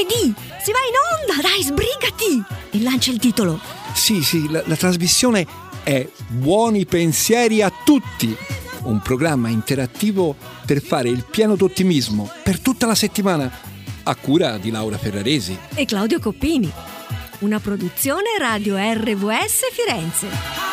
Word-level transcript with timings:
lunedì! 0.00 0.34
Si 0.62 0.72
va 0.72 0.78
in 0.88 1.36
onda, 1.36 1.48
dai, 1.48 1.62
sbrigati! 1.62 2.42
E 2.70 2.82
lancia 2.82 3.10
il 3.10 3.18
titolo. 3.18 3.60
Sì, 3.94 4.22
sì, 4.22 4.50
la, 4.50 4.62
la 4.66 4.76
trasmissione 4.76 5.46
è 5.82 6.06
Buoni 6.28 6.86
pensieri 6.86 7.62
a 7.62 7.72
tutti, 7.84 8.34
un 8.84 9.00
programma 9.00 9.48
interattivo 9.48 10.36
per 10.64 10.82
fare 10.82 11.08
il 11.08 11.24
pieno 11.28 11.56
d'ottimismo 11.56 12.30
per 12.42 12.60
tutta 12.60 12.86
la 12.86 12.94
settimana, 12.94 13.50
a 14.02 14.14
cura 14.16 14.58
di 14.58 14.70
Laura 14.70 14.98
Ferraresi. 14.98 15.56
E 15.74 15.84
Claudio 15.84 16.18
Coppini. 16.18 16.70
Una 17.40 17.58
produzione 17.58 18.36
Radio 18.38 18.76
RVS 18.76 19.70
Firenze. 19.72 20.69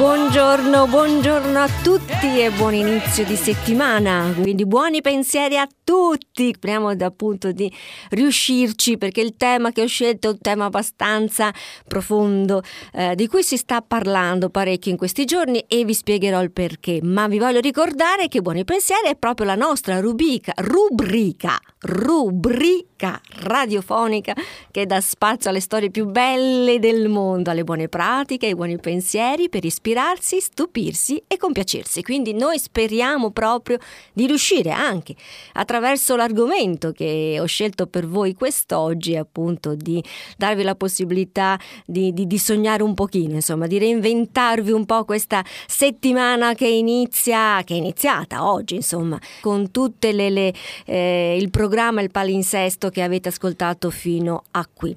Buongiorno, 0.00 0.86
buongiorno 0.86 1.58
a 1.58 1.68
tutti 1.82 2.40
e 2.40 2.50
buon 2.56 2.72
inizio 2.72 3.22
di 3.22 3.36
settimana. 3.36 4.32
Quindi 4.34 4.64
buoni 4.64 5.02
pensieri 5.02 5.58
a 5.58 5.68
tutti. 5.84 6.54
Speriamo 6.54 6.88
appunto 6.88 7.52
di 7.52 7.70
riuscirci 8.08 8.96
perché 8.96 9.20
il 9.20 9.36
tema 9.36 9.72
che 9.72 9.82
ho 9.82 9.86
scelto 9.86 10.28
è 10.28 10.30
un 10.30 10.38
tema 10.40 10.64
abbastanza 10.64 11.52
profondo 11.86 12.62
eh, 12.94 13.14
di 13.14 13.26
cui 13.26 13.42
si 13.42 13.58
sta 13.58 13.82
parlando 13.82 14.48
parecchio 14.48 14.90
in 14.90 14.96
questi 14.96 15.26
giorni 15.26 15.58
e 15.68 15.84
vi 15.84 15.92
spiegherò 15.92 16.42
il 16.42 16.50
perché. 16.50 17.00
Ma 17.02 17.28
vi 17.28 17.38
voglio 17.38 17.60
ricordare 17.60 18.28
che 18.28 18.40
Buoni 18.40 18.64
pensieri 18.64 19.08
è 19.08 19.16
proprio 19.16 19.44
la 19.44 19.54
nostra 19.54 20.00
rubrica, 20.00 20.54
rubrica, 20.56 21.60
rubrica 21.80 23.20
radiofonica 23.42 24.34
che 24.70 24.84
dà 24.84 25.00
spazio 25.00 25.48
alle 25.48 25.60
storie 25.60 25.90
più 25.90 26.06
belle 26.06 26.78
del 26.78 27.08
mondo, 27.08 27.50
alle 27.50 27.64
buone 27.64 27.88
pratiche, 27.88 28.46
ai 28.46 28.54
buoni 28.54 28.78
pensieri 28.78 29.48
per 29.48 29.64
ispirare 29.64 29.89
ispirarsi, 29.90 30.40
stupirsi 30.40 31.22
e 31.26 31.36
compiacersi. 31.36 32.02
Quindi 32.02 32.32
noi 32.32 32.58
speriamo 32.58 33.30
proprio 33.30 33.78
di 34.12 34.26
riuscire 34.26 34.70
anche 34.70 35.14
attraverso 35.54 36.16
l'argomento 36.16 36.92
che 36.92 37.38
ho 37.40 37.44
scelto 37.46 37.86
per 37.86 38.06
voi 38.06 38.34
quest'oggi, 38.34 39.16
appunto 39.16 39.74
di 39.74 40.02
darvi 40.36 40.62
la 40.62 40.74
possibilità 40.74 41.58
di, 41.84 42.12
di, 42.12 42.26
di 42.26 42.38
sognare 42.38 42.82
un 42.82 42.94
pochino, 42.94 43.34
insomma, 43.34 43.66
di 43.66 43.78
reinventarvi 43.78 44.70
un 44.70 44.86
po' 44.86 45.04
questa 45.04 45.44
settimana 45.66 46.54
che 46.54 46.68
inizia, 46.68 47.62
che 47.64 47.74
è 47.74 47.76
iniziata 47.76 48.48
oggi, 48.48 48.76
insomma, 48.76 49.18
con 49.40 49.68
le 50.00 50.54
eh, 50.86 51.36
il 51.38 51.50
programma, 51.50 52.00
il 52.00 52.10
palinsesto 52.10 52.90
che 52.90 53.02
avete 53.02 53.28
ascoltato 53.28 53.90
fino 53.90 54.44
a 54.52 54.68
qui. 54.72 54.96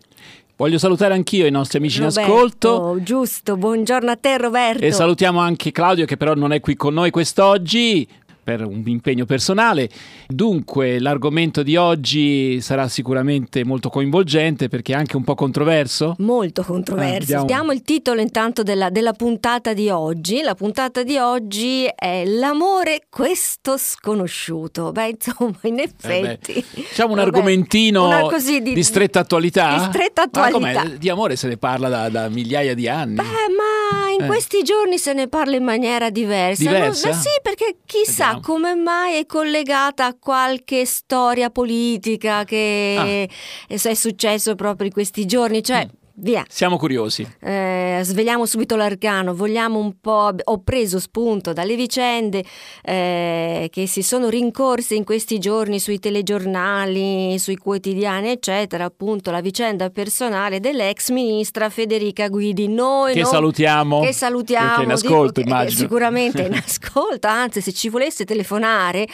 Voglio 0.55 0.77
salutare 0.77 1.15
anch'io 1.15 1.47
i 1.47 1.51
nostri 1.51 1.79
amici 1.79 1.99
Roberto, 1.99 2.19
in 2.19 2.25
ascolto. 2.25 2.97
Giusto, 3.01 3.57
buongiorno 3.57 4.11
a 4.11 4.15
te 4.15 4.37
Roberto. 4.37 4.83
E 4.83 4.91
salutiamo 4.91 5.39
anche 5.39 5.71
Claudio 5.71 6.05
che 6.05 6.15
però 6.15 6.35
non 6.35 6.51
è 6.53 6.59
qui 6.59 6.75
con 6.75 6.93
noi 6.93 7.09
quest'oggi 7.09 8.07
per 8.43 8.65
un 8.65 8.83
impegno 8.85 9.25
personale. 9.25 9.89
Dunque, 10.27 10.99
l'argomento 10.99 11.63
di 11.63 11.75
oggi 11.75 12.59
sarà 12.61 12.87
sicuramente 12.87 13.63
molto 13.63 13.89
coinvolgente 13.89 14.67
perché 14.67 14.93
è 14.93 14.95
anche 14.95 15.15
un 15.15 15.23
po' 15.23 15.35
controverso. 15.35 16.15
Molto 16.19 16.63
controverso. 16.63 17.41
Eh, 17.41 17.45
Diamo 17.45 17.71
il 17.71 17.81
titolo 17.81 18.21
intanto 18.21 18.63
della, 18.63 18.89
della, 18.89 19.13
puntata 19.13 19.73
di 19.73 19.89
oggi. 19.89 20.41
La 20.41 20.55
puntata 20.55 21.03
di 21.03 21.17
oggi 21.17 21.85
è 21.95 22.23
L'amore 22.25 23.03
questo 23.09 23.77
sconosciuto. 23.77 24.91
Beh, 24.91 25.15
insomma, 25.17 25.57
in 25.63 25.79
effetti. 25.79 26.53
Eh 26.53 26.63
diciamo 26.93 27.13
un 27.13 27.17
vabbè, 27.17 27.27
argomentino 27.27 28.29
di, 28.61 28.73
di, 28.73 28.83
stretta 28.83 29.19
attualità. 29.19 29.77
Di 29.77 29.83
stretta 29.93 30.23
attualità. 30.23 30.85
Di 30.85 31.09
amore 31.09 31.35
se 31.35 31.47
ne 31.47 31.57
parla 31.57 31.89
da, 31.89 32.09
da 32.09 32.29
migliaia 32.29 32.73
di 32.73 32.87
anni. 32.87 33.15
Beh, 33.15 33.23
ma 33.23 34.12
in 34.13 34.23
eh. 34.23 34.27
questi 34.27 34.63
giorni 34.63 34.97
se 34.97 35.13
ne 35.13 35.27
parla 35.27 35.55
in 35.55 35.63
maniera 35.63 36.09
diversa. 36.09 36.69
Diversa? 36.69 37.09
Ma, 37.09 37.13
sì, 37.15 37.29
perché 37.41 37.77
chissà 37.85 38.33
Vediamo. 38.33 38.41
come 38.41 38.75
mai 38.75 39.17
è 39.19 39.25
collegata 39.25 40.05
a 40.05 40.15
qualche 40.17 40.85
storia 40.85 41.49
politica 41.49 42.43
che 42.43 43.27
ah. 43.27 43.73
è 43.73 43.93
successo 43.93 44.55
proprio 44.55 44.87
in 44.87 44.93
questi 44.93 45.25
giorni. 45.25 45.63
Cioè, 45.63 45.85
mm. 45.85 46.02
Via. 46.15 46.45
Siamo 46.47 46.77
curiosi. 46.77 47.27
Eh, 47.39 48.01
svegliamo 48.03 48.45
subito 48.45 48.75
l'arcano, 48.75 49.33
vogliamo 49.33 49.79
un 49.79 49.99
po'. 49.99 50.29
Ho 50.43 50.59
preso 50.59 50.99
spunto 50.99 51.53
dalle 51.53 51.75
vicende 51.75 52.43
eh, 52.83 53.67
che 53.71 53.87
si 53.87 54.03
sono 54.03 54.29
rincorse 54.29 54.93
in 54.93 55.05
questi 55.05 55.39
giorni 55.39 55.79
sui 55.79 55.97
telegiornali, 55.97 57.39
sui 57.39 57.57
quotidiani, 57.57 58.29
eccetera. 58.29 58.85
Appunto, 58.85 59.31
la 59.31 59.41
vicenda 59.41 59.89
personale 59.89 60.59
dell'ex 60.59 61.09
ministra 61.09 61.71
Federica 61.71 62.29
Guidi. 62.29 62.67
Noi 62.67 63.13
che 63.13 63.21
non, 63.21 63.31
salutiamo. 63.31 64.01
Che 64.01 64.13
salutiamo. 64.13 64.75
Che 64.75 64.83
in 64.83 64.91
ascolto, 64.91 65.41
dico, 65.41 65.49
immagino. 65.49 65.79
Sicuramente 65.79 66.41
in 66.43 66.53
ascolto, 66.63 67.27
anzi, 67.27 67.59
se 67.59 67.73
ci 67.73 67.89
volesse 67.89 68.23
telefonare 68.23 69.07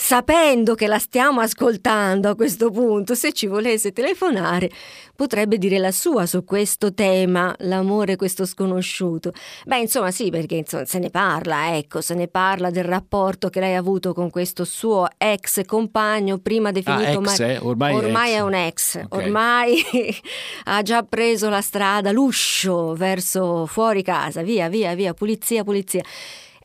sapendo 0.00 0.76
che 0.76 0.86
la 0.86 1.00
stiamo 1.00 1.40
ascoltando 1.40 2.28
a 2.28 2.36
questo 2.36 2.70
punto, 2.70 3.16
se 3.16 3.32
ci 3.32 3.48
volesse 3.48 3.92
telefonare, 3.92 4.70
potrebbe 5.16 5.58
dire 5.58 5.78
la 5.78 5.90
sua 5.90 6.24
su 6.24 6.44
questo 6.44 6.94
tema, 6.94 7.52
l'amore 7.58 8.14
questo 8.14 8.46
sconosciuto. 8.46 9.32
Beh, 9.66 9.80
insomma, 9.80 10.12
sì, 10.12 10.30
perché 10.30 10.54
insomma, 10.54 10.84
se 10.84 11.00
ne 11.00 11.10
parla, 11.10 11.76
ecco, 11.76 12.00
se 12.00 12.14
ne 12.14 12.28
parla 12.28 12.70
del 12.70 12.84
rapporto 12.84 13.50
che 13.50 13.58
lei 13.58 13.74
ha 13.74 13.80
avuto 13.80 14.14
con 14.14 14.30
questo 14.30 14.64
suo 14.64 15.08
ex 15.18 15.64
compagno, 15.64 16.38
prima 16.38 16.70
definito 16.70 17.18
ah, 17.18 17.32
ex, 17.32 17.40
eh? 17.40 17.58
ormai, 17.60 17.92
ormai 17.92 18.30
ex. 18.30 18.36
è 18.36 18.40
un 18.40 18.54
ex, 18.54 19.00
okay. 19.04 19.24
ormai 19.24 19.82
ha 20.64 20.82
già 20.82 21.02
preso 21.02 21.48
la 21.48 21.60
strada, 21.60 22.12
l'uscio 22.12 22.94
verso 22.94 23.66
fuori 23.66 24.04
casa, 24.04 24.42
via, 24.42 24.68
via, 24.68 24.94
via, 24.94 25.12
pulizia, 25.12 25.64
pulizia. 25.64 26.02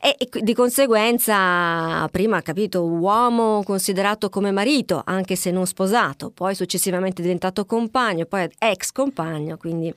E 0.06 0.28
di 0.42 0.52
conseguenza, 0.52 2.06
prima 2.08 2.42
capito, 2.42 2.84
uomo 2.84 3.62
considerato 3.64 4.28
come 4.28 4.50
marito, 4.50 5.00
anche 5.02 5.34
se 5.34 5.50
non 5.50 5.66
sposato, 5.66 6.28
poi 6.28 6.54
successivamente 6.54 7.22
diventato 7.22 7.64
compagno, 7.64 8.26
poi 8.26 8.46
ex 8.58 8.92
compagno, 8.92 9.56
quindi 9.56 9.90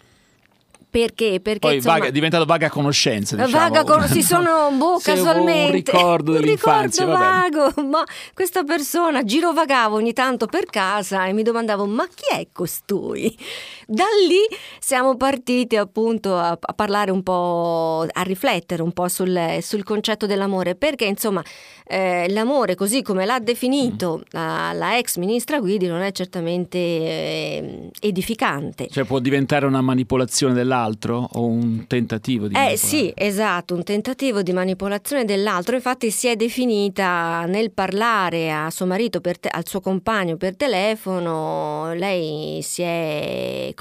perché? 0.89 1.39
Perché 1.41 1.59
Poi 1.59 1.75
insomma, 1.75 1.95
vaga, 1.95 2.07
è 2.07 2.11
diventato 2.11 2.45
vaga 2.45 2.69
conoscenza. 2.69 3.35
Diciamo. 3.35 3.57
Vaga 3.57 3.83
con- 3.83 4.07
si 4.07 4.23
sono 4.23 4.71
boh, 4.75 4.99
casualmente. 5.01 5.91
Un 5.91 5.99
ricordo 5.99 6.31
dell'infanzia. 6.31 7.05
Un 7.05 7.11
ricordo 7.11 7.71
vago, 7.75 7.89
ma 7.89 8.03
questa 8.33 8.63
persona 8.63 9.23
girovagavo 9.23 9.95
ogni 9.97 10.13
tanto 10.13 10.45
per 10.45 10.65
casa 10.65 11.25
e 11.25 11.33
mi 11.33 11.43
domandavo: 11.43 11.85
ma 11.85 12.07
chi 12.07 12.35
è 12.35 12.47
costui? 12.51 13.37
Da 13.85 14.05
lì 14.27 14.39
siamo 14.79 15.15
partiti 15.17 15.75
appunto 15.75 16.35
a, 16.37 16.57
a 16.59 16.73
parlare 16.73 17.11
un 17.11 17.21
po', 17.21 18.05
a 18.09 18.21
riflettere 18.21 18.81
un 18.81 18.91
po' 18.91 19.07
sul, 19.07 19.57
sul 19.61 19.83
concetto 19.83 20.25
dell'amore, 20.25 20.75
perché 20.75 21.05
insomma 21.05 21.43
eh, 21.85 22.27
l'amore 22.29 22.75
così 22.75 23.01
come 23.01 23.25
l'ha 23.25 23.39
definito 23.39 24.17
mm. 24.17 24.21
la, 24.31 24.73
la, 24.73 24.97
ex 24.97 25.15
ministra 25.17 25.59
Guidi 25.59 25.87
non 25.87 26.01
è 26.01 26.11
certamente 26.11 26.77
eh, 26.77 27.89
edificante. 28.01 28.87
Cioè 28.89 29.05
può 29.05 29.19
diventare 29.19 29.65
una 29.65 29.81
manipolazione 29.81 30.53
dell'altro 30.53 30.76
o 30.85 31.45
un 31.45 31.85
tentativo 31.87 32.47
di... 32.47 32.55
Eh 32.55 32.77
sì, 32.77 33.11
esatto, 33.15 33.73
un 33.73 33.83
tentativo 33.83 34.41
di 34.41 34.53
manipolazione 34.53 35.25
dell'altro. 35.25 35.75
Infatti 35.75 36.11
si 36.11 36.27
è 36.27 36.35
definita 36.35 37.45
nel 37.47 37.71
parlare 37.71 38.51
a 38.51 38.69
suo 38.69 38.85
marito, 38.85 39.21
te- 39.21 39.49
al 39.49 39.67
suo 39.67 39.81
compagno 39.81 40.37
per 40.37 40.55
telefono, 40.55 41.93
lei 41.93 42.61
si 42.61 42.81
è 42.81 43.73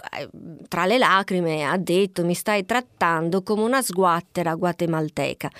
tra 0.68 0.86
le 0.86 0.98
lacrime 0.98 1.64
ha 1.64 1.76
detto 1.76 2.24
mi 2.24 2.34
stai 2.34 2.64
trattando 2.64 3.42
come 3.42 3.62
una 3.62 3.82
sguattera 3.82 4.54
guatemalteca. 4.54 5.50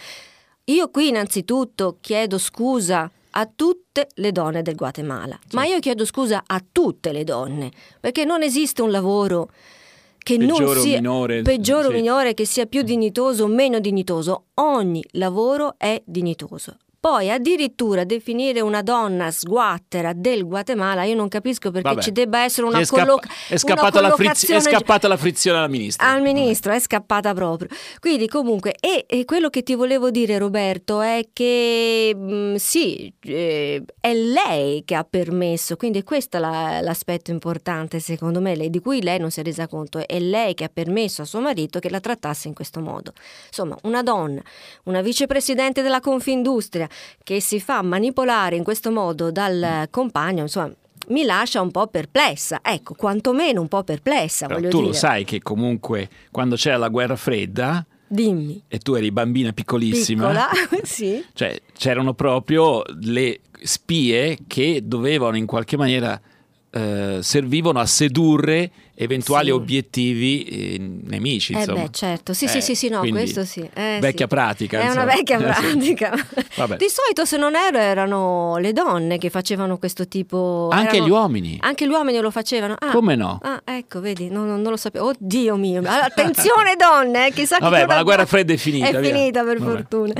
Io 0.65 0.91
qui 0.91 1.09
innanzitutto 1.09 1.99
chiedo 2.01 2.39
scusa 2.39 3.11
a 3.39 3.49
tutte 3.55 4.09
le 4.15 4.33
donne 4.33 4.63
del 4.63 4.75
Guatemala, 4.75 5.39
sì. 5.47 5.55
ma 5.55 5.65
io 5.65 5.79
chiedo 5.79 6.05
scusa 6.05 6.43
a 6.47 6.63
tutte 6.73 7.13
le 7.13 7.23
donne, 7.23 7.71
perché 8.01 8.25
non 8.25 8.43
esiste 8.43 8.83
un 8.83 8.91
lavoro 8.91 9.51
che 10.27 10.39
peggiore 10.39 10.65
non 10.65 10.75
sia 10.75 10.97
minore, 10.97 11.43
peggiore 11.43 11.87
o 11.87 11.91
sì. 11.91 11.97
minore, 11.97 12.35
che 12.35 12.45
sia 12.45 12.67
più 12.67 12.83
dignitoso 12.83 13.45
o 13.45 13.47
meno 13.47 13.79
dignitoso. 13.79 14.47
Ogni 14.55 15.05
lavoro 15.13 15.75
è 15.79 16.03
dignitoso. 16.05 16.79
Poi 17.07 17.31
addirittura 17.31 18.03
definire 18.03 18.61
una 18.61 18.83
donna 18.83 19.31
sguattera 19.31 20.13
del 20.13 20.45
Guatemala, 20.45 21.05
io 21.05 21.15
non 21.15 21.29
capisco 21.29 21.71
perché 21.71 21.91
Vabbè. 21.91 22.03
ci 22.03 22.11
debba 22.11 22.43
essere 22.43 22.67
una, 22.67 22.85
colloc- 22.85 23.29
è, 23.49 23.57
scappata 23.57 24.01
una 24.01 24.09
la 24.09 24.15
friz- 24.17 24.51
è 24.51 24.59
scappata 24.59 25.07
la 25.07 25.17
frizione 25.17 25.59
alla 25.59 25.69
ministra. 25.69 26.05
Al 26.05 26.21
ministro 26.21 26.73
Vabbè. 26.73 26.83
è 26.83 26.85
scappata 26.85 27.33
proprio. 27.33 27.69
Quindi 28.01 28.27
comunque, 28.27 28.75
e, 28.81 29.05
e, 29.07 29.25
quello 29.25 29.51
che 29.51 29.63
ti 29.63 29.77
volevo 29.77 30.11
dire 30.11 30.37
Roberto 30.37 31.01
è 31.01 31.29
che 31.33 32.13
mh, 32.13 32.35
mm, 32.35 32.55
sì, 32.57 33.15
eh, 33.21 33.85
è 34.01 34.13
lei 34.13 34.83
che 34.85 34.97
ha 34.97 35.07
permesso, 35.09 35.77
quindi 35.77 36.03
questo 36.03 36.39
è 36.39 36.41
la, 36.41 36.81
l'aspetto 36.81 37.31
importante 37.31 38.01
secondo 38.01 38.41
me, 38.41 38.57
lei, 38.57 38.69
di 38.69 38.81
cui 38.81 39.01
lei 39.01 39.21
non 39.21 39.31
si 39.31 39.39
è 39.39 39.45
resa 39.45 39.69
conto, 39.69 40.05
è 40.05 40.19
lei 40.19 40.55
che 40.55 40.65
ha 40.65 40.71
permesso 40.75 41.23
a 41.23 41.25
suo 41.25 41.39
marito 41.39 41.79
che 41.79 41.89
la 41.89 42.01
trattasse 42.01 42.49
in 42.49 42.55
questo 42.55 42.81
modo. 42.81 43.13
Insomma, 43.47 43.77
una 43.83 44.03
donna, 44.03 44.43
una 44.87 45.03
vicepresidente 45.03 45.83
della 45.83 46.01
Confindustria 46.01 46.89
che 47.23 47.41
si 47.41 47.61
fa 47.61 47.83
manipolare 47.83 48.57
in 48.57 48.65
questo 48.65 48.91
modo 48.91 49.31
dal 49.31 49.89
compagno, 49.91 50.43
insomma, 50.43 50.73
mi 51.09 51.25
lascia 51.25 51.61
un 51.61 51.71
po' 51.71 51.87
perplessa, 51.87 52.61
ecco, 52.63 52.95
quantomeno 52.95 53.61
un 53.61 53.69
po' 53.69 53.85
perplessa. 53.85 54.47
Voglio 54.47 54.71
tu 54.71 54.79
dire. 54.79 54.89
lo 54.89 54.93
sai 54.95 55.25
che 55.25 55.41
comunque 55.41 56.09
quando 56.31 56.57
c'era 56.57 56.77
la 56.77 56.89
guerra 56.89 57.17
fredda 57.17 57.85
Dimmi. 58.09 58.63
e 58.69 58.79
tu 58.79 58.95
eri 58.95 59.11
bambina 59.13 59.53
piccolissima. 59.53 60.29
Piccola, 60.29 60.49
sì. 60.83 61.25
Cioè, 61.33 61.61
c'erano 61.77 62.15
proprio 62.15 62.83
le 63.01 63.41
spie 63.63 64.39
che 64.47 64.83
dovevano 64.85 65.37
in 65.37 65.47
qualche 65.47 65.77
maniera 65.77 66.21
eh, 66.77 67.19
servivano 67.23 67.79
a 67.81 67.87
sedurre 67.87 68.71
eventuali 68.99 69.47
Sì. 69.47 69.51
obiettivi 69.53 70.45
eh, 70.45 70.79
nemici. 70.79 71.53
Eh 71.53 71.59
Insomma. 71.59 71.83
beh, 71.83 71.89
certo, 71.91 72.33
sì, 72.33 72.49
sì, 72.49 72.59
Eh, 72.59 72.61
sì, 72.63 72.75
sì, 72.75 72.89
no, 72.89 73.01
quindi 73.01 73.21
questo 73.21 73.45
sì. 73.45 73.61
Eh, 73.75 73.99
vecchia 74.01 74.25
sì. 74.25 74.35
pratica. 74.35 74.79
È 74.79 74.89
una 74.91 75.03
insomma. 75.03 75.15
vecchia 75.15 75.37
Eh, 75.39 75.41
sì. 75.55 75.95
pratica. 75.95 76.77
Di 76.77 76.87
solito, 76.89 77.25
se 77.25 77.37
non 77.37 77.55
ero, 77.55 77.79
erano 77.79 78.57
le 78.59 78.73
donne 78.73 79.19
che 79.19 79.29
facevano 79.31 79.77
questo 79.79 80.07
tipo. 80.09 80.69
Anche 80.73 80.97
erano- 80.97 81.07
gli 81.07 81.11
uomini. 81.11 81.57
Anche 81.61 81.87
gli 81.87 81.91
uomini 81.91 82.19
lo 82.21 82.31
facevano. 82.31 82.75
Ah, 82.79 82.91
Come 82.91 83.15
no? 83.17 83.39
Ah, 83.43 83.61
ecco, 83.65 84.01
vedi, 84.01 84.29
non, 84.31 84.47
non- 84.47 84.61
non 84.63 84.71
lo 84.71 84.77
sapevo. 84.79 85.09
Oddio 85.09 85.57
mio. 85.57 85.79
Allora, 85.81 86.05
attenzione, 86.07 86.75
donne, 86.77 87.27
eh, 87.29 87.33
chissà 87.33 87.57
che 87.57 87.63
Vabbè, 87.65 87.87
ma 87.87 87.95
la 87.97 88.03
guerra 88.03 88.25
fredda 88.27 88.53
è 88.53 88.57
finita, 88.57 88.87
È 88.89 89.01
via. 89.01 89.13
finita, 89.15 89.43
per 89.45 89.59
Vabbè. 89.59 89.71
fortuna. 89.71 90.13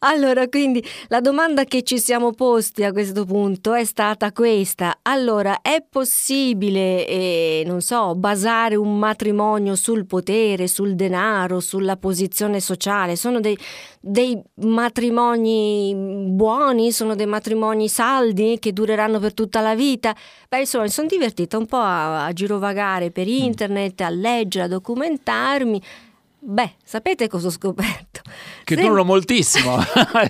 Allora, 0.00 0.46
quindi 0.48 0.84
la 1.08 1.20
domanda 1.20 1.64
che 1.64 1.82
ci 1.82 1.98
siamo 1.98 2.30
posti 2.32 2.84
a 2.84 2.92
questo 2.92 3.24
punto 3.24 3.74
è 3.74 3.84
stata 3.84 4.30
questa. 4.30 4.98
Allora, 5.02 5.60
è 5.60 5.84
possibile, 5.88 7.04
eh, 7.06 7.62
non 7.66 7.80
so, 7.80 8.14
basare 8.14 8.76
un 8.76 8.96
matrimonio 8.96 9.74
sul 9.74 10.06
potere, 10.06 10.68
sul 10.68 10.94
denaro, 10.94 11.58
sulla 11.58 11.96
posizione 11.96 12.60
sociale? 12.60 13.16
Sono 13.16 13.40
dei, 13.40 13.58
dei 14.00 14.40
matrimoni 14.62 15.92
buoni? 16.28 16.92
Sono 16.92 17.16
dei 17.16 17.26
matrimoni 17.26 17.88
saldi 17.88 18.58
che 18.60 18.72
dureranno 18.72 19.18
per 19.18 19.34
tutta 19.34 19.60
la 19.60 19.74
vita? 19.74 20.14
Beh, 20.48 20.60
insomma, 20.60 20.84
mi 20.84 20.90
sono 20.90 21.08
divertita 21.08 21.58
un 21.58 21.66
po' 21.66 21.76
a, 21.78 22.24
a 22.24 22.32
girovagare 22.32 23.10
per 23.10 23.26
Mm. 23.26 23.30
internet, 23.30 24.00
a 24.00 24.10
leggere, 24.10 24.64
a 24.66 24.68
documentarmi. 24.68 25.82
Beh, 26.40 26.74
sapete 26.84 27.28
cosa 27.28 27.48
ho 27.48 27.50
scoperto? 27.50 28.20
Che 28.64 28.74
Se- 28.74 28.80
durano 28.80 29.04
moltissimo. 29.04 29.76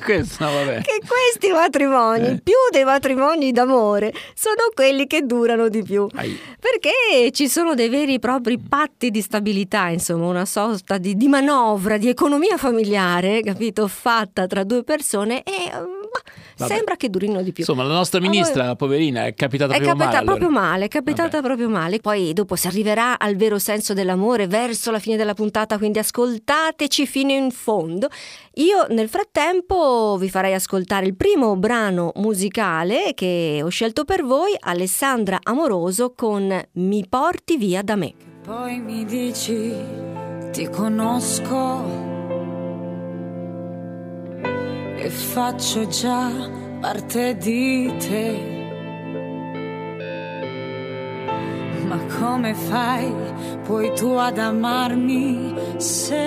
Questo, 0.05 0.45
no, 0.45 0.51
che 0.81 1.01
questi 1.07 1.53
matrimoni, 1.53 2.27
Eh. 2.29 2.41
più 2.43 2.55
dei 2.71 2.85
matrimoni 2.85 3.53
d'amore, 3.53 4.13
sono 4.35 4.71
quelli 4.75 5.07
che 5.07 5.23
durano 5.23 5.69
di 5.69 5.83
più. 5.83 6.07
Ai. 6.15 6.39
Perché 6.59 7.31
ci 7.33 7.49
sono 7.49 7.75
dei 7.75 7.89
veri 7.89 8.15
e 8.15 8.19
propri 8.21 8.59
patti 8.59 9.11
di 9.11 9.21
stabilità, 9.21 9.89
insomma, 9.89 10.27
una 10.29 10.45
sorta 10.47 10.97
di, 10.99 11.15
di 11.17 11.29
manovra, 11.29 11.99
di 11.99 12.09
economia 12.09 12.57
familiare, 12.57 13.43
capito? 13.43 13.87
Fatta 13.89 14.47
tra 14.47 14.65
due 14.65 14.85
persone 14.85 15.43
e 15.43 15.71
Vabbè. 16.57 16.73
sembra 16.75 16.97
che 16.97 17.09
durino 17.11 17.43
di 17.43 17.53
più. 17.53 17.65
Insomma, 17.67 17.83
la 17.87 17.95
nostra 17.95 18.19
Allora- 18.19 18.33
ministra, 18.33 18.77
poverina, 18.77 19.27
è 19.27 19.35
capitata 19.35 19.73
È 19.75 19.77
proprio 19.77 19.95
capitata 19.97 20.05
male. 20.17 20.19
allora. 20.19 20.37
proprio 20.39 20.61
male, 20.61 20.85
è 20.85 20.89
capitata 20.89 21.29
Vabbè. 21.41 21.43
proprio 21.47 21.69
male. 21.69 21.99
Poi 22.01 22.33
dopo 22.33 22.57
si 22.57 22.67
arriverà 22.67 23.19
al 23.19 23.37
vero 23.37 23.59
senso 23.59 23.95
dell'amore 23.95 24.47
verso 24.47 24.91
la 24.91 24.99
fine 24.99 25.17
della 25.17 25.35
puntata, 25.35 25.79
quindi 25.79 25.99
ascoltateci 25.99 27.07
fino 27.07 27.33
in 27.33 27.51
fondo. 27.51 28.09
Io 28.55 28.87
nel 28.91 29.09
frattempo 29.09 30.17
vi 30.19 30.29
farei 30.29 30.55
ascoltare 30.55 31.07
il 31.07 31.15
primo 31.17 31.57
brano 31.57 32.13
musicale 32.17 33.13
che 33.15 33.61
ho 33.63 33.69
scelto 33.69 34.05
per 34.05 34.25
voi, 34.25 34.55
Alessandra 34.59 35.39
Amoroso 35.43 36.13
con 36.15 36.61
Mi 36.73 37.05
porti 37.09 37.57
via 37.57 37.83
da 37.83 37.95
me. 37.97 38.13
Poi 38.45 38.79
mi 38.81 39.05
dici, 39.05 39.73
ti 40.53 40.69
conosco 40.71 42.08
e 45.01 45.11
faccio 45.11 45.87
già 45.87 46.29
parte 46.81 47.37
di 47.37 47.93
te. 47.99 48.57
Ma 51.87 51.99
come 52.19 52.53
fai 52.55 53.13
poi 53.65 53.93
tu 53.95 54.09
ad 54.09 54.39
amarmi 54.39 55.55
se 55.77 56.27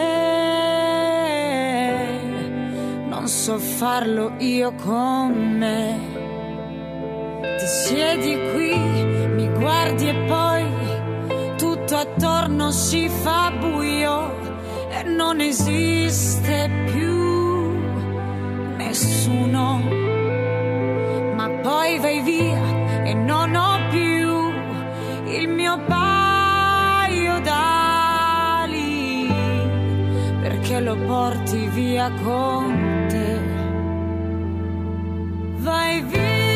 non 3.09 3.27
so 3.27 3.57
farlo 3.57 4.33
io 4.39 4.73
con 4.73 5.57
me? 5.57 5.99
Ti 7.41 7.67
siedi 7.67 8.39
qui, 8.53 8.73
mi 9.35 9.49
guardi 9.59 10.07
e 10.07 10.15
poi 10.27 10.65
tutto 11.57 11.95
attorno 11.95 12.71
si 12.71 13.07
fa 13.07 13.51
buio 13.51 14.39
e 14.89 15.03
non 15.03 15.39
esiste 15.41 16.69
più 16.91 17.20
nessuno. 18.81 19.65
Ma 21.35 21.49
poi 21.61 21.99
vai 21.99 22.21
via 22.21 22.63
e 23.03 23.13
non 23.13 23.55
ho 23.55 23.73
più 23.89 24.29
il 25.37 25.47
mio 25.47 25.75
paio 25.87 27.39
d'ali 27.39 29.27
perché 30.41 30.79
lo 30.79 30.95
porti 31.05 31.67
via 31.67 32.11
con 32.23 33.05
te. 33.09 33.39
Vai 35.57 36.01
via 36.01 36.50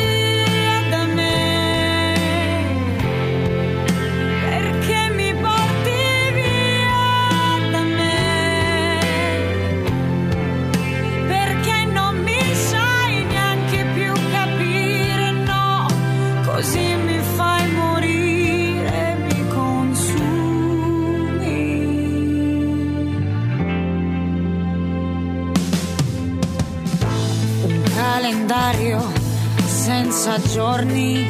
senza 30.12 30.40
giorni 30.54 31.28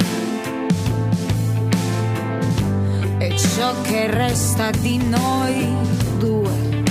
e 3.17 3.37
ciò 3.37 3.73
che 3.83 4.11
resta 4.11 4.69
di 4.71 4.97
noi 4.97 5.73
due. 6.17 6.83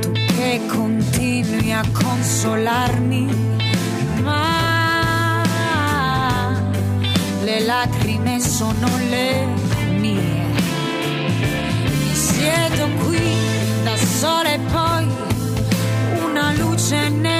Tu 0.00 0.12
che 0.12 0.60
continui 0.66 1.72
a 1.72 1.82
consolarmi, 1.90 3.34
ma 4.22 5.42
le 7.44 7.60
lacrime 7.60 8.40
sono 8.40 8.88
le 9.08 9.46
mie. 9.96 10.44
Mi 11.98 12.14
siedo 12.14 12.88
qui 13.06 13.36
da 13.84 13.96
sola 13.96 14.52
e 14.52 14.58
poi 14.70 15.08
una 16.28 16.52
luce 16.52 17.08
nella 17.08 17.35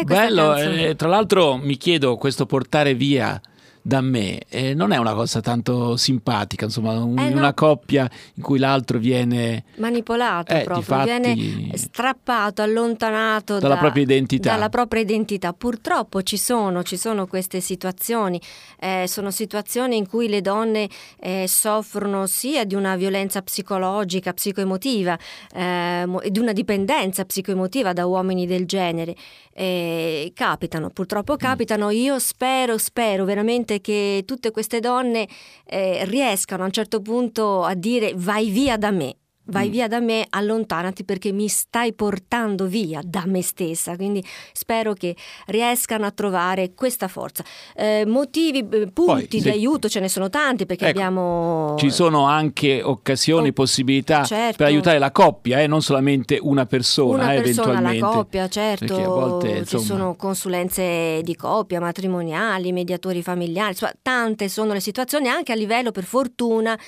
eh? 0.00 0.04
Bello, 0.04 0.54
eh, 0.56 0.94
tra 0.96 1.08
l'altro 1.08 1.56
mi 1.56 1.76
chiedo 1.76 2.16
questo 2.16 2.46
portare 2.46 2.94
via 2.94 3.40
da 3.82 4.02
me 4.02 4.40
eh, 4.50 4.74
non 4.74 4.92
è 4.92 4.98
una 4.98 5.14
cosa 5.14 5.40
tanto 5.40 5.96
simpatica, 5.96 6.66
insomma, 6.66 7.02
un- 7.02 7.18
Eh, 7.18 7.30
no. 7.30 7.38
una 7.38 7.54
coppia 7.54 8.06
in 8.34 8.42
cui 8.42 8.58
l'altro 8.58 8.98
viene 8.98 9.64
manipolato 9.78 10.52
Eh, 10.52 10.64
proprio, 10.64 10.76
difatti- 11.04 11.32
viene 11.32 11.76
strappato, 11.78 12.60
allontanato 12.60 13.58
Dalla 13.58 13.74
da- 13.76 13.80
propria 13.80 14.02
identità. 14.02 14.50
dalla 14.50 14.68
propria 14.68 15.00
identità. 15.00 15.54
Purtroppo 15.54 16.22
ci 16.22 16.36
sono, 16.36 16.82
ci 16.82 16.98
sono 16.98 17.26
queste 17.26 17.60
situazioni, 17.60 18.38
eh, 18.78 19.06
sono 19.08 19.30
situazioni 19.30 19.96
in 19.96 20.06
cui 20.06 20.28
le 20.28 20.42
donne 20.42 20.86
eh, 21.18 21.46
soffrono 21.48 22.26
sia 22.26 22.64
di 22.66 22.74
una 22.74 22.96
violenza 22.96 23.40
psicologica, 23.40 24.34
psicoemotiva, 24.34 25.18
eh, 25.54 26.06
e 26.22 26.30
di 26.30 26.38
una 26.38 26.52
dipendenza 26.52 27.24
psicoemotiva 27.24 27.94
da 27.94 28.04
uomini 28.04 28.46
del 28.46 28.66
genere. 28.66 29.16
Eh, 29.60 30.32
capitano, 30.34 30.88
purtroppo 30.88 31.36
capitano. 31.36 31.90
Io 31.90 32.18
spero, 32.18 32.78
spero 32.78 33.26
veramente 33.26 33.82
che 33.82 34.22
tutte 34.24 34.52
queste 34.52 34.80
donne 34.80 35.28
eh, 35.66 36.06
riescano 36.06 36.62
a 36.62 36.64
un 36.64 36.72
certo 36.72 37.02
punto 37.02 37.62
a 37.62 37.74
dire 37.74 38.14
vai 38.16 38.48
via 38.48 38.78
da 38.78 38.90
me. 38.90 39.19
Vai 39.44 39.68
Mm. 39.68 39.70
via 39.72 39.88
da 39.88 40.00
me, 40.00 40.26
allontanati 40.28 41.02
perché 41.02 41.32
mi 41.32 41.48
stai 41.48 41.92
portando 41.94 42.66
via 42.66 43.00
da 43.02 43.24
me 43.26 43.42
stessa. 43.42 43.96
Quindi 43.96 44.22
spero 44.52 44.92
che 44.92 45.16
riescano 45.46 46.04
a 46.06 46.10
trovare 46.12 46.72
questa 46.74 47.08
forza. 47.08 47.42
Eh, 47.74 48.04
motivi, 48.06 48.58
eh, 48.58 48.64
punti 48.92 48.92
Poi, 48.92 49.26
di 49.28 49.40
sì. 49.40 49.48
aiuto 49.48 49.88
ce 49.88 49.98
ne 49.98 50.08
sono 50.08 50.28
tanti 50.28 50.66
perché 50.66 50.88
Ecco, 50.88 50.98
abbiamo. 50.98 51.74
Ci 51.78 51.90
sono 51.90 52.26
anche 52.26 52.82
occasioni, 52.82 53.48
Oh, 53.48 53.52
possibilità 53.52 54.22
certo. 54.24 54.58
per 54.58 54.66
aiutare 54.66 54.98
la 54.98 55.10
coppia, 55.10 55.60
eh, 55.60 55.66
non 55.66 55.82
solamente 55.82 56.38
una 56.40 56.66
persona, 56.66 57.22
una 57.24 57.32
eh, 57.32 57.40
persona 57.40 57.70
eventualmente. 57.78 58.06
coppia, 58.16 58.48
certo, 58.48 58.84
Perché 58.86 59.02
a 59.02 59.08
volte, 59.08 59.52
ci 59.52 59.58
insomma, 59.58 59.82
sono 59.84 60.14
consulenze 60.16 61.20
di 61.24 61.34
coppia, 61.34 61.80
matrimoniali, 61.80 62.72
mediatori 62.72 63.22
familiari, 63.22 63.70
insomma, 63.70 63.92
tante 64.02 64.48
sono 64.48 64.74
le 64.74 64.80
situazioni 64.80 65.28
anche 65.28 65.50
a 65.52 65.56
livello 65.56 65.90
per 65.92 66.04
fortuna 66.04 66.78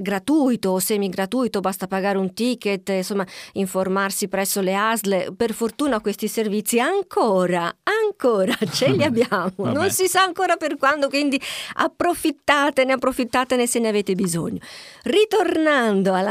gratuito 0.00 0.70
o 0.70 0.78
semi 0.78 1.08
gratuito, 1.08 1.60
basta 1.60 1.86
pagare 1.86 2.18
un 2.18 2.32
ticket, 2.34 2.88
eh, 2.88 2.98
insomma, 2.98 3.26
informarsi 3.52 4.28
presso 4.28 4.60
le 4.60 4.74
ASL. 4.74 5.34
Per 5.34 5.52
fortuna 5.52 6.00
questi 6.00 6.28
servizi 6.28 6.80
ancora, 6.80 7.74
ancora 7.82 8.54
ce 8.72 8.90
li 8.90 9.02
abbiamo. 9.02 9.52
Non 9.56 9.90
si 9.90 10.06
sa 10.06 10.22
ancora 10.22 10.56
per 10.56 10.76
quando, 10.76 11.08
quindi 11.08 11.40
approfittatene, 11.74 12.92
approfittatene 12.92 13.66
se 13.66 13.78
ne 13.78 13.88
avete 13.88 14.14
bisogno. 14.14 14.58
Ritornando 15.02 16.12
al 16.12 16.26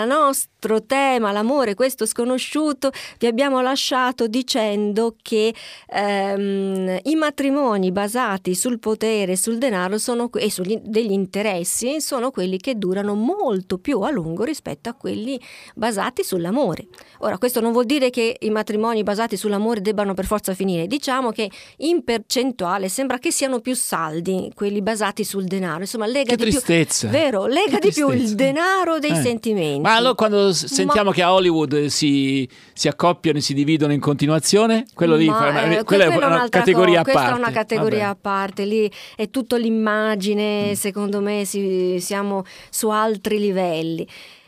nostro 0.66 0.84
tema, 0.86 1.32
l'amore, 1.32 1.76
questo 1.76 2.06
sconosciuto, 2.06 2.90
vi 3.20 3.28
abbiamo 3.28 3.62
lasciato 3.62 4.28
dicendo 4.28 5.16
che 5.22 5.54
ehm, 5.88 7.00
i 7.04 7.16
matrimoni 7.16 7.92
basati 7.92 8.56
sul 8.56 8.80
potere, 8.80 9.36
sul 9.36 9.58
denaro 9.58 9.98
sono, 9.98 10.30
e 10.34 10.50
sugli 10.52 10.80
degli 10.84 11.12
interessi 11.12 12.02
sono 12.02 12.32
quelli 12.32 12.58
che 12.58 12.76
durano 12.78 13.14
molto 13.14 13.78
più 13.78 14.00
a 14.02 14.10
lungo 14.10 14.44
rispetto 14.44 14.90
a 14.90 14.94
quelli 14.94 15.40
basati 15.76 16.24
sull'amore. 16.24 16.88
Ora, 17.20 17.38
questo 17.38 17.62
non 17.62 17.72
vuol 17.72 17.86
dire 17.86 18.10
che 18.10 18.36
i 18.40 18.50
matrimoni 18.50 19.04
basati 19.04 19.38
sull'amore 19.38 19.82
debbano 19.82 20.14
per 20.14 20.26
forza 20.26 20.54
finire, 20.54 20.88
diciamo 20.88 21.32
che 21.32 21.50
in 21.78 22.04
percentuale 22.04 22.90
sembra 22.90 23.20
che 23.20 23.32
siano 23.32 23.60
più 23.60 23.76
saldi 23.76 24.52
quelli 24.56 24.82
basati 24.82 25.24
sul 25.24 25.44
denaro, 25.46 25.82
insomma 25.82 26.08
lega 26.08 26.36
Che 26.36 26.38
di 26.38 26.50
più 26.50 26.60
tristezza. 26.60 27.08
Vero, 27.10 27.46
lega 27.46 27.78
Che 27.78 27.88
di 27.90 27.94
più 27.94 28.08
il 28.10 28.18
tristezza. 28.18 28.36
denaro 28.36 29.00
dei 29.00 29.12
Eh. 29.12 29.22
sentimenti. 29.22 29.80
Ma 29.82 29.96
allora 29.96 30.14
quando 30.16 30.52
sentiamo 30.56 31.12
che 31.12 31.22
a 31.22 31.34
Hollywood 31.34 31.86
si, 31.88 32.48
si 32.74 32.88
accoppiano 32.88 33.38
e 33.38 33.42
si 33.42 33.54
dividono 33.54 33.94
in 33.94 34.00
continuazione, 34.00 34.86
quello 34.94 35.16
lì 35.16 35.28
Ma, 35.28 35.50
una- 35.50 35.64
eh, 35.80 35.84
quella 35.84 36.06
è 36.06 36.16
una 36.16 36.48
categoria 36.50 37.02
co- 37.04 37.10
a 37.10 37.14
parte. 37.14 37.20
Questa 37.20 37.30
è 37.36 37.38
una 37.38 37.52
categoria 37.52 37.98
Vabbè. 38.08 38.10
a 38.12 38.16
parte, 38.20 38.66
lì 38.66 38.92
è 39.16 39.30
tutto 39.30 39.56
l'immagine, 39.58 40.70
Mm. 40.70 40.74
secondo 40.74 41.22
me 41.22 41.46
si- 41.46 41.98
siamo 42.00 42.44
su 42.70 42.90
altri 42.90 43.40
livelli. 43.40 44.08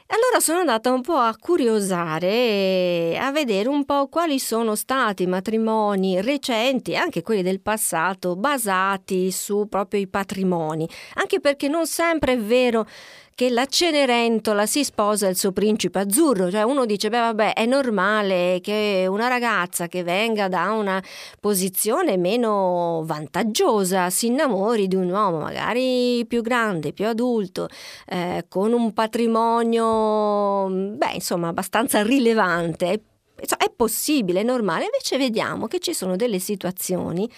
Allora 0.10 0.40
sono 0.40 0.60
andata 0.60 0.90
un 0.90 1.02
po' 1.02 1.18
a 1.18 1.36
curiosare 1.38 2.30
e 2.30 3.18
a 3.20 3.30
vedere 3.34 3.68
un 3.68 3.84
po' 3.84 4.08
quali 4.08 4.40
sono 4.40 4.74
stati 4.76 5.24
i 5.24 5.28
matrimoni 5.28 6.22
recenti, 6.22 6.96
anche 6.96 7.22
quelli 7.22 7.42
del 7.42 7.60
passato, 7.60 8.38
basati 8.38 9.32
su 9.32 9.68
proprio 9.68 10.00
i 10.00 10.08
patrimoni, 10.08 10.88
anche 11.16 11.42
perché 11.42 11.68
non 11.68 11.86
sempre 11.88 12.34
è 12.34 12.40
vero 12.40 12.88
che 13.38 13.52
la 13.52 13.68
Cenerentola 13.68 14.66
si 14.66 14.84
sposa 14.84 15.28
il 15.28 15.38
suo 15.38 15.52
principe 15.52 16.00
azzurro, 16.00 16.50
cioè 16.50 16.64
uno 16.64 16.88
dice 16.88 17.10
beh 17.10 17.20
vabbè 17.20 17.54
è 17.54 17.68
normale 17.68 18.58
che 18.64 19.06
una 19.08 19.28
ragazza 19.28 19.88
che 19.88 20.02
venga 20.02 20.48
da 20.48 20.72
una 20.72 21.00
posizione 21.40 22.18
meno 22.18 23.04
vantaggiosa 23.06 24.10
si 24.10 24.26
innamori 24.26 24.88
di 24.88 24.96
un 24.96 25.12
uomo 25.12 25.38
magari 25.38 26.26
più 26.28 26.42
grande, 26.42 26.94
più 26.94 27.06
adulto, 27.06 27.68
eh, 28.08 28.46
con 28.50 28.74
un 28.74 28.92
patrimonio 28.92 30.68
beh 30.98 31.12
insomma 31.14 31.50
abbastanza 31.50 32.02
rilevante. 32.02 33.04
È 33.36 33.70
possibile, 33.70 34.40
è 34.40 34.44
normale, 34.44 34.86
invece 34.86 35.16
vediamo 35.20 35.68
che 35.68 35.78
ci 35.78 35.94
sono 35.94 36.16
delle 36.16 36.40
situazioni 36.40 37.30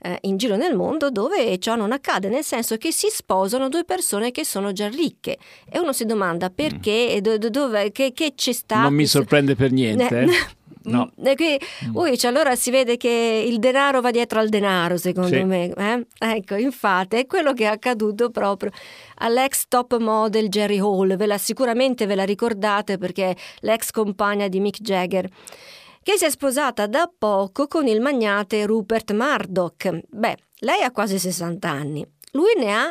eh, 0.00 0.18
in 0.22 0.36
giro 0.36 0.56
nel 0.56 0.74
mondo 0.76 1.10
dove 1.10 1.58
ciò 1.58 1.74
non 1.74 1.92
accade, 1.92 2.28
nel 2.28 2.44
senso 2.44 2.76
che 2.76 2.92
si 2.92 3.08
sposano 3.10 3.68
due 3.68 3.84
persone 3.84 4.30
che 4.30 4.44
sono 4.44 4.72
già 4.72 4.88
ricche 4.88 5.36
e 5.70 5.78
uno 5.78 5.92
si 5.92 6.04
domanda 6.04 6.50
perché 6.50 7.10
e 7.10 7.20
do- 7.20 7.38
do- 7.38 7.50
dove, 7.50 7.90
che, 7.92 8.12
che 8.12 8.32
c'è 8.34 8.52
stato. 8.52 8.80
Mm. 8.80 8.84
Non 8.84 8.94
mi 8.94 9.06
sorprende 9.06 9.54
per 9.56 9.72
niente. 9.72 10.18
Eh. 10.20 10.56
No. 10.84 11.10
Qui, 11.14 11.58
Mm. 11.88 11.96
ui, 11.96 12.16
cioè, 12.16 12.30
allora 12.30 12.54
si 12.56 12.70
vede 12.70 12.96
che 12.96 13.44
il 13.46 13.58
denaro 13.58 14.00
va 14.00 14.10
dietro 14.10 14.38
al 14.38 14.48
denaro, 14.48 14.96
secondo 14.96 15.28
Sì. 15.36 15.44
me. 15.44 15.70
eh? 15.76 16.06
Ecco, 16.18 16.54
infatti, 16.54 17.16
è 17.16 17.26
quello 17.26 17.52
che 17.52 17.64
è 17.64 17.66
accaduto 17.66 18.30
proprio 18.30 18.70
all'ex 19.16 19.64
top 19.68 19.98
model 19.98 20.48
Jerry 20.48 20.78
Hall. 20.78 21.14
Ve 21.16 21.26
la, 21.26 21.36
sicuramente 21.36 22.06
ve 22.06 22.14
la 22.14 22.24
ricordate 22.24 22.96
perché 22.96 23.30
è 23.30 23.34
l'ex 23.60 23.90
compagna 23.90 24.48
di 24.48 24.60
Mick 24.60 24.80
Jagger 24.80 25.28
che 26.08 26.16
si 26.16 26.24
è 26.24 26.30
sposata 26.30 26.86
da 26.86 27.06
poco 27.18 27.66
con 27.66 27.86
il 27.86 28.00
magnate 28.00 28.64
Rupert 28.64 29.12
Murdoch. 29.12 30.04
Beh, 30.08 30.36
lei 30.60 30.80
ha 30.82 30.90
quasi 30.90 31.18
60 31.18 31.68
anni, 31.68 32.02
lui 32.32 32.54
ne 32.56 32.74
ha 32.74 32.90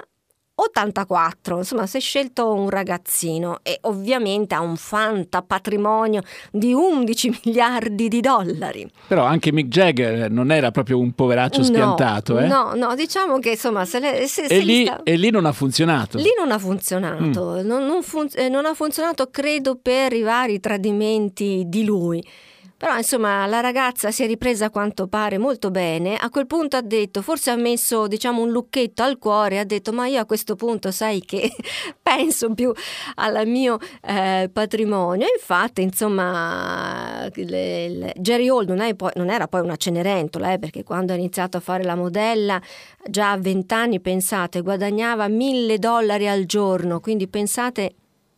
84, 0.54 1.58
insomma 1.58 1.88
si 1.88 1.98
è 1.98 2.00
scelto 2.00 2.54
un 2.54 2.70
ragazzino 2.70 3.62
e 3.64 3.80
ovviamente 3.82 4.54
ha 4.54 4.62
un 4.62 4.76
fanta 4.76 5.42
patrimonio 5.42 6.22
di 6.52 6.74
11 6.74 7.40
miliardi 7.46 8.08
di 8.08 8.22
dollari. 8.22 8.88
Però 9.08 9.24
anche 9.24 9.52
Mick 9.52 9.68
Jagger 9.68 10.30
non 10.30 10.52
era 10.52 10.70
proprio 10.70 11.00
un 11.00 11.14
poveraccio 11.14 11.64
spiantato. 11.64 12.34
no, 12.34 12.40
eh. 12.42 12.48
no, 12.48 12.74
no, 12.76 12.94
diciamo 12.94 13.40
che 13.40 13.50
insomma 13.50 13.86
se, 13.86 13.98
le, 14.00 14.28
se, 14.28 14.46
se 14.46 14.54
E, 14.54 14.60
lì, 14.60 14.86
sta- 14.86 15.02
e 15.02 15.16
lì 15.16 15.32
non 15.32 15.48
ha 15.48 15.54
funzionato. 15.54 16.20
Lì 16.20 16.30
non 16.38 16.52
ha 16.52 16.60
funzionato, 16.60 17.64
non, 17.64 17.84
non 17.84 18.04
fun- 18.04 18.30
eh, 18.36 18.48
non 18.48 18.68
ha 18.68 18.76
funzionato 18.76 19.32
credo 19.32 19.76
per 19.82 20.14
i 20.14 20.22
vari 20.22 20.60
tradimenti 20.60 21.64
di 21.66 21.84
lui. 21.84 22.24
Però 22.78 22.96
insomma 22.96 23.48
la 23.48 23.60
ragazza 23.60 24.12
si 24.12 24.22
è 24.22 24.28
ripresa 24.28 24.66
a 24.66 24.70
quanto 24.70 25.08
pare 25.08 25.40
molto 25.40 25.72
bene, 25.72 26.16
a 26.16 26.30
quel 26.30 26.46
punto 26.46 26.78
ha 26.78 26.82
detto, 26.82 27.24
forse 27.24 27.50
ha 27.50 27.56
messo 27.56 28.06
diciamo 28.06 28.44
un 28.44 28.52
lucchetto 28.52 29.02
al 29.02 29.18
cuore, 29.18 29.58
ha 29.58 29.64
detto 29.64 29.92
ma 29.92 30.06
io 30.06 30.22
a 30.22 30.26
questo 30.26 30.56
punto 30.56 30.92
sai 30.92 31.22
che 31.22 31.52
penso 32.00 32.54
più 32.54 32.72
al 33.16 33.48
mio 33.48 33.80
eh, 34.04 34.50
patrimonio. 34.54 35.26
Infatti 35.36 35.82
insomma 35.82 37.28
le- 37.34 37.90
le- 37.90 38.14
Jerry 38.16 38.48
Hall 38.48 38.68
non, 38.68 38.78
non 39.16 39.30
era 39.32 39.48
poi 39.48 39.62
una 39.62 39.76
cenerentola, 39.76 40.54
eh, 40.54 40.60
perché 40.60 40.84
quando 40.84 41.14
ha 41.14 41.16
iniziato 41.16 41.58
a 41.58 41.62
fare 41.62 41.84
la 41.84 41.96
modella 41.96 42.62
già 43.10 43.32
a 43.32 43.38
20 43.38 43.74
anni, 43.74 44.00
pensate, 44.00 44.62
guadagnava 44.62 45.28
mille 45.28 45.80
dollari 45.80 46.28
al 46.28 46.46
giorno, 46.46 47.00
quindi 47.00 47.28
pensate 47.28 47.96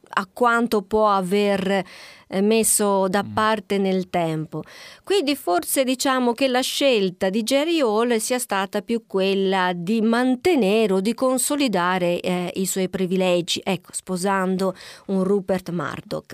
a 0.09 0.27
quanto 0.31 0.81
può 0.81 1.09
aver 1.09 1.83
eh, 2.27 2.41
messo 2.41 3.07
da 3.07 3.23
parte 3.23 3.77
nel 3.77 4.09
tempo. 4.09 4.63
Quindi 5.03 5.35
forse 5.35 5.83
diciamo 5.83 6.33
che 6.33 6.47
la 6.47 6.61
scelta 6.61 7.29
di 7.29 7.43
Jerry 7.43 7.81
Hall 7.81 8.17
sia 8.17 8.39
stata 8.39 8.81
più 8.81 9.03
quella 9.07 9.71
di 9.75 10.01
mantenere 10.01 10.93
o 10.93 11.01
di 11.01 11.13
consolidare 11.13 12.19
eh, 12.19 12.51
i 12.55 12.65
suoi 12.65 12.89
privilegi, 12.89 13.61
ecco, 13.63 13.89
sposando 13.93 14.75
un 15.07 15.23
Rupert 15.23 15.69
Murdoch. 15.71 16.33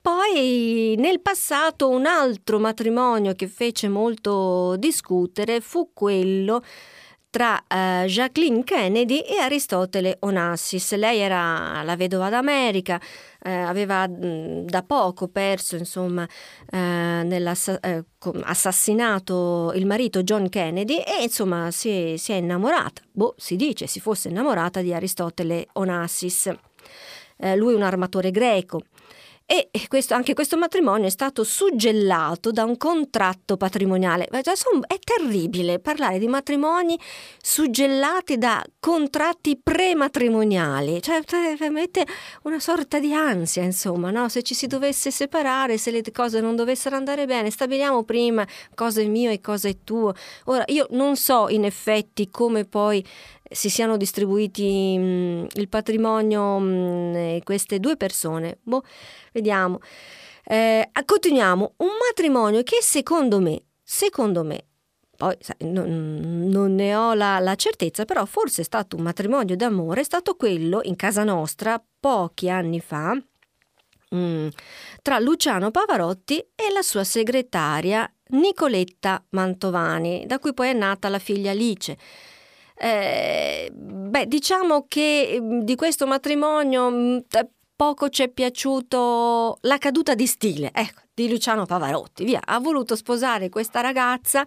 Poi 0.00 0.94
nel 0.96 1.20
passato 1.20 1.88
un 1.88 2.06
altro 2.06 2.58
matrimonio 2.58 3.34
che 3.34 3.46
fece 3.46 3.88
molto 3.88 4.76
discutere 4.76 5.60
fu 5.60 5.90
quello 5.92 6.62
tra 7.30 7.62
eh, 7.66 8.06
Jacqueline 8.06 8.64
Kennedy 8.64 9.18
e 9.18 9.38
Aristotele 9.38 10.16
Onassis. 10.20 10.94
Lei 10.94 11.18
era 11.20 11.82
la 11.82 11.96
vedova 11.96 12.28
d'America, 12.30 13.00
eh, 13.42 13.50
aveva 13.50 14.08
mh, 14.08 14.64
da 14.64 14.82
poco 14.82 15.28
perso, 15.28 15.76
insomma, 15.76 16.26
eh, 16.70 17.26
eh, 17.82 18.04
assassinato 18.42 19.72
il 19.74 19.86
marito 19.86 20.22
John 20.22 20.48
Kennedy 20.48 20.98
e 20.98 21.22
insomma 21.22 21.70
si, 21.70 22.14
si 22.16 22.32
è 22.32 22.36
innamorata, 22.36 23.02
boh, 23.10 23.34
si 23.36 23.56
dice 23.56 23.86
si 23.86 24.00
fosse 24.00 24.28
innamorata 24.28 24.80
di 24.80 24.92
Aristotele 24.92 25.68
Onassis. 25.74 26.50
eh, 27.38 27.56
lui 27.56 27.74
un 27.74 27.82
armatore 27.82 28.30
greco. 28.30 28.82
E 29.50 29.70
questo- 29.88 30.12
anche 30.12 30.34
questo 30.34 30.58
matrimonio 30.58 31.06
è 31.06 31.10
stato 31.10 31.42
suggellato 31.42 32.50
da 32.50 32.64
un 32.64 32.76
contratto 32.76 33.56
patrimoniale. 33.56 34.26
È 34.26 34.98
terribile 35.02 35.78
parlare 35.78 36.18
di 36.18 36.28
matrimoni 36.28 37.00
suggellati 37.40 38.36
da 38.36 38.62
contratti 38.78 39.58
prematrimoniali. 39.62 41.00
Cioè, 41.00 41.22
te- 41.24 41.70
mette 41.70 42.06
una 42.42 42.60
sorta 42.60 42.98
di 42.98 43.14
ansia, 43.14 43.62
insomma, 43.62 44.10
no? 44.10 44.28
Se 44.28 44.42
ci 44.42 44.52
si 44.52 44.66
dovesse 44.66 45.10
separare, 45.10 45.78
se 45.78 45.92
le 45.92 46.02
cose 46.12 46.42
non 46.42 46.54
dovessero 46.54 46.96
andare 46.96 47.24
bene, 47.24 47.48
stabiliamo 47.48 48.02
prima 48.04 48.46
cosa 48.74 49.00
è 49.00 49.06
mio 49.06 49.30
e 49.30 49.40
cosa 49.40 49.68
è 49.68 49.78
tuo. 49.82 50.12
Ora, 50.44 50.64
io 50.66 50.86
non 50.90 51.16
so 51.16 51.48
in 51.48 51.64
effetti 51.64 52.28
come 52.28 52.66
poi 52.66 53.02
si 53.50 53.70
siano 53.70 53.96
distribuiti 53.96 54.96
mh, 54.98 55.46
il 55.54 55.68
patrimonio 55.68 56.58
mh, 56.58 57.14
eh, 57.16 57.40
queste 57.44 57.80
due 57.80 57.96
persone. 57.96 58.58
Boh, 58.62 58.82
vediamo. 59.32 59.80
Eh, 60.44 60.90
continuiamo. 61.04 61.74
Un 61.78 61.90
matrimonio 62.06 62.62
che 62.62 62.78
secondo 62.80 63.40
me, 63.40 63.64
secondo 63.82 64.44
me, 64.44 64.64
poi 65.18 65.36
sai, 65.40 65.68
non, 65.68 66.48
non 66.48 66.74
ne 66.76 66.94
ho 66.94 67.12
la, 67.12 67.40
la 67.40 67.56
certezza, 67.56 68.04
però 68.04 68.24
forse 68.24 68.62
è 68.62 68.64
stato 68.64 68.96
un 68.96 69.02
matrimonio 69.02 69.56
d'amore, 69.56 70.02
è 70.02 70.04
stato 70.04 70.36
quello 70.36 70.80
in 70.84 70.94
casa 70.94 71.24
nostra 71.24 71.82
pochi 71.98 72.48
anni 72.48 72.78
fa 72.78 73.20
mm, 74.14 74.48
tra 75.02 75.18
Luciano 75.18 75.72
Pavarotti 75.72 76.38
e 76.38 76.70
la 76.72 76.82
sua 76.82 77.02
segretaria 77.02 78.08
Nicoletta 78.28 79.24
Mantovani, 79.30 80.24
da 80.24 80.38
cui 80.38 80.54
poi 80.54 80.68
è 80.68 80.72
nata 80.72 81.08
la 81.08 81.18
figlia 81.18 81.50
Alice. 81.50 81.98
Eh, 82.80 83.70
beh, 83.72 84.26
diciamo 84.26 84.84
che 84.86 85.38
mm, 85.40 85.60
di 85.60 85.74
questo 85.74 86.06
matrimonio 86.06 86.90
mm, 86.90 87.18
t- 87.28 87.48
poco 87.74 88.08
ci 88.08 88.22
è 88.22 88.28
piaciuto 88.28 89.58
la 89.62 89.78
caduta 89.78 90.14
di 90.14 90.26
stile, 90.26 90.70
ecco, 90.72 91.00
di 91.18 91.28
Luciano 91.28 91.66
Pavarotti. 91.66 92.22
Via, 92.22 92.40
ha 92.44 92.60
voluto 92.60 92.94
sposare 92.94 93.48
questa 93.48 93.80
ragazza 93.80 94.46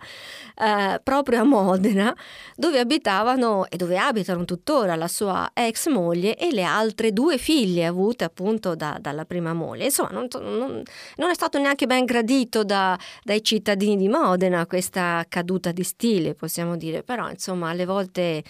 eh, 0.56 1.02
proprio 1.04 1.42
a 1.42 1.44
Modena, 1.44 2.16
dove 2.56 2.80
abitavano 2.80 3.66
e 3.68 3.76
dove 3.76 3.98
abitano 3.98 4.46
tuttora 4.46 4.96
la 4.96 5.10
sua 5.10 5.52
ex 5.54 5.90
moglie 5.90 6.38
e 6.38 6.54
le 6.54 6.64
altre 6.64 7.12
due 7.12 7.38
figlie 7.38 7.86
avute 7.86 8.24
appunto 8.24 8.74
da- 8.74 8.98
dalla 9.02 9.26
prima 9.26 9.54
moglie. 9.54 9.86
Insomma, 9.86 10.12
non, 10.12 10.28
non- 10.40 10.82
non 11.18 11.30
è 11.30 11.34
stato 11.34 11.60
neanche 11.60 11.88
ben 11.88 12.06
gradito 12.06 12.64
da- 12.64 12.98
dai 13.22 13.44
cittadini 13.44 13.98
di 13.98 14.08
Modena 14.08 14.66
questa 14.66 15.26
caduta 15.28 15.74
di 15.74 15.84
stile, 15.84 16.36
possiamo 16.36 16.78
dire, 16.78 17.04
però 17.04 17.30
insomma 17.30 17.70
alle 17.70 17.86
volte 17.86 18.44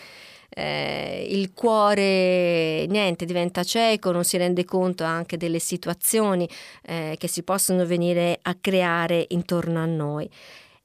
eh, 0.54 1.28
il 1.30 1.54
cuore 1.54 2.86
niente 2.88 3.26
diventa 3.26 3.64
cieco, 3.64 4.12
non 4.12 4.24
si 4.24 4.38
rende 4.38 4.66
conto 4.66 5.04
anche 5.04 5.38
delle 5.38 5.60
situazioni 5.60 6.48
eh, 6.84 7.16
che 7.18 7.28
si 7.28 7.44
possono 7.44 7.86
venire 7.86 8.38
a 8.42 8.56
creare 8.60 9.26
intorno 9.30 9.80
a 9.82 9.86
noi. 9.86 10.30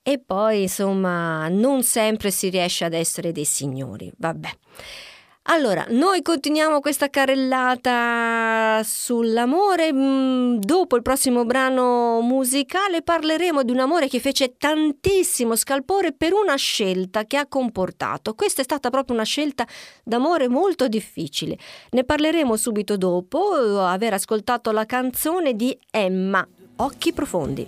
E 0.02 0.20
poi, 0.25 0.62
insomma, 0.62 1.49
non 1.49 1.82
sempre 1.82 2.30
si 2.30 2.49
riesce 2.49 2.85
ad 2.85 2.92
essere 2.92 3.32
dei 3.32 3.44
signori. 3.44 4.12
Vabbè. 4.16 4.50
Allora, 5.48 5.86
noi 5.90 6.23
continuiamo 6.23 6.80
questa 6.80 7.08
carrellata 7.08 8.80
sull'amore. 8.82 9.92
Mm, 9.92 10.56
Dopo 10.58 10.97
il 10.97 11.02
prossimo 11.02 11.44
brano 11.44 12.21
musicale 12.21 13.02
parleremo 13.02 13.62
di 13.62 13.71
un 13.71 13.78
amore 13.78 14.08
che 14.08 14.18
fece 14.18 14.56
tantissimo 14.58 15.54
scalpore 15.54 16.12
per 16.12 16.32
una 16.32 16.56
scelta 16.56 17.25
che 17.26 17.36
ha 17.36 17.47
comportato. 17.47 18.34
Questa 18.34 18.60
è 18.62 18.64
stata 18.64 18.90
proprio 18.90 19.14
una 19.14 19.25
scelta 19.25 19.64
d'amore 20.02 20.49
molto 20.49 20.88
difficile. 20.88 21.56
Ne 21.90 22.02
parleremo 22.02 22.56
subito 22.56 22.97
dopo 22.97 23.80
aver 23.82 24.14
ascoltato 24.14 24.73
la 24.73 24.84
canzone 24.84 25.54
di 25.54 25.76
Emma, 25.90 26.44
Occhi 26.78 27.12
profondi. 27.12 27.64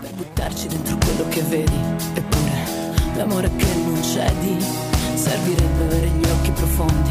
per 0.00 0.12
buttarci 0.12 0.68
dentro 0.68 0.98
quello 0.98 1.26
che 1.28 1.40
vedi. 1.42 1.80
Eppure 2.14 3.16
l'amore 3.16 3.50
che 3.56 3.64
non 3.76 4.02
cedi 4.02 4.87
servirebbe 5.18 5.84
avere 5.84 6.06
gli 6.06 6.24
occhi 6.24 6.50
profondi 6.52 7.10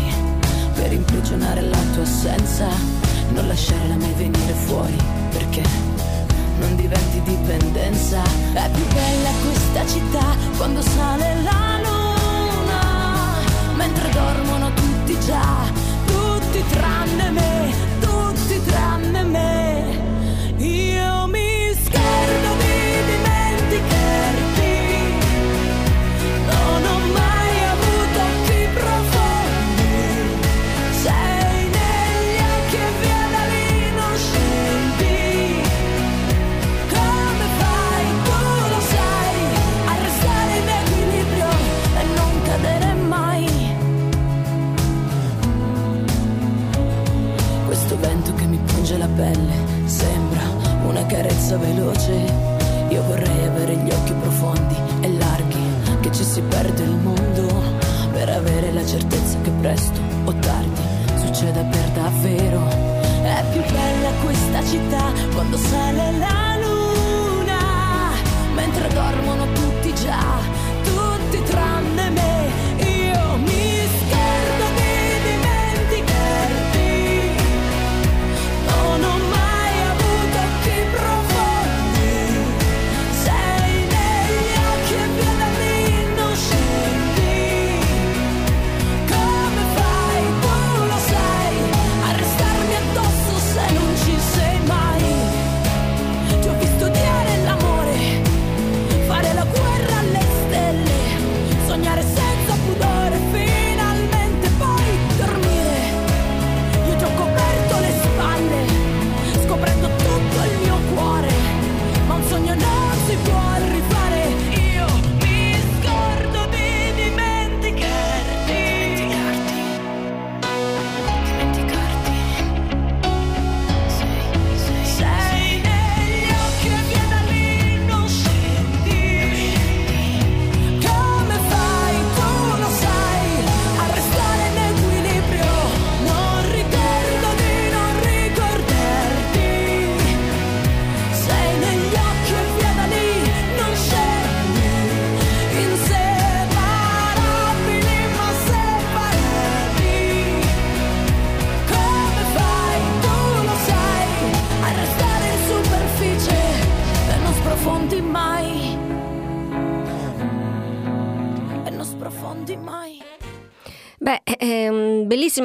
per 0.76 0.94
imprigionare 0.94 1.62
la 1.62 1.78
tua 1.94 2.04
assenza, 2.04 2.68
non 3.34 3.46
lasciarla 3.48 3.96
mai 3.98 4.14
venire 4.14 4.54
fuori 4.54 4.96
perché 5.30 5.62
non 6.60 6.76
diventi 6.78 7.22
dipendenza. 7.24 8.22
È 8.54 8.70
più 8.72 8.86
bella 8.94 9.30
questa 9.44 9.86
città 9.88 10.26
quando 10.56 10.82
sale 10.82 11.36
la 11.44 11.80
luna, 11.84 12.76
mentre 13.76 14.10
dormono 14.10 14.72
tutti 14.74 15.20
già, 15.26 15.70
tutti 16.06 16.64
tranne 16.70 17.30
me, 17.32 17.74
tutti 18.00 18.62
tranne 18.64 19.24
me. 19.24 19.57
Carezza 51.48 51.58
veloce. 51.58 52.12
Io 52.90 53.04
vorrei 53.04 53.46
avere 53.46 53.76
gli 53.76 53.90
occhi 53.90 54.14
profondi 54.14 54.76
e 55.02 55.18
larghi, 55.18 56.00
che 56.02 56.12
ci 56.12 56.24
si 56.24 56.42
perde 56.42 56.84
il 56.84 56.96
mondo 56.96 57.64
per 58.12 58.30
avere 58.30 58.72
la 58.74 58.86
certezza 58.86 59.38
che 59.42 59.52
presto 59.62 60.00
o 60.26 60.34
tardi 60.34 60.82
succeda 61.16 61.64
per 61.64 61.90
davvero. 61.94 62.68
È 63.24 63.44
più 63.52 63.62
bella 63.62 64.10
questa 64.24 64.64
città 64.66 65.12
quando 65.34 65.58
sale 65.58 66.18
la 66.18 66.58
luna, 66.62 68.12
mentre 68.54 68.88
dormono 68.90 69.46
tutti 69.54 69.94
già, 69.96 70.40
tutti 70.84 71.44
tranne 71.44 72.10
me. 72.10 72.37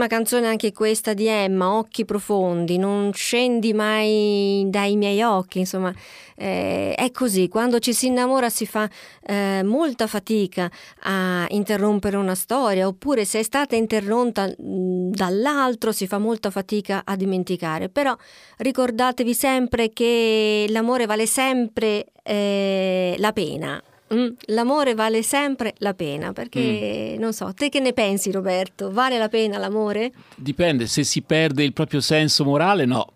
Bellissima 0.02 0.06
canzone 0.06 0.46
anche 0.46 0.72
questa 0.72 1.14
di 1.14 1.26
Emma, 1.26 1.74
Occhi 1.74 2.04
profondi, 2.04 2.78
non 2.78 3.12
scendi 3.12 3.72
mai 3.72 4.64
dai 4.68 4.96
miei 4.96 5.22
occhi, 5.22 5.60
insomma, 5.60 5.92
eh, 6.36 6.94
è 6.94 7.10
così, 7.10 7.48
quando 7.48 7.78
ci 7.78 7.92
si 7.92 8.06
innamora 8.06 8.48
si 8.48 8.66
fa 8.66 8.88
eh, 9.24 9.62
molta 9.64 10.06
fatica 10.06 10.70
a 11.02 11.46
interrompere 11.50 12.16
una 12.16 12.34
storia, 12.34 12.86
oppure 12.86 13.24
se 13.24 13.40
è 13.40 13.42
stata 13.42 13.76
interrotta 13.76 14.46
mh, 14.46 15.10
dall'altro 15.10 15.92
si 15.92 16.06
fa 16.06 16.18
molta 16.18 16.50
fatica 16.50 17.02
a 17.04 17.16
dimenticare, 17.16 17.88
però 17.88 18.16
ricordatevi 18.58 19.34
sempre 19.34 19.90
che 19.90 20.66
l'amore 20.68 21.06
vale 21.06 21.26
sempre 21.26 22.06
eh, 22.22 23.14
la 23.18 23.32
pena. 23.32 23.82
Mm, 24.14 24.28
L'amore 24.46 24.94
vale 24.94 25.22
sempre 25.22 25.74
la 25.78 25.94
pena 25.94 26.32
perché 26.32 27.16
non 27.18 27.32
so, 27.32 27.52
te 27.54 27.68
che 27.68 27.80
ne 27.80 27.92
pensi 27.92 28.30
Roberto? 28.30 28.90
Vale 28.90 29.16
la 29.18 29.28
pena 29.28 29.58
l'amore? 29.58 30.12
Dipende, 30.34 30.86
se 30.86 31.02
si 31.04 31.22
perde 31.22 31.64
il 31.64 31.72
proprio 31.72 32.00
senso 32.00 32.44
morale, 32.44 32.84
no, 32.84 33.06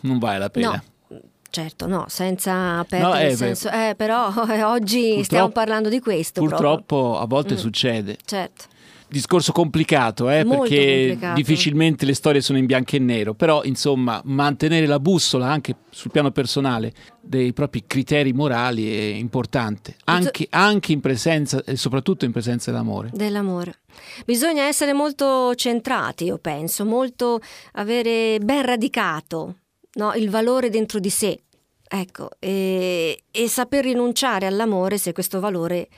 non 0.00 0.18
vale 0.18 0.38
la 0.38 0.48
pena. 0.50 0.82
No, 1.08 1.20
certo, 1.50 1.86
no, 1.86 2.04
senza 2.08 2.84
perdere 2.88 3.12
No, 3.12 3.18
eh, 3.18 3.30
il 3.30 3.36
senso. 3.36 3.68
Eh, 3.70 3.94
però 3.96 4.32
eh, 4.48 4.62
oggi 4.62 5.22
stiamo 5.24 5.50
parlando 5.50 5.88
di 5.88 6.00
questo. 6.00 6.40
proprio. 6.42 6.58
Purtroppo 6.68 7.18
a 7.18 7.26
volte 7.26 7.54
Mm. 7.54 7.58
succede. 7.58 8.16
Certo. 8.24 8.64
Discorso 9.08 9.52
complicato, 9.52 10.28
eh, 10.28 10.44
Molto 10.44 10.62
perché 10.62 11.06
complicato. 11.06 11.34
difficilmente 11.34 12.04
le 12.04 12.14
storie 12.14 12.40
sono 12.40 12.58
in 12.58 12.66
bianco 12.66 12.96
e 12.96 12.98
nero, 12.98 13.34
però 13.34 13.62
insomma 13.62 14.20
mantenere 14.24 14.86
la 14.86 14.98
bussola 14.98 15.48
anche 15.48 15.76
sul 15.90 16.10
piano 16.10 16.32
personale 16.32 16.92
dei 17.20 17.52
propri 17.52 17.84
criteri 17.86 18.32
morali 18.32 18.92
è 18.92 19.14
importante, 19.14 19.96
anche, 20.04 20.46
anche 20.50 20.92
in 20.92 21.00
presenza 21.00 21.62
e 21.64 21.76
soprattutto 21.76 22.24
in 22.24 22.32
presenza 22.32 22.70
dell'amore. 22.70 23.10
Dell'amore. 23.12 23.78
Bisogna 24.24 24.64
essere 24.64 24.92
molto 24.92 25.54
centrati, 25.54 26.24
io 26.24 26.38
penso, 26.38 26.84
molto 26.84 27.40
avere 27.72 28.38
ben 28.40 28.64
radicato 28.64 29.56
no, 29.94 30.14
il 30.14 30.30
valore 30.30 30.68
dentro 30.68 30.98
di 30.98 31.10
sé. 31.10 31.40
Ecco, 31.88 32.30
e, 32.40 33.22
e 33.30 33.48
saper 33.48 33.84
rinunciare 33.84 34.46
all'amore 34.46 34.98
se 34.98 35.12
questo 35.12 35.38
valore 35.38 35.88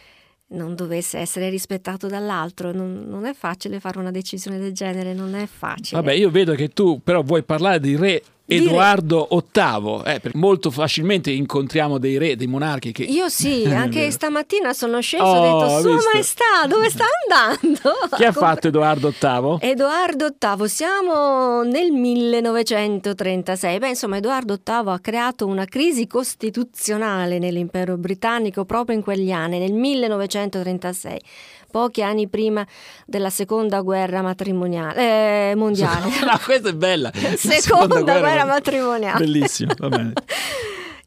non 0.48 0.74
dovesse 0.74 1.18
essere 1.18 1.48
rispettato 1.50 2.06
dall'altro. 2.06 2.72
Non, 2.72 3.04
non 3.06 3.26
è 3.26 3.34
facile 3.34 3.80
fare 3.80 3.98
una 3.98 4.10
decisione 4.10 4.58
del 4.58 4.72
genere, 4.72 5.12
non 5.12 5.34
è 5.34 5.46
facile. 5.46 6.00
Vabbè, 6.00 6.14
io 6.14 6.30
vedo 6.30 6.54
che 6.54 6.68
tu 6.68 7.00
però 7.02 7.22
vuoi 7.22 7.42
parlare 7.42 7.80
di 7.80 7.96
re. 7.96 8.22
Edoardo 8.48 9.28
VIII, 9.30 10.02
eh, 10.06 10.20
perché 10.20 10.38
molto 10.38 10.70
facilmente 10.70 11.30
incontriamo 11.30 11.98
dei 11.98 12.16
re, 12.16 12.34
dei 12.34 12.46
monarchi 12.46 12.92
che... 12.92 13.02
Io 13.02 13.28
sì, 13.28 13.64
anche 13.66 14.08
stamattina 14.10 14.72
sono 14.72 15.00
sceso 15.00 15.22
Oh, 15.22 15.34
e 15.34 15.38
ho 15.38 15.42
hai 15.42 15.68
detto, 15.68 15.80
Sua 15.80 15.94
visto? 15.94 16.10
Maestà, 16.12 16.66
dove 16.66 16.88
sta 16.88 17.04
andando? 17.28 17.92
Chi 18.16 18.24
ha 18.24 18.32
fatto 18.32 18.68
Edoardo 18.68 19.10
VIII? 19.10 19.58
Edoardo 19.60 20.34
VIII, 20.38 20.68
siamo 20.68 21.62
nel 21.62 21.90
1936. 21.92 23.78
Beh, 23.78 23.88
insomma, 23.88 24.16
Edoardo 24.16 24.58
VIII 24.64 24.88
ha 24.88 24.98
creato 24.98 25.46
una 25.46 25.66
crisi 25.66 26.06
costituzionale 26.06 27.38
nell'impero 27.38 27.98
britannico 27.98 28.64
proprio 28.64 28.96
in 28.96 29.02
quegli 29.02 29.30
anni, 29.30 29.58
nel 29.58 29.72
1936, 29.74 31.20
pochi 31.70 32.02
anni 32.02 32.28
prima 32.28 32.66
della 33.06 33.30
seconda 33.30 33.80
guerra 33.80 34.22
matrimoniale, 34.22 35.50
eh, 35.50 35.54
mondiale. 35.54 36.06
No, 36.28 36.38
questa 36.44 36.68
è 36.68 36.74
bella. 36.74 37.10
La 37.14 37.36
Seconda, 37.36 38.00
guerra, 38.02 38.44
matrimoniale. 38.44 39.18
Bellissimo, 39.18 39.72
va 39.78 39.88
bene. 39.88 40.12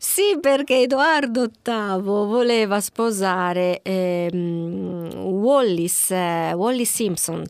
Sì, 0.03 0.39
perché 0.41 0.81
Edoardo 0.81 1.49
VIII 1.63 2.01
voleva 2.01 2.81
sposare 2.81 3.81
ehm, 3.83 5.13
Wallis, 5.13 6.09
eh, 6.09 6.53
Wallis 6.53 6.91
Simpson, 6.91 7.43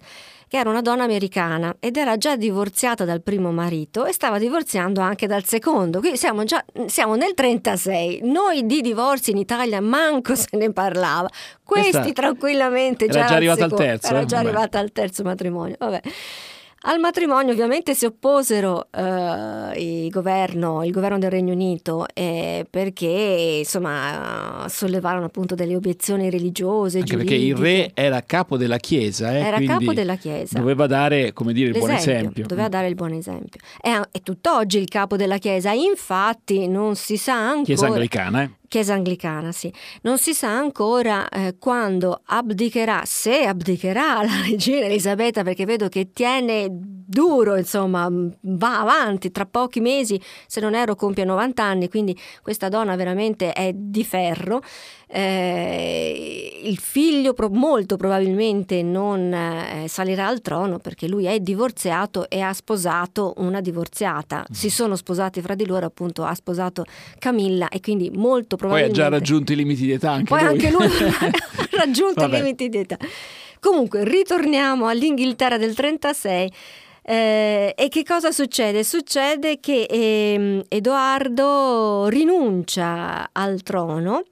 che 0.52 0.58
era 0.58 0.70
una 0.70 0.82
donna 0.82 1.06
americana 1.06 1.74
ed 1.80 1.96
era 1.96 2.18
già 2.18 2.36
divorziata 2.36 3.06
dal 3.06 3.22
primo 3.22 3.54
marito 3.54 4.04
e 4.04 4.12
stava 4.12 4.38
divorziando 4.38 5.00
anche 5.00 5.26
dal 5.26 5.46
secondo. 5.46 6.00
Quindi 6.00 6.18
siamo 6.18 6.44
già 6.44 6.62
siamo 6.88 7.16
nel 7.16 7.34
36. 7.34 8.20
Noi 8.24 8.66
di 8.66 8.82
divorzi 8.82 9.32
in 9.32 9.38
Italia 9.38 9.80
manco 9.80 10.36
se 10.36 10.50
ne 10.58 10.74
parlava. 10.74 11.30
Questi 11.64 11.92
Questa 11.92 12.12
tranquillamente 12.12 13.06
era 13.06 13.14
già 13.14 13.26
già 13.28 13.36
arrivata 13.36 13.64
al 13.64 13.74
terzo, 13.74 14.08
Era 14.10 14.20
eh? 14.20 14.26
già 14.26 14.36
Vabbè. 14.36 14.48
arrivata 14.50 14.80
al 14.80 14.92
terzo 14.92 15.24
matrimonio. 15.24 15.76
Vabbè. 15.80 16.02
Al 16.84 17.00
matrimonio 17.00 17.54
ovviamente 17.54 17.94
si 17.94 18.06
opposero 18.06 18.88
eh, 18.92 19.80
il, 19.80 20.10
governo, 20.10 20.84
il 20.84 20.92
governo 20.92 21.20
del 21.20 21.30
Regno 21.30 21.54
Unito 21.54 22.08
eh, 22.12 22.66
perché 22.68 23.58
insomma 23.60 24.66
sollevarono 24.68 25.26
appunto 25.26 25.54
delle 25.54 25.76
obiezioni 25.76 26.32
religiose, 26.32 27.00
Anche 27.00 27.18
perché 27.18 27.36
il 27.36 27.54
giuridiche. 27.54 27.92
re 27.94 28.04
era 28.04 28.24
capo 28.24 28.58
della 28.58 28.78
chiesa, 28.78 29.32
eh, 29.32 29.42
Era 29.42 29.60
capo 29.62 29.94
della 29.94 30.16
Chiesa. 30.16 30.58
Doveva 30.58 30.88
dare, 30.88 31.34
come 31.34 31.54
dire, 31.54 31.70
il 31.70 31.78
buon 31.78 31.92
esempio. 31.92 32.48
Doveva 32.48 32.68
dare 32.68 32.88
il 32.88 32.96
buon 32.96 33.14
esempio. 33.14 33.60
È, 33.80 34.00
è 34.12 34.22
tutt'oggi 34.22 34.80
il 34.80 34.88
capo 34.88 35.18
della 35.18 35.38
Chiesa, 35.38 35.72
infatti 35.74 36.68
non 36.68 36.96
si 36.96 37.16
sa 37.16 37.34
ancora... 37.36 37.64
Chiesa 37.64 37.86
anglicana, 37.86 38.42
eh? 38.42 38.50
Chiesa 38.72 38.94
anglicana, 38.94 39.52
sì. 39.52 39.70
Non 40.04 40.18
si 40.18 40.34
sa 40.34 40.48
ancora 40.48 41.28
eh, 41.28 41.58
quando 41.60 42.22
abdicherà, 42.24 43.02
se 43.04 43.44
abdicherà 43.44 44.24
la 44.24 44.40
regina 44.48 44.86
Elisabetta, 44.86 45.44
perché 45.44 45.66
vedo 45.66 45.90
che 45.90 46.14
tiene 46.14 46.70
duro, 47.12 47.58
insomma, 47.58 48.10
va 48.10 48.80
avanti, 48.80 49.32
tra 49.32 49.46
pochi 49.46 49.82
mesi, 49.82 50.20
se 50.48 50.62
non 50.62 50.74
ero, 50.76 50.96
compie 50.96 51.26
90 51.26 51.62
anni, 51.62 51.90
quindi 51.90 52.18
questa 52.42 52.70
donna 52.70 52.96
veramente 52.96 53.52
è 53.52 53.72
di 53.74 54.04
ferro. 54.06 54.62
Eh, 55.14 56.62
il 56.64 56.78
figlio 56.78 57.34
pro- 57.34 57.50
molto 57.50 57.98
probabilmente 57.98 58.82
non 58.82 59.34
eh, 59.34 59.86
salirà 59.90 60.28
al 60.28 60.40
trono 60.40 60.80
perché 60.80 61.10
lui 61.10 61.26
è 61.26 61.38
divorziato 61.40 62.30
e 62.30 62.40
ha 62.40 62.54
sposato 62.54 63.34
una 63.38 63.60
divorziata. 63.60 64.46
Si 64.50 64.70
sono 64.70 64.96
sposati 64.96 65.42
fra 65.42 65.54
di 65.54 65.66
loro, 65.66 65.86
appunto, 65.86 66.24
ha 66.24 66.34
sposato 66.34 66.86
Camilla 67.20 67.68
e 67.68 67.82
quindi 67.82 68.10
molto 68.10 68.56
Poi 68.56 68.68
ha 68.68 68.70
probabilmente 68.70 69.02
già 69.02 69.10
raggiunto 69.10 69.52
i 69.52 69.56
limiti 69.58 69.82
di 69.86 69.92
età 69.92 70.12
anche 70.12 70.34
poi 70.34 70.44
lui. 70.44 70.50
anche 70.50 70.72
lui 70.72 70.86
ha 71.20 71.32
raggiunto 71.72 72.22
Vabbè. 72.22 72.38
i 72.38 72.40
limiti 72.42 72.70
di 72.70 72.78
età. 72.78 72.98
Comunque, 73.60 74.06
ritorniamo 74.06 74.88
all'Inghilterra 74.88 75.58
del 75.58 75.76
36. 75.76 76.52
Eh, 77.04 77.74
e 77.76 77.88
che 77.90 78.04
cosa 78.04 78.32
succede? 78.32 78.84
Succede 78.84 79.60
che 79.60 79.84
ehm, 79.90 80.64
Edoardo 80.68 82.08
rinuncia 82.08 83.30
al 83.32 83.64
trono 83.64 84.24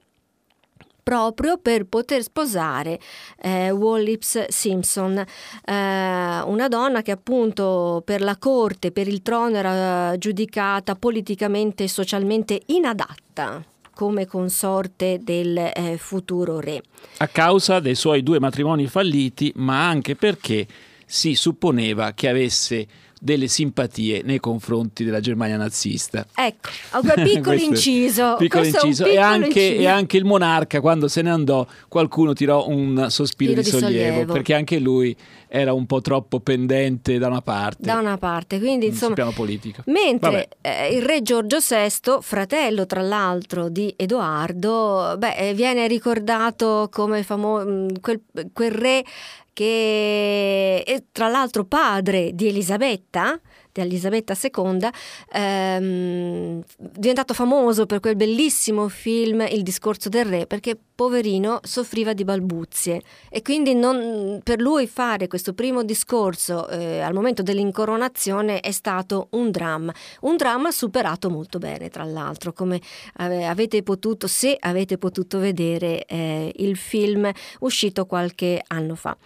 proprio 1.02 1.58
per 1.58 1.86
poter 1.86 2.22
sposare 2.22 3.00
eh, 3.42 3.72
Wallis 3.72 4.46
Simpson, 4.46 5.18
eh, 5.18 5.24
una 5.64 6.68
donna 6.68 7.02
che 7.02 7.10
appunto 7.10 8.02
per 8.04 8.20
la 8.20 8.36
corte, 8.36 8.92
per 8.92 9.08
il 9.08 9.22
trono 9.22 9.56
era 9.56 10.16
giudicata 10.18 10.94
politicamente 10.94 11.84
e 11.84 11.88
socialmente 11.88 12.60
inadatta 12.66 13.64
come 13.92 14.26
consorte 14.26 15.18
del 15.20 15.56
eh, 15.58 15.96
futuro 15.98 16.60
re. 16.60 16.80
a 17.18 17.26
causa 17.26 17.80
dei 17.80 17.94
suoi 17.96 18.22
due 18.22 18.38
matrimoni 18.38 18.86
falliti, 18.86 19.52
ma 19.56 19.88
anche 19.88 20.14
perché 20.14 20.66
si 21.12 21.34
supponeva 21.34 22.12
che 22.12 22.28
avesse 22.28 22.86
delle 23.22 23.48
simpatie 23.48 24.22
nei 24.24 24.38
confronti 24.40 25.04
della 25.04 25.20
Germania 25.20 25.58
nazista. 25.58 26.24
Ecco, 26.34 26.70
piccolo 27.22 27.42
Questo- 27.42 27.64
inciso. 27.68 28.36
piccolo 28.38 28.64
inciso. 28.64 29.04
E, 29.04 29.08
piccolo 29.10 29.26
anche, 29.26 29.46
inciso. 29.60 29.80
e 29.82 29.86
anche 29.86 30.16
il 30.16 30.24
monarca, 30.24 30.80
quando 30.80 31.06
se 31.08 31.20
ne 31.20 31.30
andò, 31.30 31.66
qualcuno 31.88 32.32
tirò 32.32 32.66
un 32.68 33.06
sospiro 33.10 33.52
di 33.52 33.60
di 33.60 33.68
sollievo, 33.68 33.90
sollievo. 34.12 34.32
perché 34.32 34.54
anche 34.54 34.78
lui 34.78 35.14
era 35.48 35.74
un 35.74 35.84
po' 35.84 36.00
troppo 36.00 36.40
pendente 36.40 37.18
da 37.18 37.26
una 37.26 37.42
parte. 37.42 37.82
da 37.84 37.98
una 37.98 38.16
parte, 38.16 38.58
quindi 38.58 38.86
sul 38.86 38.92
insomma 38.94 39.14
piano 39.16 39.32
politico. 39.32 39.82
Mentre 39.86 40.48
eh, 40.62 40.94
il 40.94 41.02
re 41.02 41.20
Giorgio 41.20 41.58
VI, 41.58 42.18
fratello 42.22 42.86
tra 42.86 43.02
l'altro 43.02 43.68
di 43.68 43.92
Edoardo, 43.98 45.16
beh, 45.18 45.34
eh, 45.34 45.54
viene 45.54 45.86
ricordato 45.88 46.88
come 46.90 47.22
famo- 47.22 47.62
mh, 47.64 48.00
quel, 48.00 48.22
quel 48.54 48.70
re 48.70 49.04
che 49.52 50.82
è 50.84 51.04
tra 51.12 51.28
l'altro 51.28 51.64
padre 51.64 52.34
di 52.34 52.48
Elisabetta, 52.48 53.40
di 53.72 53.80
Elisabetta 53.80 54.36
II, 54.40 54.88
ehm, 55.32 56.62
diventato 56.76 57.34
famoso 57.34 57.86
per 57.86 58.00
quel 58.00 58.16
bellissimo 58.16 58.88
film 58.88 59.46
Il 59.50 59.62
discorso 59.62 60.08
del 60.08 60.24
re, 60.24 60.46
perché 60.46 60.76
poverino 60.94 61.60
soffriva 61.62 62.12
di 62.12 62.24
balbuzie 62.24 63.00
e 63.30 63.40
quindi 63.40 63.74
non- 63.74 64.40
per 64.44 64.60
lui 64.60 64.86
fare 64.86 65.28
questo 65.28 65.54
primo 65.54 65.82
discorso 65.82 66.68
eh, 66.68 67.00
al 67.00 67.14
momento 67.14 67.42
dell'incoronazione 67.42 68.60
è 68.60 68.70
stato 68.70 69.28
un 69.30 69.50
dramma, 69.50 69.94
un 70.22 70.36
dramma 70.36 70.70
superato 70.70 71.30
molto 71.30 71.58
bene 71.58 71.88
tra 71.88 72.04
l'altro, 72.04 72.52
come 72.52 72.80
ave- 73.14 73.46
avete 73.46 73.82
potuto, 73.82 74.26
se 74.26 74.56
avete 74.58 74.98
potuto 74.98 75.38
vedere 75.38 76.04
eh, 76.04 76.52
il 76.56 76.76
film 76.76 77.30
uscito 77.60 78.04
qualche 78.04 78.62
anno 78.66 78.94
fa. 78.94 79.16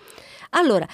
Allora, 0.50 0.86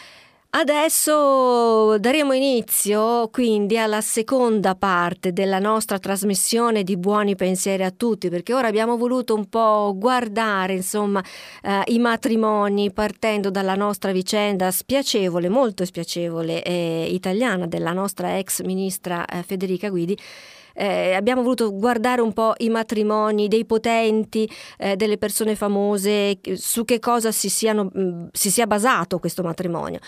Adesso 0.52 1.96
daremo 2.00 2.32
inizio 2.32 3.28
quindi 3.28 3.78
alla 3.78 4.00
seconda 4.00 4.74
parte 4.74 5.32
della 5.32 5.60
nostra 5.60 6.00
trasmissione 6.00 6.82
di 6.82 6.96
buoni 6.96 7.36
pensieri 7.36 7.84
a 7.84 7.92
tutti, 7.92 8.28
perché 8.28 8.52
ora 8.52 8.66
abbiamo 8.66 8.96
voluto 8.96 9.32
un 9.36 9.48
po' 9.48 9.94
guardare, 9.96 10.72
insomma, 10.72 11.22
eh, 11.62 11.82
i 11.92 12.00
matrimoni 12.00 12.92
partendo 12.92 13.48
dalla 13.48 13.76
nostra 13.76 14.10
vicenda 14.10 14.72
spiacevole, 14.72 15.48
molto 15.48 15.84
spiacevole 15.84 16.64
eh, 16.64 17.06
italiana 17.08 17.68
della 17.68 17.92
nostra 17.92 18.36
ex 18.36 18.62
ministra 18.62 19.24
eh, 19.26 19.44
Federica 19.44 19.88
Guidi. 19.88 20.18
Eh, 20.74 21.12
abbiamo 21.14 21.42
voluto 21.42 21.72
guardare 21.72 22.22
un 22.22 22.32
po' 22.32 22.54
i 22.58 22.70
matrimoni 22.70 23.46
dei 23.46 23.64
potenti, 23.64 24.50
eh, 24.78 24.96
delle 24.96 25.16
persone 25.16 25.54
famose, 25.54 26.40
su 26.54 26.84
che 26.84 26.98
cosa 26.98 27.30
si, 27.30 27.48
siano, 27.48 27.84
mh, 27.84 28.28
si 28.32 28.50
sia 28.50 28.66
basato 28.66 29.20
questo 29.20 29.42
matrimonio. 29.42 30.00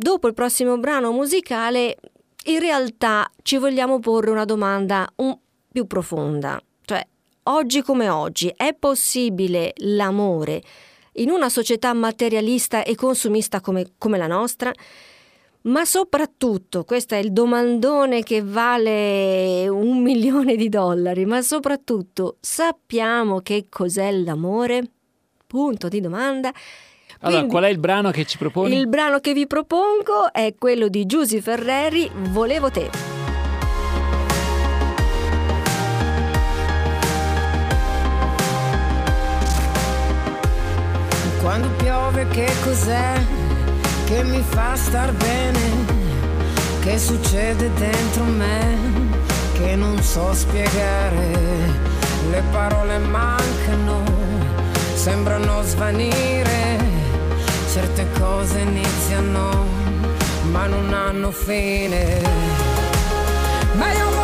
Dopo 0.00 0.28
il 0.28 0.34
prossimo 0.34 0.78
brano 0.78 1.10
musicale, 1.10 1.96
in 2.44 2.60
realtà 2.60 3.28
ci 3.42 3.56
vogliamo 3.56 3.98
porre 3.98 4.30
una 4.30 4.44
domanda 4.44 5.10
un 5.16 5.36
più 5.72 5.88
profonda, 5.88 6.62
cioè 6.84 7.04
oggi 7.42 7.82
come 7.82 8.08
oggi 8.08 8.46
è 8.54 8.76
possibile 8.78 9.72
l'amore 9.78 10.62
in 11.14 11.30
una 11.30 11.48
società 11.48 11.92
materialista 11.94 12.84
e 12.84 12.94
consumista 12.94 13.60
come, 13.60 13.94
come 13.98 14.18
la 14.18 14.28
nostra? 14.28 14.72
Ma 15.62 15.84
soprattutto, 15.84 16.84
questo 16.84 17.16
è 17.16 17.18
il 17.18 17.32
domandone 17.32 18.22
che 18.22 18.40
vale 18.40 19.66
un 19.66 19.98
milione 20.00 20.54
di 20.54 20.68
dollari, 20.68 21.24
ma 21.24 21.42
soprattutto 21.42 22.36
sappiamo 22.38 23.40
che 23.40 23.66
cos'è 23.68 24.12
l'amore? 24.12 24.92
Punto 25.44 25.88
di 25.88 26.00
domanda. 26.00 26.52
Allora, 27.20 27.38
Quindi, 27.40 27.48
qual 27.48 27.64
è 27.64 27.68
il 27.68 27.78
brano 27.78 28.10
che 28.10 28.24
ci 28.24 28.38
proponi? 28.38 28.76
Il 28.76 28.88
brano 28.88 29.18
che 29.18 29.32
vi 29.32 29.46
propongo 29.46 30.32
è 30.32 30.54
quello 30.56 30.88
di 30.88 31.04
Giusy 31.04 31.40
Ferreri, 31.40 32.08
Volevo 32.30 32.70
te. 32.70 32.90
Quando 41.40 41.68
piove 41.78 42.26
che 42.28 42.46
cos'è 42.62 43.14
che 44.06 44.22
mi 44.24 44.42
fa 44.42 44.74
star 44.76 45.12
bene? 45.12 45.96
Che 46.80 46.98
succede 46.98 47.70
dentro 47.74 48.24
me 48.24 48.76
che 49.54 49.74
non 49.74 50.00
so 50.02 50.32
spiegare? 50.34 51.30
Le 52.30 52.42
parole 52.52 52.98
mancano, 52.98 54.02
sembrano 54.94 55.62
svanire, 55.62 56.78
certe 57.78 58.06
cose 58.18 58.58
iniziano 58.58 59.64
ma 60.50 60.66
non 60.66 60.92
hanno 60.92 61.30
fine. 61.30 62.20
Ma 63.74 63.92
io 63.92 64.17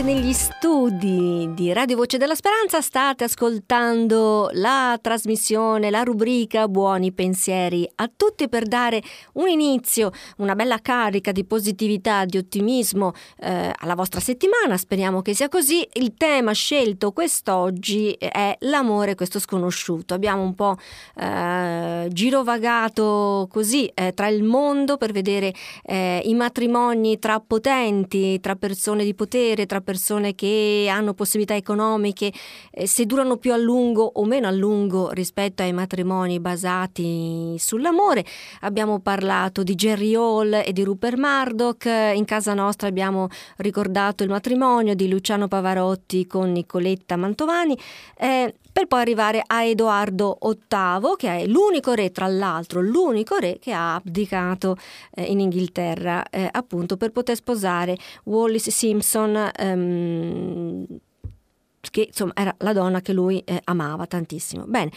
nuovamente 0.00 0.02
negli 0.02 0.32
studi 0.32 1.52
di 1.54 1.72
Radio 1.72 1.96
Voce 1.96 2.16
della 2.18 2.34
Speranza, 2.34 2.80
state 2.80 3.24
ascoltando 3.24 4.50
la 4.54 4.98
trasmissione, 5.00 5.90
la 5.90 6.02
rubrica 6.02 6.68
Buoni 6.68 7.12
pensieri 7.12 7.88
a 7.96 8.10
tutti 8.14 8.48
per 8.48 8.66
dare 8.66 9.02
un 9.34 9.48
inizio, 9.48 10.10
una 10.38 10.54
bella 10.54 10.78
carica 10.80 11.32
di 11.32 11.44
positività, 11.44 12.24
di 12.24 12.38
ottimismo 12.38 13.12
eh, 13.38 13.72
alla 13.76 13.94
vostra 13.94 14.20
settimana, 14.20 14.76
speriamo 14.76 15.22
che 15.22 15.34
sia 15.34 15.48
così. 15.48 15.86
Il 15.92 16.14
tema 16.16 16.52
scelto 16.52 17.12
quest'oggi 17.12 18.12
è 18.12 18.56
l'amore, 18.60 19.14
questo 19.14 19.38
sconosciuto. 19.38 20.14
Abbiamo 20.14 20.42
un 20.42 20.54
po' 20.54 20.76
eh, 21.16 22.08
girovagato 22.10 23.48
così 23.50 23.86
eh, 23.94 24.12
tra 24.14 24.28
il 24.28 24.42
mondo 24.42 24.96
per 24.96 25.12
vedere 25.12 25.52
eh, 25.84 26.20
i 26.24 26.34
matrimoni 26.34 27.18
tra 27.18 27.40
potenti, 27.40 28.40
tra 28.40 28.56
persone 28.56 29.04
di 29.04 29.14
potere, 29.14 29.66
tra 29.66 29.76
persone 29.76 29.89
che 30.34 30.88
hanno 30.90 31.14
possibilità 31.14 31.54
economiche, 31.54 32.32
eh, 32.70 32.86
se 32.86 33.06
durano 33.06 33.36
più 33.36 33.52
a 33.52 33.56
lungo 33.56 34.10
o 34.14 34.24
meno 34.24 34.46
a 34.46 34.50
lungo 34.50 35.10
rispetto 35.10 35.62
ai 35.62 35.72
matrimoni 35.72 36.40
basati 36.40 37.56
sull'amore. 37.58 38.24
Abbiamo 38.60 39.00
parlato 39.00 39.62
di 39.62 39.74
Jerry 39.74 40.14
Hall 40.14 40.62
e 40.64 40.72
di 40.72 40.82
Rupert 40.84 41.16
Murdoch, 41.16 41.84
in 42.14 42.24
casa 42.24 42.54
nostra 42.54 42.88
abbiamo 42.88 43.28
ricordato 43.58 44.22
il 44.22 44.30
matrimonio 44.30 44.94
di 44.94 45.08
Luciano 45.08 45.48
Pavarotti 45.48 46.26
con 46.26 46.52
Nicoletta 46.52 47.16
Mantovani. 47.16 47.76
eh, 48.16 48.54
per 48.72 48.86
poi 48.86 49.00
arrivare 49.00 49.42
a 49.44 49.64
Edoardo 49.64 50.38
VIII, 50.40 51.14
che 51.16 51.38
è 51.38 51.46
l'unico 51.46 51.92
re, 51.92 52.10
tra 52.10 52.26
l'altro, 52.26 52.80
l'unico 52.80 53.36
re 53.36 53.58
che 53.58 53.72
ha 53.72 53.94
abdicato 53.94 54.76
eh, 55.14 55.24
in 55.24 55.40
Inghilterra, 55.40 56.28
eh, 56.28 56.48
appunto 56.50 56.96
per 56.96 57.10
poter 57.10 57.36
sposare 57.36 57.96
Wallis 58.24 58.70
Simpson, 58.70 59.50
ehm, 59.56 60.86
che 61.90 62.04
insomma 62.08 62.32
era 62.34 62.54
la 62.58 62.72
donna 62.72 63.00
che 63.00 63.12
lui 63.12 63.42
eh, 63.44 63.60
amava 63.64 64.06
tantissimo. 64.06 64.64
Bene. 64.66 64.90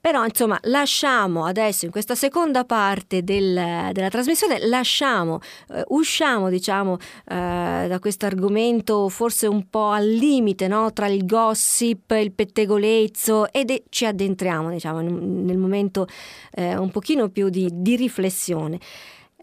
Però 0.00 0.24
insomma 0.24 0.58
lasciamo 0.62 1.44
adesso 1.44 1.84
in 1.84 1.90
questa 1.90 2.14
seconda 2.14 2.64
parte 2.64 3.24
del- 3.24 3.90
della 3.92 4.08
trasmissione, 4.08 4.66
lasciamo, 4.66 5.40
eh, 5.70 5.82
usciamo 5.88 6.48
diciamo 6.48 6.96
eh, 7.26 7.86
da 7.88 7.98
questo 8.00 8.26
argomento 8.26 9.08
forse 9.08 9.46
un 9.46 9.68
po' 9.68 9.88
al 9.88 10.06
limite 10.06 10.68
no? 10.68 10.92
tra 10.92 11.08
il 11.08 11.26
gossip, 11.26 12.10
il 12.12 12.32
pettegolezzo 12.32 13.52
ed 13.52 13.84
ci 13.88 14.06
addentriamo 14.06 14.70
diciamo 14.70 15.00
nel 15.00 15.58
momento 15.58 16.06
eh, 16.52 16.76
un 16.76 16.90
pochino 16.90 17.28
più 17.28 17.48
di, 17.48 17.68
di 17.72 17.96
riflessione. 17.96 18.78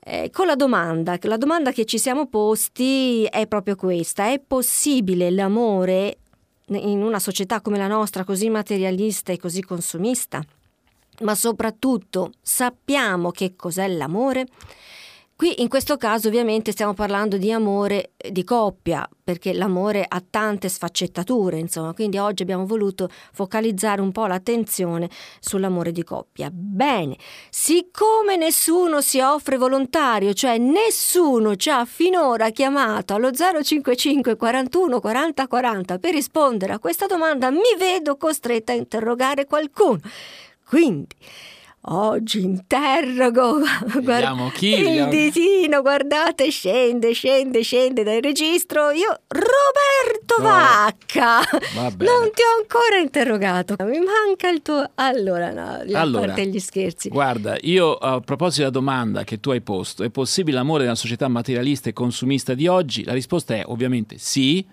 Eh, 0.07 0.29
con 0.31 0.45
la 0.45 0.55
domanda, 0.55 1.17
la 1.21 1.35
domanda 1.35 1.71
che 1.71 1.83
ci 1.85 1.97
siamo 1.97 2.27
posti 2.27 3.23
è 3.25 3.47
proprio 3.47 3.75
questa, 3.75 4.31
è 4.31 4.39
possibile 4.39 5.31
l'amore 5.31 6.19
in 6.67 7.01
una 7.03 7.19
società 7.19 7.61
come 7.61 7.77
la 7.77 7.87
nostra, 7.87 8.23
così 8.23 8.49
materialista 8.49 9.31
e 9.31 9.37
così 9.37 9.61
consumista? 9.61 10.43
Ma 11.21 11.35
soprattutto 11.35 12.31
sappiamo 12.41 13.31
che 13.31 13.55
cos'è 13.55 13.87
l'amore? 13.87 14.47
Qui 15.37 15.61
in 15.61 15.67
questo 15.67 15.97
caso 15.97 16.29
ovviamente 16.29 16.71
stiamo 16.71 16.93
parlando 16.93 17.35
di 17.35 17.51
amore 17.51 18.13
di 18.31 18.45
coppia, 18.45 19.05
perché 19.21 19.51
l'amore 19.51 20.05
ha 20.07 20.23
tante 20.27 20.69
sfaccettature, 20.69 21.59
insomma, 21.59 21.93
quindi 21.93 22.17
oggi 22.17 22.41
abbiamo 22.41 22.65
voluto 22.65 23.09
focalizzare 23.33 23.99
un 23.99 24.13
po' 24.13 24.27
l'attenzione 24.27 25.09
sull'amore 25.41 25.91
di 25.91 26.05
coppia. 26.05 26.49
Bene, 26.53 27.17
siccome 27.49 28.37
nessuno 28.37 29.01
si 29.01 29.19
offre 29.19 29.57
volontario, 29.57 30.31
cioè 30.31 30.57
nessuno 30.57 31.57
ci 31.57 31.69
ha 31.69 31.83
finora 31.83 32.51
chiamato 32.51 33.13
allo 33.13 33.31
055 33.33 34.37
41 34.37 35.01
40 35.01 35.47
40 35.47 35.99
per 35.99 36.13
rispondere 36.13 36.71
a 36.71 36.79
questa 36.79 37.07
domanda, 37.07 37.51
mi 37.51 37.75
vedo 37.77 38.15
costretta 38.15 38.71
a 38.71 38.75
interrogare 38.75 39.45
qualcuno. 39.47 39.99
Quindi 40.65 41.13
Oggi 41.87 42.41
interrogo 42.41 43.59
Vediamo 44.01 44.49
chi, 44.49 44.73
il 44.73 45.07
ditino, 45.07 45.81
guardate, 45.81 46.49
scende, 46.49 47.13
scende, 47.13 47.61
scende 47.61 48.03
dal 48.03 48.21
registro. 48.21 48.89
Io, 48.89 49.19
Roberto 49.27 50.25
Oh, 50.37 50.41
Vacca, 50.41 51.37
non 51.37 52.31
ti 52.33 52.41
ho 52.41 52.59
ancora 52.59 52.97
interrogato. 53.01 53.75
Mi 53.85 53.99
manca 53.99 54.49
il 54.49 54.61
tuo. 54.61 54.89
Allora, 54.95 55.51
no, 55.51 55.83
Allora, 55.93 56.27
parte 56.27 56.47
gli 56.47 56.59
scherzi. 56.59 57.09
Guarda, 57.09 57.55
io 57.61 57.93
a 57.93 58.19
proposito 58.19 58.61
della 58.61 58.71
domanda 58.71 59.23
che 59.23 59.39
tu 59.39 59.51
hai 59.51 59.61
posto, 59.61 60.03
è 60.03 60.09
possibile 60.09 60.57
l'amore 60.57 60.83
nella 60.83 60.95
società 60.95 61.27
materialista 61.27 61.89
e 61.89 61.93
consumista 61.93 62.53
di 62.53 62.67
oggi? 62.67 63.03
La 63.05 63.13
risposta 63.13 63.55
è 63.55 63.63
ovviamente 63.65 64.17
sì, 64.17 64.65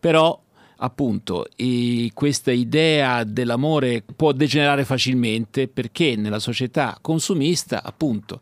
però 0.00 0.40
appunto 0.76 1.46
questa 2.12 2.50
idea 2.52 3.24
dell'amore 3.24 4.02
può 4.16 4.32
degenerare 4.32 4.84
facilmente 4.84 5.68
perché 5.68 6.16
nella 6.16 6.38
società 6.38 6.98
consumista 7.00 7.82
appunto 7.82 8.40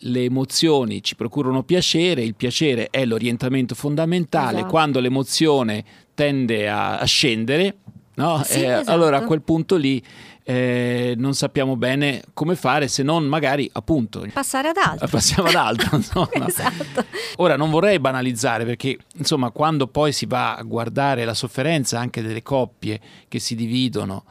le 0.00 0.24
emozioni 0.24 1.02
ci 1.02 1.16
procurano 1.16 1.62
piacere, 1.62 2.22
il 2.22 2.34
piacere 2.34 2.88
è 2.90 3.04
l'orientamento 3.04 3.74
fondamentale, 3.74 4.58
Esatto. 4.58 4.70
quando 4.70 5.00
l'emozione 5.00 5.84
tende 6.14 6.68
a, 6.68 6.98
a 6.98 7.04
scendere, 7.04 7.76
no? 8.14 8.42
Sì, 8.44 8.60
Eh, 8.60 8.64
esatto. 8.66 8.90
allora 8.90 9.18
a 9.18 9.22
quel 9.24 9.42
punto 9.42 9.76
lì 9.76 10.02
eh, 10.48 11.14
non 11.18 11.34
sappiamo 11.34 11.76
bene 11.76 12.22
come 12.32 12.54
fare 12.54 12.86
se 12.86 13.02
non 13.02 13.24
magari 13.24 13.68
appunto 13.72 14.24
Passare 14.32 14.68
ad 14.68 14.76
altro. 14.76 15.08
passiamo 15.10 15.48
ad 15.48 15.56
altro 15.56 15.98
esatto. 16.46 17.04
ora 17.38 17.56
non 17.56 17.68
vorrei 17.68 17.98
banalizzare 17.98 18.64
perché 18.64 18.96
insomma 19.16 19.50
quando 19.50 19.88
poi 19.88 20.12
si 20.12 20.24
va 20.24 20.54
a 20.54 20.62
guardare 20.62 21.24
la 21.24 21.34
sofferenza 21.34 21.98
anche 21.98 22.22
delle 22.22 22.44
coppie 22.44 23.00
che 23.26 23.40
si 23.40 23.56
dividono 23.56 24.22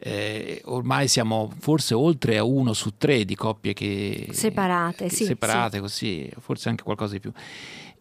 eh, 0.00 0.60
ormai 0.64 1.06
siamo 1.06 1.52
forse 1.60 1.94
oltre 1.94 2.36
a 2.36 2.42
uno 2.42 2.72
su 2.72 2.94
tre 2.98 3.24
di 3.24 3.36
coppie 3.36 3.72
che 3.72 4.26
Separate, 4.32 5.04
che 5.06 5.14
sì, 5.14 5.24
separate 5.24 5.78
così 5.78 6.28
forse 6.40 6.68
anche 6.68 6.82
qualcosa 6.82 7.12
di 7.12 7.20
più 7.20 7.30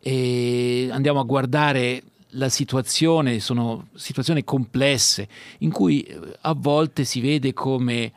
e 0.02 0.90
andiamo 0.92 1.20
a 1.20 1.24
guardare 1.24 2.02
la 2.34 2.50
situazione, 2.50 3.40
sono 3.40 3.88
situazioni 3.96 4.44
complesse 4.44 5.28
in 5.60 5.72
cui 5.72 6.02
eh, 6.04 6.20
a 6.42 6.54
volte 6.56 7.04
si 7.04 7.22
vede 7.22 7.54
come 7.54 8.12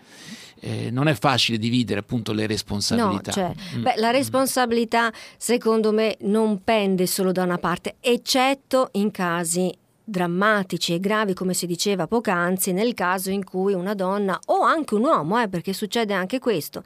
eh, 0.61 0.91
non 0.91 1.09
è 1.09 1.15
facile 1.15 1.59
dividere 1.59 2.01
appunto 2.01 2.33
le 2.33 2.43
No, 2.43 2.49
responsabilità. 2.49 3.33
cioè, 3.33 3.53
Mm. 3.77 3.83
beh, 3.83 3.95
la 3.97 4.11
responsabilità 4.11 5.13
secondo 5.37 5.93
me 5.93 6.17
non 6.21 6.63
pende 6.63 7.07
solo 7.07 7.33
da 7.33 7.43
una 7.43 7.59
parte, 7.59 7.97
eccetto 8.01 8.91
in 8.93 9.11
casi 9.11 9.75
drammatici 10.05 10.95
e 10.95 11.01
gravi, 11.01 11.33
come 11.33 11.55
si 11.55 11.67
diceva 11.67 12.07
poc'anzi, 12.07 12.73
nel 12.73 12.93
caso 12.95 13.31
in 13.31 13.45
cui 13.45 13.73
una 13.73 13.95
donna 13.95 14.39
o 14.47 14.61
anche 14.63 14.95
un 14.95 15.05
uomo, 15.05 15.41
eh, 15.41 15.49
perché 15.49 15.73
succede 15.73 16.13
anche 16.13 16.39
questo, 16.39 16.83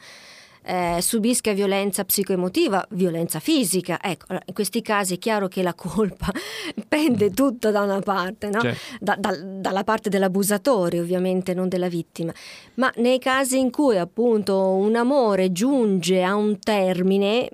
eh, 0.67 0.99
subisca 1.01 1.53
violenza 1.53 2.05
psicoemotiva, 2.05 2.85
violenza 2.91 3.39
fisica. 3.39 3.99
Ecco, 4.03 4.33
in 4.33 4.53
questi 4.53 4.83
casi 4.83 5.15
è 5.15 5.19
chiaro 5.19 5.47
che 5.47 5.63
la 5.63 5.75
colpa 5.75 6.31
pende 6.89 7.31
tutta 7.31 7.71
da 7.71 7.83
una 7.83 8.01
parte, 8.01 8.51
no? 8.51 8.61
Certo. 8.61 8.97
Da- 9.01 9.17
da- 9.17 9.37
dalla 9.37 9.85
parte 9.85 10.09
dell'abusatore, 10.09 10.99
ovviamente, 10.99 11.55
non 11.55 11.69
della 11.69 11.89
vittima. 11.89 12.33
Ma 12.75 12.93
nei 12.97 13.21
casi 13.21 13.59
in 13.59 13.71
cui 13.71 13.97
appunto 13.97 14.59
un 14.71 14.97
amore 14.97 15.53
giunge 15.53 16.23
a 16.23 16.35
un 16.35 16.59
termine 16.59 17.49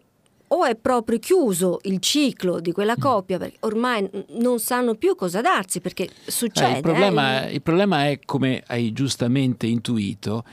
o 0.49 0.65
è 0.65 0.75
proprio 0.75 1.19
chiuso 1.19 1.81
il 1.85 1.99
ciclo 1.99 2.61
di 2.61 2.73
quella 2.73 2.97
coppia 2.99 3.39
perché 3.39 3.57
ormai 3.61 4.09
non 4.39 4.59
sanno 4.59 4.95
più 4.95 5.15
cosa 5.15 5.41
darsi 5.41 5.81
perché 5.81 6.09
succede. 6.27 6.75
Eh, 6.75 6.77
il, 6.77 6.83
problema, 6.83 7.47
eh, 7.47 7.53
il 7.55 7.63
problema 7.63 8.09
è, 8.09 8.19
come 8.25 8.63
hai 8.67 8.93
giustamente 8.93 9.67
intuito, 9.67 10.45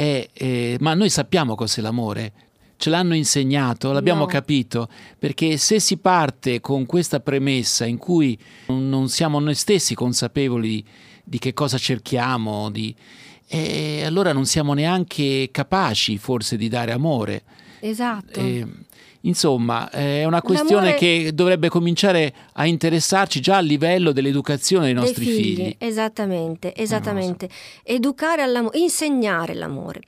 è, 0.00 0.28
eh, 0.32 0.76
ma 0.80 0.94
noi 0.94 1.10
sappiamo 1.10 1.54
cos'è 1.54 1.82
l'amore, 1.82 2.32
ce 2.78 2.88
l'hanno 2.88 3.14
insegnato, 3.14 3.92
l'abbiamo 3.92 4.20
No. 4.20 4.26
capito, 4.26 4.88
perché 5.18 5.58
se 5.58 5.78
si 5.78 5.98
parte 5.98 6.60
con 6.60 6.86
questa 6.86 7.20
premessa 7.20 7.84
in 7.84 7.98
cui 7.98 8.38
non 8.68 9.10
siamo 9.10 9.38
noi 9.40 9.54
stessi 9.54 9.94
consapevoli 9.94 10.82
di 11.22 11.38
che 11.38 11.52
cosa 11.52 11.76
cerchiamo, 11.76 12.70
di, 12.70 12.94
eh, 13.48 14.02
allora 14.06 14.32
non 14.32 14.46
siamo 14.46 14.72
neanche 14.72 15.50
capaci 15.52 16.16
forse 16.16 16.56
di 16.56 16.68
dare 16.68 16.92
amore. 16.92 17.42
Esatto. 17.80 18.40
Eh, 18.40 18.66
insomma, 19.22 19.90
è 19.90 20.24
una 20.24 20.42
questione 20.42 20.86
L'amore- 20.92 20.98
che 20.98 21.30
dovrebbe 21.34 21.68
cominciare 21.68 22.32
a 22.54 22.66
interessarci 22.66 23.40
già 23.40 23.56
a 23.56 23.60
livello 23.60 24.12
dell'educazione 24.12 24.84
dei 24.86 24.94
Dei 24.94 25.02
nostri 25.02 25.24
figli. 25.24 25.74
Esattamente, 25.78 26.74
esattamente. 26.74 27.48
Educare 27.82 28.42
all'amore, 28.42 28.78
insegnare 28.78 29.54
l'amore. 29.54 30.00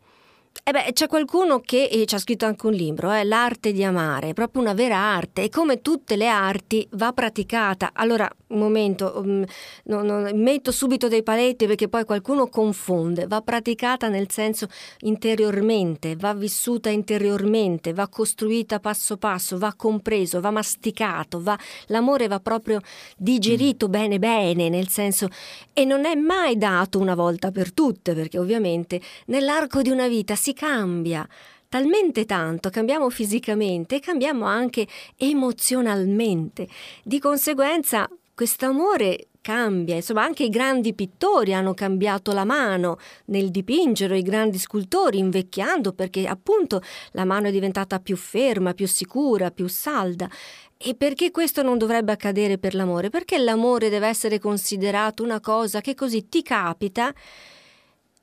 E 0.65 0.71
beh, 0.71 0.93
c'è 0.93 1.09
qualcuno 1.09 1.59
che 1.59 1.85
eh, 1.85 2.05
ci 2.07 2.15
ha 2.15 2.19
scritto 2.19 2.45
anche 2.45 2.67
un 2.67 2.73
libro, 2.73 3.11
eh, 3.11 3.25
L'arte 3.25 3.73
di 3.73 3.83
amare, 3.83 4.29
è 4.29 4.33
proprio 4.33 4.63
una 4.63 4.75
vera 4.75 4.97
arte 4.97 5.43
e 5.45 5.49
come 5.49 5.81
tutte 5.81 6.15
le 6.15 6.29
arti 6.29 6.87
va 6.93 7.13
praticata. 7.13 7.91
Allora, 7.95 8.31
un 8.49 8.59
momento, 8.59 9.13
um, 9.17 9.45
no- 9.85 10.03
no- 10.03 10.31
metto 10.35 10.71
subito 10.71 11.09
dei 11.09 11.25
paletti 11.25 11.67
perché 11.67 11.89
poi 11.89 12.05
qualcuno 12.05 12.47
confonde, 12.47 13.27
va 13.27 13.41
praticata 13.41 14.09
nel 14.09 14.31
senso 14.31 14.69
interiormente, 15.01 16.15
va 16.15 16.33
vissuta 16.35 16.91
interiormente, 16.91 17.93
va 17.93 18.07
costruita 18.07 18.79
passo 18.79 19.17
passo, 19.17 19.59
va 19.59 19.75
compreso, 19.75 20.41
va 20.41 20.51
masticato, 20.51 21.43
va- 21.43 21.59
l'amore 21.87 22.29
va 22.29 22.39
proprio 22.39 22.79
digerito 23.17 23.89
bene 23.89 24.19
bene, 24.21 24.69
nel 24.69 24.89
senso 24.89 25.29
e 25.73 25.85
non 25.85 26.05
è 26.05 26.15
mai 26.15 26.57
dato 26.57 27.01
una 27.01 27.15
volta 27.15 27.51
per 27.51 27.73
tutte, 27.73 28.15
perché 28.15 28.39
ovviamente 28.39 29.01
nell'arco 29.27 29.83
di 29.83 29.91
una 29.91 30.07
vita 30.07 30.37
si 30.43 30.55
cambia 30.55 31.25
talmente 31.69 32.25
tanto, 32.25 32.69
cambiamo 32.69 33.09
fisicamente 33.11 33.95
e 33.95 34.01
cambiamo 34.01 34.45
anche 34.45 34.89
emozionalmente. 35.17 36.67
Di 37.05 37.21
conseguenza 37.21 38.11
quest'amore 38.35 39.29
cambia, 39.41 39.95
insomma 39.95 40.25
anche 40.25 40.43
i 40.43 40.49
grandi 40.49 40.95
pittori 40.95 41.55
hanno 41.55 41.75
cambiato 41.75 42.33
la 42.33 42.45
mano 42.45 42.99
nel 43.27 43.53
dipingere, 43.53 44.19
i 44.19 44.23
grandi 44.23 44.59
scultori 44.59 45.19
invecchiando 45.19 45.93
perché 45.93 46.27
appunto 46.27 46.83
la 47.13 47.25
mano 47.25 47.47
è 47.47 47.53
diventata 47.53 48.01
più 48.01 48.17
ferma, 48.17 48.75
più 48.75 48.89
sicura, 48.89 49.53
più 49.53 49.69
salda. 49.69 50.29
E 50.77 50.97
perché 50.97 51.31
questo 51.31 51.63
non 51.63 51.79
dovrebbe 51.79 52.11
accadere 52.11 52.59
per 52.59 52.75
l'amore? 52.75 53.11
Perché 53.11 53.39
l'amore 53.39 53.89
deve 53.89 54.09
essere 54.09 54.41
considerato 54.41 55.23
una 55.23 55.39
cosa 55.39 55.81
che 55.81 55.95
così 55.95 56.29
ti 56.29 56.43
capita 56.43 57.15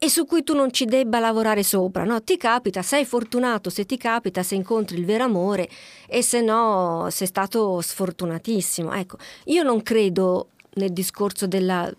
e 0.02 0.10
su 0.10 0.26
cui 0.26 0.43
tu 0.43 0.56
non 0.56 0.72
ci 0.72 0.86
debba 0.86 1.20
lavorare 1.20 1.62
sopra, 1.62 2.06
no? 2.06 2.24
Ti 2.24 2.38
capita, 2.38 2.82
sei 2.82 3.04
fortunato 3.04 3.70
se 3.70 3.86
ti 3.86 3.97
capita, 3.97 4.43
se 4.43 4.56
incontri 4.56 4.97
il 4.97 5.04
vero 5.04 5.26
amore 5.26 5.68
e 6.08 6.24
se 6.24 6.39
no 6.39 7.08
sei 7.12 7.28
stato 7.28 7.82
sfortunatissimo. 7.82 8.93
Ecco, 8.93 9.18
io 9.45 9.62
non 9.62 9.84
credo 9.84 10.52
nel 10.76 10.93
discorso 10.93 11.47
della, 11.47 11.91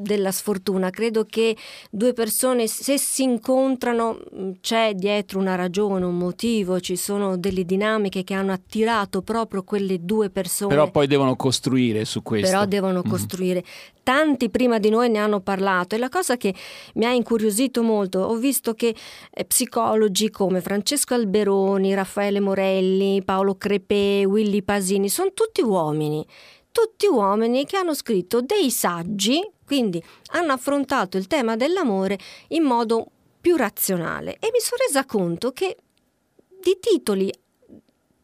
della 0.00 0.32
sfortuna. 0.32 0.90
Credo 0.90 1.24
che 1.24 1.56
due 1.90 2.12
persone, 2.12 2.66
se 2.66 2.98
si 2.98 3.22
incontrano, 3.22 4.18
mh, 4.32 4.50
c'è 4.60 4.94
dietro 4.94 5.38
una 5.38 5.54
ragione, 5.54 6.04
un 6.04 6.16
motivo, 6.16 6.80
ci 6.80 6.96
sono 6.96 7.36
delle 7.36 7.64
dinamiche 7.64 8.24
che 8.24 8.34
hanno 8.34 8.52
attirato 8.52 9.22
proprio 9.22 9.62
quelle 9.62 9.98
due 10.04 10.30
persone. 10.30 10.74
Però 10.74 10.90
poi 10.90 11.06
devono 11.06 11.36
costruire 11.36 12.04
su 12.04 12.22
questo. 12.22 12.50
Però 12.50 12.64
devono 12.66 13.02
Mhm. 13.04 13.10
costruire. 13.10 13.64
Tanti 14.02 14.48
prima 14.50 14.78
di 14.78 14.88
noi 14.88 15.08
ne 15.10 15.18
hanno 15.18 15.40
parlato 15.40 15.94
e 15.94 15.98
la 15.98 16.08
cosa 16.08 16.36
che 16.36 16.54
mi 16.94 17.04
ha 17.04 17.12
incuriosito 17.12 17.82
molto, 17.82 18.20
ho 18.20 18.34
visto 18.36 18.74
che 18.74 18.94
eh, 19.30 19.44
psicologi 19.44 20.30
come 20.30 20.60
Francesco 20.60 21.14
Alberoni, 21.14 21.94
Raffaele 21.94 22.40
Morelli, 22.40 23.22
Paolo 23.22 23.54
Crepè, 23.56 24.24
Willy 24.26 24.62
Pasini, 24.62 25.08
sono 25.08 25.30
tutti 25.32 25.60
uomini, 25.62 26.24
tutti 26.72 27.06
uomini 27.06 27.64
che 27.66 27.76
hanno 27.76 27.94
scritto 27.94 28.40
dei 28.40 28.70
saggi, 28.70 29.40
quindi 29.64 30.02
hanno 30.32 30.52
affrontato 30.52 31.16
il 31.16 31.26
tema 31.26 31.56
dell'amore 31.56 32.18
in 32.48 32.62
modo 32.62 33.06
più 33.40 33.56
razionale. 33.56 34.36
E 34.40 34.50
mi 34.52 34.60
sono 34.60 34.82
resa 34.86 35.04
conto 35.04 35.52
che 35.52 35.76
di 36.60 36.78
titoli 36.80 37.32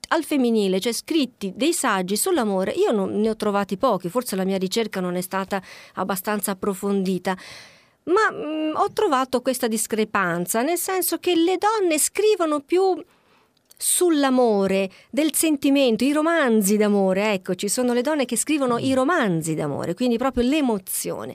al 0.09 0.25
femminile, 0.25 0.79
cioè 0.81 0.93
scritti 0.93 1.53
dei 1.57 1.73
saggi 1.73 2.17
sull'amore, 2.17 2.73
io 2.73 2.93
non, 2.93 3.19
ne 3.21 3.31
ho 3.31 3.37
trovati 3.37 3.77
pochi, 3.77 4.09
forse 4.09 4.37
la 4.37 4.45
mia 4.45 4.59
ricerca 4.59 5.01
non 5.01 5.17
è 5.17 5.21
stata 5.21 5.61
abbastanza 5.95 6.53
approfondita, 6.53 7.37
ma 8.05 8.31
mm, 8.31 8.77
ho 8.77 8.93
trovato 8.93 9.41
questa 9.41 9.67
discrepanza, 9.67 10.63
nel 10.63 10.79
senso 10.79 11.19
che 11.19 11.35
le 11.35 11.57
donne 11.59 11.99
scrivono 11.99 12.61
più 12.61 13.03
sull'amore, 13.77 14.91
del 15.11 15.35
sentimento, 15.35 16.05
i 16.05 16.13
romanzi 16.13 16.77
d'amore, 16.77 17.33
ecco, 17.33 17.55
ci 17.55 17.69
sono 17.69 17.93
le 17.93 18.03
donne 18.03 18.25
che 18.25 18.37
scrivono 18.37 18.79
i 18.79 18.95
romanzi 18.95 19.55
d'amore, 19.55 19.95
quindi 19.95 20.17
proprio 20.17 20.49
l'emozione. 20.49 21.35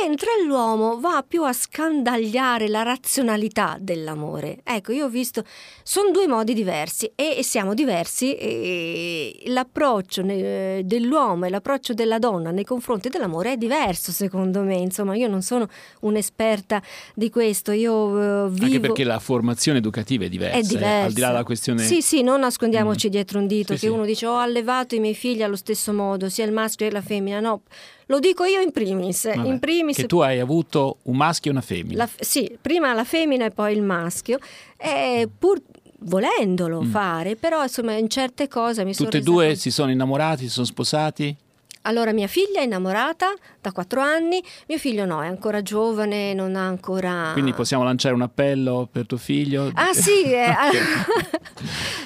Mentre 0.00 0.28
l'uomo 0.44 0.98
va 1.00 1.24
più 1.26 1.44
a 1.44 1.52
scandagliare 1.52 2.68
la 2.68 2.82
razionalità 2.82 3.76
dell'amore. 3.80 4.58
Ecco, 4.62 4.92
io 4.92 5.06
ho 5.06 5.08
visto, 5.08 5.44
sono 5.82 6.10
due 6.10 6.26
modi 6.26 6.52
diversi 6.52 7.10
e, 7.14 7.38
siamo 7.42 7.74
diversi 7.74 8.34
e 8.34 9.42
l'approccio 9.46 10.22
dell'uomo 10.22 11.46
e 11.46 11.48
l'approccio 11.50 11.94
della 11.94 12.18
donna 12.18 12.50
nei 12.50 12.64
confronti 12.64 13.08
dell'amore 13.08 13.52
è 13.52 13.56
diverso 13.56 14.12
secondo 14.12 14.62
me. 14.62 14.74
Insomma, 14.76 15.14
io 15.16 15.28
non 15.28 15.42
sono 15.42 15.66
un'esperta 16.00 16.82
di 17.14 17.30
questo, 17.30 17.72
io 17.72 18.46
eh, 18.46 18.50
vivo... 18.50 18.64
Anche 18.66 18.80
perché 18.80 19.04
la 19.04 19.18
formazione 19.18 19.78
educativa 19.78 20.24
è 20.24 20.28
diversa, 20.28 20.56
È 20.56 20.60
eh, 20.60 20.66
diversa. 20.66 21.04
al 21.06 21.12
di 21.12 21.20
là 21.20 21.28
della 21.28 21.44
questione... 21.44 21.82
Sì, 21.82 22.02
sì, 22.02 22.22
non 22.22 22.40
nascondiamoci 22.40 23.06
Mm. 23.08 23.10
dietro 23.10 23.38
un 23.38 23.46
dito 23.46 23.74
Sì, 23.74 23.80
che 23.80 23.86
sì. 23.86 23.92
uno 23.92 24.04
dice 24.04 24.26
ho 24.26 24.38
allevato 24.38 24.94
i 24.94 25.00
miei 25.00 25.14
figli 25.14 25.42
allo 25.42 25.56
stesso 25.56 25.92
modo, 25.92 26.28
sia 26.28 26.44
il 26.44 26.52
maschio 26.52 26.86
che 26.86 26.92
la 26.92 27.00
femmina. 27.00 27.40
No, 27.40 27.62
lo 28.08 28.18
dico 28.18 28.44
io 28.44 28.60
in 28.60 28.72
primis. 28.72 29.32
Vabbè, 29.34 29.46
in 29.48 29.58
primis 29.58 29.96
Che 29.96 30.06
tu 30.06 30.18
hai 30.18 30.38
avuto 30.40 30.98
un 31.04 31.16
maschio 31.16 31.50
e 31.50 31.54
una 31.54 31.62
femmina. 31.62 32.04
la- 32.04 32.10
sì, 32.24 32.58
prima 32.60 32.92
la 32.92 33.04
femmina 33.04 33.44
e 33.46 33.50
poi 33.50 33.72
il 33.74 33.82
maschio. 33.82 34.38
E 34.76 35.28
pur 35.38 35.60
volendolo 36.00 36.82
fare, 36.82 37.34
però 37.36 37.62
insomma 37.62 37.92
in 37.94 38.08
certe 38.08 38.46
cose 38.48 38.84
mi 38.84 38.94
sono 38.94 39.08
Mm. 39.08 39.10
Tutte 39.12 39.22
e 39.22 39.24
due 39.24 39.54
si 39.56 39.70
sono 39.70 39.90
innamorati, 39.90 40.44
si 40.44 40.50
sono 40.50 40.66
sposati? 40.66 41.34
Allora, 41.82 42.12
mia 42.12 42.26
figlia 42.26 42.60
è 42.60 42.64
innamorata 42.64 43.32
da 43.60 43.72
quattro 43.72 44.00
anni, 44.00 44.42
mio 44.66 44.78
figlio 44.78 45.04
no, 45.04 45.22
è 45.22 45.26
ancora 45.26 45.62
giovane, 45.62 46.34
non 46.34 46.56
ha 46.56 46.66
ancora... 46.66 47.30
Quindi 47.32 47.52
possiamo 47.52 47.84
lanciare 47.84 48.14
un 48.14 48.22
appello 48.22 48.88
per 48.90 49.06
tuo 49.06 49.16
figlio? 49.16 49.70
Ah 49.74 49.92
sì, 49.92 50.22
è, 50.32 50.54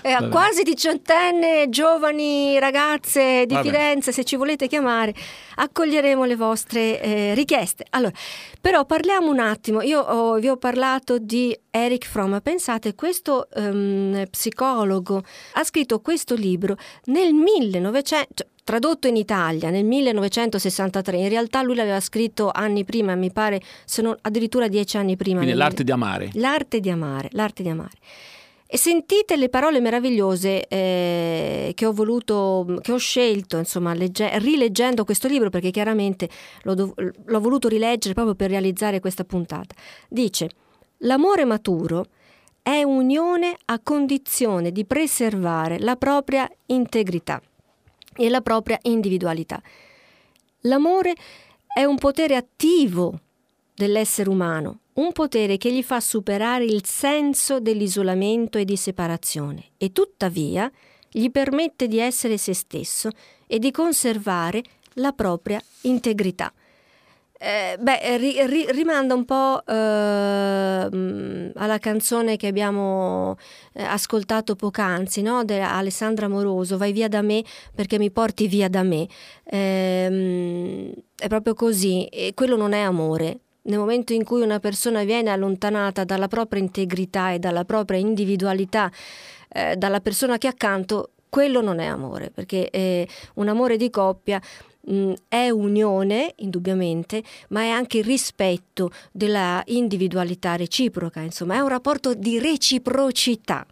è 0.02 0.12
Vabbè. 0.18 0.28
quasi 0.28 0.62
diciottenne, 0.62 1.68
giovani 1.68 2.58
ragazze 2.58 3.44
di 3.46 3.54
Vabbè. 3.54 3.66
Firenze, 3.68 4.12
se 4.12 4.24
ci 4.24 4.36
volete 4.36 4.66
chiamare, 4.68 5.14
accoglieremo 5.56 6.24
le 6.24 6.36
vostre 6.36 7.00
eh, 7.00 7.34
richieste. 7.34 7.84
Allora, 7.90 8.12
però 8.60 8.84
parliamo 8.84 9.30
un 9.30 9.40
attimo, 9.40 9.82
io 9.82 10.00
ho- 10.00 10.38
vi 10.38 10.48
ho 10.48 10.56
parlato 10.56 11.18
di 11.18 11.56
Eric 11.70 12.06
Fromm, 12.06 12.36
pensate, 12.42 12.94
questo 12.94 13.48
ehm, 13.50 14.24
psicologo 14.30 15.22
ha 15.54 15.64
scritto 15.64 16.00
questo 16.00 16.34
libro 16.34 16.76
nel 17.06 17.32
1900... 17.32 18.04
cioè, 18.04 18.26
Tradotto 18.64 19.08
in 19.08 19.16
Italia 19.16 19.70
nel 19.70 19.84
1963, 19.84 21.16
in 21.18 21.28
realtà 21.28 21.62
lui 21.62 21.74
l'aveva 21.74 21.98
scritto 21.98 22.48
anni 22.52 22.84
prima, 22.84 23.16
mi 23.16 23.32
pare, 23.32 23.60
se 23.84 24.02
non 24.02 24.16
addirittura 24.20 24.68
dieci 24.68 24.96
anni 24.96 25.16
prima. 25.16 25.38
Quindi 25.38 25.54
nel- 25.56 25.64
l'arte 25.64 25.82
di 25.82 25.90
amare. 25.90 26.30
L'arte 26.34 26.78
di 26.78 26.88
amare, 26.88 27.28
l'arte 27.32 27.62
di 27.64 27.68
amare. 27.68 27.96
E 28.68 28.78
sentite 28.78 29.36
le 29.36 29.48
parole 29.48 29.80
meravigliose 29.80 30.66
eh, 30.68 31.72
che 31.74 31.86
ho 31.86 31.92
voluto, 31.92 32.78
che 32.80 32.92
ho 32.92 32.96
scelto, 32.96 33.58
insomma, 33.58 33.94
legge- 33.94 34.38
rileggendo 34.38 35.04
questo 35.04 35.26
libro, 35.26 35.50
perché 35.50 35.70
chiaramente 35.70 36.28
l'ho, 36.62 36.74
dov- 36.74 37.12
l'ho 37.24 37.40
voluto 37.40 37.66
rileggere 37.66 38.14
proprio 38.14 38.36
per 38.36 38.48
realizzare 38.48 39.00
questa 39.00 39.24
puntata. 39.24 39.74
Dice: 40.08 40.48
L'amore 40.98 41.44
maturo 41.44 42.06
è 42.62 42.82
unione 42.84 43.56
a 43.66 43.80
condizione 43.82 44.70
di 44.70 44.84
preservare 44.84 45.80
la 45.80 45.96
propria 45.96 46.48
integrità 46.66 47.42
e 48.16 48.28
la 48.28 48.40
propria 48.40 48.78
individualità. 48.82 49.60
L'amore 50.62 51.14
è 51.72 51.84
un 51.84 51.96
potere 51.96 52.36
attivo 52.36 53.18
dell'essere 53.74 54.28
umano, 54.28 54.80
un 54.94 55.12
potere 55.12 55.56
che 55.56 55.72
gli 55.72 55.82
fa 55.82 56.00
superare 56.00 56.64
il 56.64 56.84
senso 56.84 57.60
dell'isolamento 57.60 58.58
e 58.58 58.64
di 58.64 58.76
separazione 58.76 59.70
e 59.78 59.92
tuttavia 59.92 60.70
gli 61.10 61.30
permette 61.30 61.88
di 61.88 61.98
essere 61.98 62.36
se 62.36 62.54
stesso 62.54 63.10
e 63.46 63.58
di 63.58 63.70
conservare 63.70 64.62
la 64.94 65.12
propria 65.12 65.62
integrità. 65.82 66.52
Eh, 67.44 67.76
beh, 67.76 68.18
ri- 68.18 68.46
ri- 68.46 68.70
rimanda 68.70 69.14
un 69.14 69.24
po' 69.24 69.66
ehm, 69.66 71.50
alla 71.56 71.78
canzone 71.78 72.36
che 72.36 72.46
abbiamo 72.46 73.36
eh, 73.72 73.82
ascoltato 73.82 74.54
poc'anzi, 74.54 75.22
no? 75.22 75.42
di 75.42 75.54
Alessandra 75.54 76.28
Moroso, 76.28 76.76
Vai 76.76 76.92
via 76.92 77.08
da 77.08 77.20
me 77.20 77.42
perché 77.74 77.98
mi 77.98 78.12
porti 78.12 78.46
via 78.46 78.68
da 78.68 78.84
me. 78.84 79.08
Ehm, 79.42 80.92
è 81.16 81.26
proprio 81.26 81.54
così, 81.54 82.04
e 82.06 82.32
quello 82.32 82.54
non 82.56 82.74
è 82.74 82.80
amore. 82.80 83.40
Nel 83.62 83.78
momento 83.80 84.12
in 84.12 84.22
cui 84.22 84.42
una 84.42 84.60
persona 84.60 85.02
viene 85.02 85.30
allontanata 85.30 86.04
dalla 86.04 86.28
propria 86.28 86.60
integrità 86.62 87.32
e 87.32 87.40
dalla 87.40 87.64
propria 87.64 87.98
individualità, 87.98 88.88
eh, 89.48 89.74
dalla 89.76 90.00
persona 90.00 90.38
che 90.38 90.46
è 90.46 90.50
accanto, 90.50 91.10
quello 91.28 91.60
non 91.60 91.80
è 91.80 91.86
amore, 91.86 92.30
perché 92.30 92.70
eh, 92.70 93.08
un 93.34 93.48
amore 93.48 93.76
di 93.76 93.90
coppia 93.90 94.40
mh, 94.82 95.12
è 95.28 95.48
unione, 95.50 96.32
indubbiamente, 96.36 97.22
ma 97.48 97.62
è 97.62 97.68
anche 97.68 98.02
rispetto 98.02 98.90
della 99.12 99.62
individualità 99.66 100.56
reciproca, 100.56 101.20
insomma, 101.20 101.56
è 101.56 101.60
un 101.60 101.68
rapporto 101.68 102.14
di 102.14 102.38
reciprocità. 102.38 103.66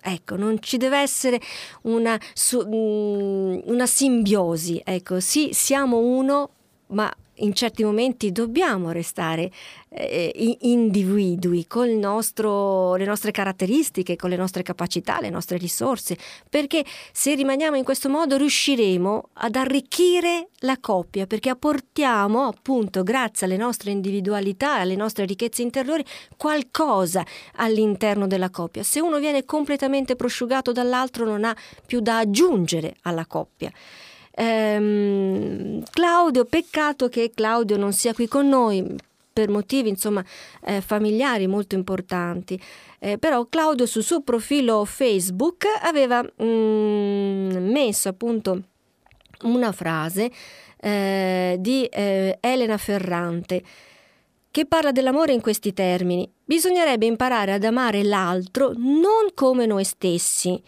Ecco, 0.00 0.36
non 0.36 0.60
ci 0.60 0.76
deve 0.76 0.98
essere 0.98 1.40
una, 1.82 2.18
su- 2.32 2.60
mh, 2.60 3.62
una 3.66 3.86
simbiosi, 3.86 4.80
ecco, 4.84 5.18
sì, 5.18 5.50
siamo 5.52 5.98
uno, 5.98 6.50
ma 6.88 7.12
in 7.36 7.54
certi 7.54 7.84
momenti 7.84 8.32
dobbiamo 8.32 8.90
restare 8.90 9.50
eh, 9.90 10.56
individui 10.60 11.66
con 11.66 11.88
nostro- 11.98 12.94
le 12.96 13.04
nostre 13.04 13.30
caratteristiche, 13.30 14.16
con 14.16 14.30
le 14.30 14.36
nostre 14.36 14.62
capacità, 14.62 15.20
le 15.20 15.30
nostre 15.30 15.56
risorse, 15.56 16.16
perché 16.48 16.84
se 17.12 17.34
rimaniamo 17.34 17.76
in 17.76 17.84
questo 17.84 18.08
modo 18.08 18.36
riusciremo 18.36 19.30
ad 19.34 19.56
arricchire 19.56 20.48
la 20.60 20.78
coppia, 20.78 21.26
perché 21.26 21.50
apportiamo 21.50 22.46
appunto 22.46 23.02
grazie 23.02 23.46
alle 23.46 23.56
nostre 23.56 23.90
individualità, 23.90 24.76
alle 24.76 24.96
nostre 24.96 25.24
ricchezze 25.24 25.62
interiori, 25.62 26.04
qualcosa 26.36 27.24
all'interno 27.56 28.26
della 28.26 28.50
coppia. 28.50 28.82
Se 28.82 29.00
uno 29.00 29.18
viene 29.18 29.44
completamente 29.44 30.16
prosciugato 30.16 30.72
dall'altro 30.72 31.24
non 31.24 31.44
ha 31.44 31.56
più 31.86 32.00
da 32.00 32.18
aggiungere 32.18 32.96
alla 33.02 33.26
coppia. 33.26 33.70
Ehm, 34.38 35.82
Claudio, 35.90 36.44
peccato 36.44 37.08
che 37.08 37.32
Claudio 37.34 37.78
non 37.78 37.92
sia 37.92 38.12
qui 38.12 38.28
con 38.28 38.46
noi 38.48 38.96
per 39.32 39.48
motivi 39.50 39.90
insomma 39.90 40.24
eh, 40.64 40.80
familiari 40.80 41.46
molto 41.46 41.74
importanti. 41.74 42.60
Eh, 42.98 43.18
però 43.18 43.46
Claudio 43.46 43.86
sul 43.86 44.02
suo 44.02 44.22
profilo 44.22 44.84
Facebook 44.84 45.64
aveva 45.82 46.22
mm, 46.22 47.70
messo 47.70 48.08
appunto 48.08 48.62
una 49.42 49.72
frase 49.72 50.30
eh, 50.78 51.56
di 51.58 51.84
eh, 51.84 52.38
Elena 52.40 52.78
Ferrante 52.78 53.62
che 54.50 54.64
parla 54.64 54.90
dell'amore 54.90 55.34
in 55.34 55.42
questi 55.42 55.74
termini. 55.74 56.30
Bisognerebbe 56.44 57.04
imparare 57.04 57.52
ad 57.52 57.64
amare 57.64 58.02
l'altro 58.02 58.72
non 58.74 59.28
come 59.34 59.66
noi 59.66 59.84
stessi, 59.84 60.58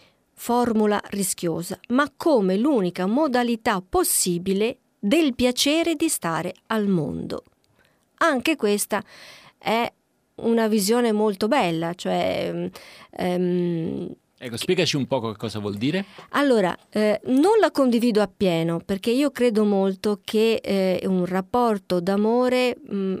formula 0.41 1.01
rischiosa, 1.09 1.77
ma 1.89 2.09
come 2.15 2.55
l'unica 2.55 3.05
modalità 3.05 3.83
possibile 3.87 4.77
del 4.97 5.35
piacere 5.35 5.95
di 5.95 6.07
stare 6.07 6.53
al 6.67 6.87
mondo. 6.87 7.43
Anche 8.19 8.55
questa 8.55 9.03
è 9.57 9.91
una 10.35 10.69
visione 10.69 11.11
molto 11.11 11.49
bella, 11.49 11.93
cioè 11.93 12.69
ehm, 13.11 14.15
Ecco, 14.41 14.55
spiegaci 14.55 14.95
un 14.95 15.05
po' 15.05 15.19
che 15.19 15.35
cosa 15.35 15.59
vuol 15.59 15.75
dire. 15.75 16.05
Allora, 16.29 16.73
eh, 16.89 17.19
non 17.25 17.59
la 17.59 17.71
condivido 17.71 18.21
appieno 18.21 18.79
perché 18.79 19.11
io 19.11 19.31
credo 19.31 19.65
molto 19.65 20.21
che 20.23 20.61
eh, 20.63 21.01
un 21.05 21.25
rapporto 21.25 21.99
d'amore 21.99 22.77
mh, 22.81 23.15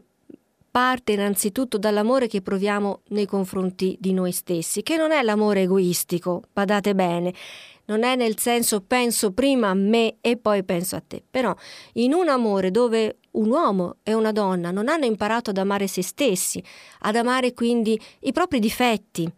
parte 0.79 1.11
innanzitutto 1.11 1.77
dall'amore 1.77 2.27
che 2.27 2.41
proviamo 2.41 3.01
nei 3.09 3.25
confronti 3.25 3.97
di 3.99 4.13
noi 4.13 4.31
stessi, 4.31 4.81
che 4.81 4.95
non 4.95 5.11
è 5.11 5.21
l'amore 5.23 5.63
egoistico, 5.63 6.43
badate 6.53 6.95
bene, 6.95 7.33
non 7.87 8.05
è 8.05 8.15
nel 8.15 8.39
senso 8.39 8.79
penso 8.79 9.33
prima 9.33 9.67
a 9.67 9.73
me 9.73 10.15
e 10.21 10.37
poi 10.37 10.63
penso 10.63 10.95
a 10.95 11.03
te, 11.05 11.21
però 11.29 11.53
in 11.95 12.13
un 12.13 12.29
amore 12.29 12.71
dove 12.71 13.17
un 13.31 13.49
uomo 13.49 13.97
e 14.03 14.13
una 14.13 14.31
donna 14.31 14.71
non 14.71 14.87
hanno 14.87 15.03
imparato 15.03 15.49
ad 15.49 15.57
amare 15.57 15.87
se 15.87 16.01
stessi, 16.01 16.63
ad 16.99 17.17
amare 17.17 17.53
quindi 17.53 17.99
i 18.21 18.31
propri 18.31 18.59
difetti, 18.59 19.29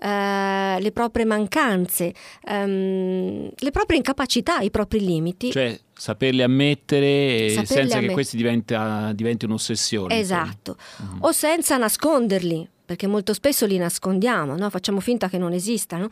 eh, 0.00 0.76
le 0.80 0.92
proprie 0.92 1.24
mancanze, 1.24 2.12
ehm, 2.44 3.48
le 3.54 3.70
proprie 3.70 3.96
incapacità, 3.96 4.58
i 4.58 4.70
propri 4.70 5.00
limiti. 5.00 5.50
Cioè, 5.50 5.80
saperli 6.00 6.40
ammettere 6.42 7.50
Saperli 7.50 7.66
senza 7.66 7.92
che 7.92 7.98
ammet- 7.98 8.12
questi 8.14 8.36
diventa, 8.38 9.12
diventi 9.12 9.44
un'ossessione. 9.44 10.18
Esatto, 10.18 10.76
Mm. 11.02 11.16
o 11.20 11.30
senza 11.32 11.76
nasconderli, 11.76 12.66
perché 12.86 13.06
molto 13.06 13.34
spesso 13.34 13.66
li 13.66 13.76
nascondiamo, 13.76 14.56
no? 14.56 14.70
facciamo 14.70 15.00
finta 15.00 15.28
che 15.28 15.36
non 15.36 15.52
esistano. 15.52 16.08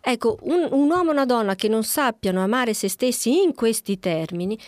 Ecco, 0.00 0.38
un, 0.42 0.66
un 0.72 0.90
uomo 0.90 1.10
e 1.10 1.12
una 1.12 1.24
donna 1.24 1.54
che 1.54 1.68
non 1.68 1.84
sappiano 1.84 2.42
amare 2.42 2.74
se 2.74 2.88
stessi 2.88 3.42
in 3.42 3.54
questi 3.54 4.00
termini 4.00 4.58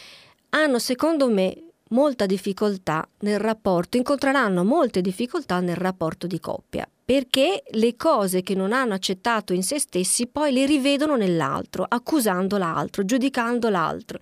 hanno, 0.51 0.79
secondo 0.79 1.29
me, 1.29 1.57
molta 1.89 2.25
difficoltà 2.25 3.07
nel 3.21 3.41
rapporto, 3.41 3.97
incontreranno 3.97 4.63
molte 4.63 5.01
difficoltà 5.01 5.59
nel 5.59 5.75
rapporto 5.77 6.29
di 6.29 6.39
coppia, 6.39 6.89
perché 7.05 7.63
le 7.73 7.97
cose 7.97 8.43
che 8.43 8.55
non 8.55 8.73
hanno 8.73 8.95
accettato 8.95 9.53
in 9.53 9.63
se 9.63 9.79
stessi 9.79 10.27
poi 10.27 10.53
le 10.53 10.65
rivedono 10.65 11.17
nell'altro, 11.17 11.85
accusando 11.87 12.57
l'altro, 12.57 13.05
giudicando 13.05 13.69
l'altro, 13.69 14.19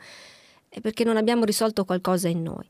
perché 0.81 1.05
non 1.05 1.17
abbiamo 1.17 1.45
risolto 1.45 1.85
qualcosa 1.85 2.29
in 2.29 2.43
noi. 2.43 2.67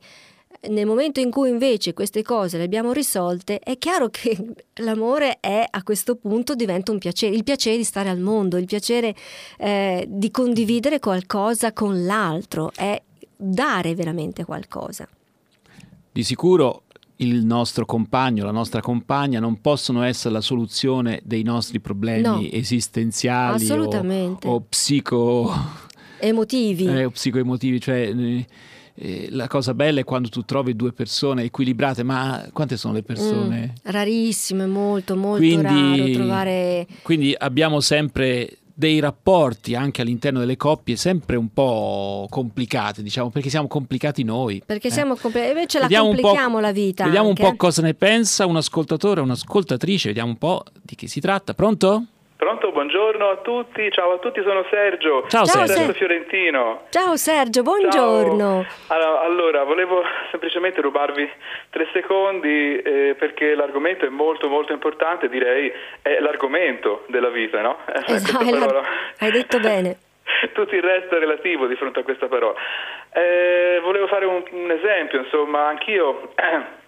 Nel 0.68 0.86
momento 0.86 1.18
in 1.18 1.30
cui 1.30 1.48
invece 1.48 1.92
queste 1.92 2.22
cose 2.22 2.56
le 2.58 2.64
abbiamo 2.64 2.92
risolte, 2.92 3.58
è 3.58 3.78
chiaro 3.78 4.10
che 4.10 4.36
l'amore 4.82 5.38
è 5.40 5.64
a 5.68 5.82
questo 5.82 6.16
punto 6.16 6.54
diventa 6.54 6.92
un 6.92 6.98
piacere, 6.98 7.34
il 7.34 7.42
piacere 7.42 7.78
di 7.78 7.84
stare 7.84 8.10
al 8.10 8.20
mondo, 8.20 8.58
il 8.58 8.66
piacere 8.66 9.14
eh, 9.58 10.04
di 10.06 10.30
condividere 10.30 11.00
qualcosa 11.00 11.72
con 11.72 12.04
l'altro, 12.04 12.70
è 12.74 13.00
dare 13.34 13.94
veramente 13.94 14.44
qualcosa. 14.44 15.08
Di 16.12 16.22
sicuro 16.22 16.81
il 17.22 17.44
nostro 17.44 17.84
compagno, 17.84 18.44
la 18.44 18.50
nostra 18.50 18.80
compagna 18.80 19.40
non 19.40 19.60
possono 19.60 20.02
essere 20.02 20.34
la 20.34 20.40
soluzione 20.40 21.20
dei 21.24 21.42
nostri 21.42 21.80
problemi 21.80 22.22
No. 22.22 22.40
esistenziali 22.50 23.62
o, 23.68 23.72
Assolutamente. 23.74 24.46
o 24.48 24.60
psico, 24.68 25.52
Emotivi. 26.18 26.86
eh, 26.86 27.04
o 27.04 27.10
psicoemotivi. 27.10 27.80
Cioè, 27.80 28.12
eh, 28.14 28.46
eh, 28.94 29.28
la 29.30 29.48
cosa 29.48 29.72
bella 29.74 30.00
è 30.00 30.04
quando 30.04 30.28
tu 30.28 30.42
trovi 30.44 30.76
due 30.76 30.92
persone 30.92 31.44
equilibrate, 31.44 32.02
ma 32.02 32.46
quante 32.52 32.76
sono 32.76 32.94
le 32.94 33.02
persone? 33.02 33.72
Mm, 33.72 33.90
rarissimo, 33.90 34.62
è 34.64 34.66
molto, 34.66 35.16
molto 35.16 35.38
Quindi- 35.38 35.62
raro 35.62 36.10
trovare... 36.12 36.86
Quindi 37.02 37.34
abbiamo 37.36 37.80
sempre 37.80 38.58
dei 38.74 39.00
rapporti 39.00 39.74
anche 39.74 40.02
all'interno 40.02 40.38
delle 40.38 40.56
coppie 40.56 40.96
sempre 40.96 41.36
un 41.36 41.52
po' 41.52 42.26
complicati, 42.30 43.02
diciamo, 43.02 43.30
perché 43.30 43.50
siamo 43.50 43.68
complicati 43.68 44.22
noi. 44.22 44.62
Perché 44.64 44.88
eh. 44.88 44.92
siamo 44.92 45.16
compl- 45.16 45.48
invece 45.48 45.78
la 45.78 45.86
Vediamo 45.86 46.08
complichiamo 46.08 46.60
la 46.60 46.72
vita. 46.72 47.04
Vediamo 47.04 47.28
anche. 47.28 47.42
un 47.42 47.50
po' 47.50 47.56
cosa 47.56 47.82
ne 47.82 47.94
pensa 47.94 48.46
un 48.46 48.56
ascoltatore 48.56 49.20
o 49.20 49.24
un'ascoltatrice, 49.24 50.08
vediamo 50.08 50.30
un 50.30 50.38
po' 50.38 50.64
di 50.80 50.94
chi 50.94 51.08
si 51.08 51.20
tratta. 51.20 51.54
Pronto? 51.54 52.06
Pronto, 52.42 52.72
buongiorno 52.72 53.28
a 53.28 53.36
tutti, 53.36 53.88
ciao 53.92 54.14
a 54.14 54.18
tutti, 54.18 54.42
sono 54.42 54.66
Sergio. 54.68 55.28
Ciao, 55.28 55.44
Ciao, 55.44 55.64
Sergio. 55.64 55.74
Sergio 55.74 55.92
Fiorentino. 55.92 56.86
Ciao 56.90 57.14
Sergio, 57.16 57.62
buongiorno. 57.62 58.66
Ciao. 58.88 59.20
Allora, 59.20 59.62
volevo 59.62 60.02
semplicemente 60.32 60.80
rubarvi 60.80 61.30
tre 61.70 61.86
secondi 61.92 62.82
eh, 62.82 63.14
perché 63.16 63.54
l'argomento 63.54 64.06
è 64.06 64.08
molto 64.08 64.48
molto 64.48 64.72
importante, 64.72 65.28
direi 65.28 65.72
è 66.02 66.18
l'argomento 66.18 67.04
della 67.06 67.28
vita, 67.28 67.60
no? 67.60 67.78
Eh, 67.86 68.12
Esatto, 68.14 68.44
parola. 68.44 68.82
hai 69.20 69.30
detto 69.30 69.60
bene. 69.60 69.98
Tutto 70.52 70.74
il 70.74 70.82
resto 70.82 71.14
è 71.14 71.20
relativo 71.20 71.68
di 71.68 71.76
fronte 71.76 72.00
a 72.00 72.02
questa 72.02 72.26
parola. 72.26 72.58
Eh, 73.12 73.78
volevo 73.84 74.08
fare 74.08 74.24
un, 74.24 74.42
un 74.50 74.70
esempio, 74.72 75.20
insomma, 75.20 75.68
anch'io 75.68 76.32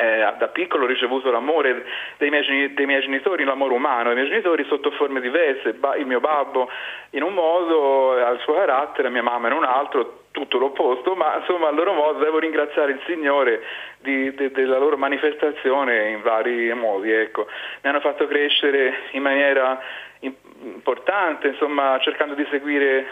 eh, 0.00 0.34
da 0.38 0.48
piccolo 0.48 0.84
ho 0.84 0.86
ricevuto 0.86 1.30
l'amore 1.30 1.84
dei 2.16 2.30
miei, 2.30 2.72
dei 2.74 2.86
miei 2.86 3.00
genitori, 3.02 3.44
l'amore 3.44 3.74
umano, 3.74 4.10
i 4.10 4.14
miei 4.14 4.28
genitori 4.28 4.64
sotto 4.64 4.90
forme 4.92 5.20
diverse, 5.20 5.76
il 5.98 6.06
mio 6.06 6.20
babbo 6.20 6.68
in 7.10 7.22
un 7.22 7.34
modo 7.34 8.12
ha 8.12 8.30
il 8.30 8.40
suo 8.40 8.54
carattere, 8.54 9.10
mia 9.10 9.22
mamma 9.22 9.48
in 9.48 9.54
un 9.54 9.64
altro, 9.64 10.18
tutto 10.32 10.58
l'opposto, 10.58 11.14
ma 11.14 11.36
insomma 11.38 11.68
a 11.68 11.72
loro 11.72 11.92
modo 11.92 12.20
devo 12.20 12.38
ringraziare 12.38 12.92
il 12.92 13.00
Signore 13.06 13.62
di- 13.98 14.32
de- 14.34 14.52
della 14.52 14.78
loro 14.78 14.96
manifestazione 14.96 16.10
in 16.10 16.22
vari 16.22 16.72
modi, 16.74 17.10
ecco. 17.10 17.46
mi 17.82 17.90
hanno 17.90 18.00
fatto 18.00 18.26
crescere 18.26 18.94
in 19.12 19.22
maniera 19.22 19.80
im- 20.20 20.34
importante, 20.62 21.48
insomma 21.48 21.98
cercando 22.00 22.34
di 22.34 22.46
seguire 22.50 23.06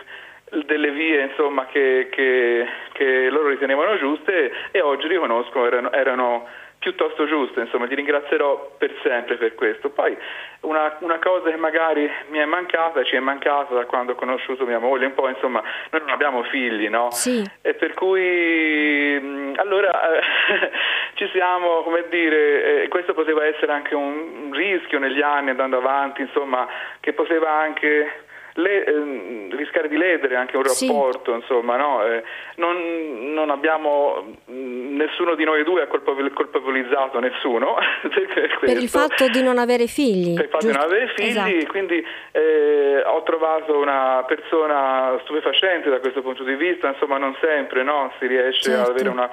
delle 0.64 0.91
vie 0.93 1.22
insomma, 1.22 1.66
che, 1.66 2.09
che- 2.11 2.66
che 2.93 3.28
loro 3.30 3.49
ritenevano 3.49 3.99
giuste 3.99 4.53
e 4.70 4.80
oggi 4.80 5.07
riconosco 5.09 5.66
erano, 5.66 5.93
erano 5.93 6.47
piuttosto 6.79 7.26
giuste, 7.26 7.61
insomma, 7.61 7.87
li 7.87 7.95
ringrazierò 7.95 8.76
per 8.79 8.95
sempre 9.03 9.37
per 9.37 9.55
questo. 9.55 9.91
Poi 9.91 10.16
una, 10.61 10.97
una 11.01 11.18
cosa 11.18 11.51
che 11.51 11.57
magari 11.57 12.09
mi 12.29 12.39
è 12.39 12.45
mancata, 12.45 13.03
ci 13.03 13.16
è 13.16 13.20
mancata 13.20 13.74
da 13.74 13.85
quando 13.85 14.12
ho 14.12 14.14
conosciuto 14.14 14.64
mia 14.64 14.79
moglie, 14.79 15.07
un 15.07 15.14
po' 15.14 15.29
insomma, 15.29 15.62
noi 15.91 16.01
non 16.01 16.11
abbiamo 16.11 16.43
figli, 16.45 16.89
no? 16.89 17.11
Sì. 17.11 17.45
E 17.62 17.74
per 17.74 17.95
cui 17.95 19.18
mh, 19.20 19.55
allora 19.57 20.18
eh, 20.18 20.22
ci 21.14 21.29
siamo, 21.33 21.83
come 21.83 22.07
dire, 22.09 22.85
eh, 22.85 22.89
questo 22.89 23.12
poteva 23.12 23.45
essere 23.45 23.72
anche 23.72 23.95
un, 23.95 24.47
un 24.47 24.53
rischio 24.53 24.99
negli 24.99 25.20
anni 25.20 25.51
andando 25.51 25.79
avanti, 25.79 26.22
insomma, 26.22 26.66
che 27.01 27.12
poteva 27.12 27.51
anche 27.51 28.26
le- 28.59 28.85
ehm, 28.85 29.57
rischiare 29.57 29.89
di 29.89 29.97
ledere 29.97 30.37
anche 30.37 30.57
un 30.57 30.65
Sì. 30.67 30.87
rapporto, 30.89 31.33
insomma, 31.35 31.77
no? 31.77 32.05
Eh, 32.05 32.23
non, 32.57 33.33
non 33.33 33.51
abbiamo 33.51 34.35
mh, 34.47 34.97
nessuno 34.97 35.35
di 35.35 35.45
noi 35.45 35.63
due 35.65 35.83
ha 35.83 35.87
colpevol- 35.87 36.33
colpevolizzato 36.33 37.19
nessuno 37.21 37.77
per, 38.35 38.59
Per 38.61 38.77
il 38.77 38.89
fatto 38.89 39.29
di 39.29 39.43
non 39.43 39.59
avere 39.59 39.87
figli. 39.87 40.35
Per 40.35 40.45
il 40.45 40.51
fatto 40.51 40.67
di 40.67 40.73
non 40.73 40.81
giusto? 40.83 40.95
avere 40.97 41.13
figli, 41.15 41.29
Esatto. 41.29 41.71
quindi 41.71 42.07
eh, 42.33 43.03
ho 43.05 43.23
trovato 43.23 43.77
una 43.79 44.25
persona 44.27 45.19
stupefacente 45.23 45.89
da 45.91 46.01
questo 46.01 46.23
punto 46.23 46.43
di 46.43 46.55
vista, 46.55 46.89
insomma 46.89 47.19
non 47.19 47.37
sempre 47.41 47.83
no? 47.83 48.13
si 48.19 48.27
riesce 48.27 48.71
Certo. 48.71 48.81
ad 48.83 48.89
avere 48.91 49.09
una- 49.09 49.31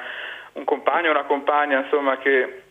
un 0.53 0.63
compagno 0.63 1.09
o 1.09 1.11
una 1.11 1.23
compagna 1.23 1.79
insomma, 1.79 2.17
che 2.17 2.61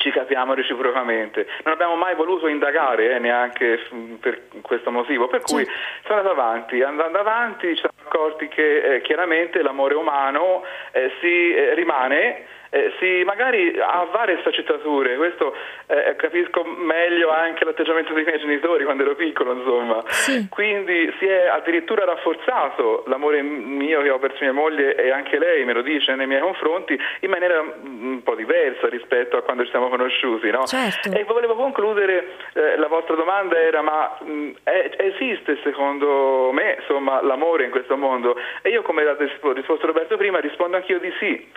ci 0.00 0.10
capiamo 0.10 0.54
reciprocamente. 0.54 1.46
Non 1.64 1.74
abbiamo 1.74 1.94
mai 1.94 2.14
voluto 2.14 2.48
indagare 2.48 3.14
eh, 3.14 3.18
neanche 3.18 3.80
mm, 3.94 4.14
per 4.14 4.42
questo 4.62 4.90
motivo, 4.90 5.28
per 5.28 5.42
cui 5.42 5.64
Certo. 5.64 5.80
sono 6.06 6.18
andato 6.20 6.40
avanti, 6.40 6.82
andando 6.82 7.18
avanti 7.18 7.68
ci 7.74 7.80
siamo 7.80 7.94
accorti 8.04 8.48
che 8.48 8.96
eh, 8.96 9.00
chiaramente 9.02 9.62
l'amore 9.62 9.94
umano 9.94 10.64
eh, 10.92 11.12
si 11.20 11.54
eh, 11.54 11.74
rimane 11.74 12.46
eh, 12.70 12.92
si 12.98 13.22
magari 13.24 13.76
ha 13.78 14.06
varie 14.10 14.38
sfaccettature, 14.40 15.16
questo 15.16 15.54
eh, 15.86 16.14
capisco 16.16 16.64
meglio 16.64 17.30
anche 17.30 17.64
l'atteggiamento 17.64 18.12
dei 18.12 18.24
miei 18.24 18.38
genitori 18.38 18.84
quando 18.84 19.02
ero 19.02 19.14
piccolo, 19.14 19.52
insomma. 19.52 20.02
Sì. 20.06 20.48
Quindi 20.48 21.12
si 21.18 21.26
è 21.26 21.46
addirittura 21.48 22.04
rafforzato 22.04 23.04
l'amore 23.06 23.42
mio 23.42 24.02
che 24.02 24.10
ho 24.10 24.18
verso 24.18 24.38
mia 24.40 24.52
moglie 24.52 24.94
e 24.94 25.10
anche 25.10 25.38
lei 25.38 25.64
me 25.64 25.72
lo 25.72 25.82
dice 25.82 26.14
nei 26.14 26.26
miei 26.26 26.40
confronti 26.40 26.98
in 27.20 27.30
maniera 27.30 27.60
un 27.60 28.20
po' 28.22 28.34
diversa 28.34 28.88
rispetto 28.88 29.36
a 29.36 29.42
quando 29.42 29.64
ci 29.64 29.70
siamo 29.70 29.88
conosciuti, 29.88 30.50
no? 30.50 30.64
Certo. 30.64 31.10
E 31.12 31.24
volevo 31.24 31.54
concludere, 31.54 32.28
eh, 32.54 32.76
la 32.76 32.86
vostra 32.88 33.14
domanda 33.16 33.58
era 33.60 33.82
ma 33.82 34.16
mh, 34.20 34.50
è- 34.62 34.90
esiste 34.98 35.58
secondo 35.62 36.50
me 36.52 36.76
insomma, 36.80 37.20
l'amore 37.22 37.64
in 37.64 37.70
questo 37.70 37.96
mondo? 37.96 38.36
E 38.62 38.68
io 38.70 38.82
come 38.82 39.02
ha 39.02 39.16
rispo- 39.18 39.52
risposto 39.52 39.86
Roberto 39.86 40.16
prima 40.16 40.38
rispondo 40.38 40.76
anch'io 40.76 40.98
di 41.00 41.12
sì. 41.18 41.48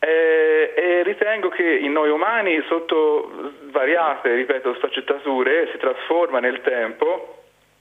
Eh, 0.00 0.72
e 0.76 1.02
ritengo 1.02 1.48
che 1.48 1.62
in 1.64 1.92
noi 1.92 2.10
umani 2.10 2.62
sotto 2.68 3.52
svariate, 3.68 4.34
ripeto, 4.34 4.74
sfaccettature 4.74 5.68
si 5.72 5.78
trasforma 5.78 6.38
nel 6.38 6.60
tempo 6.62 7.34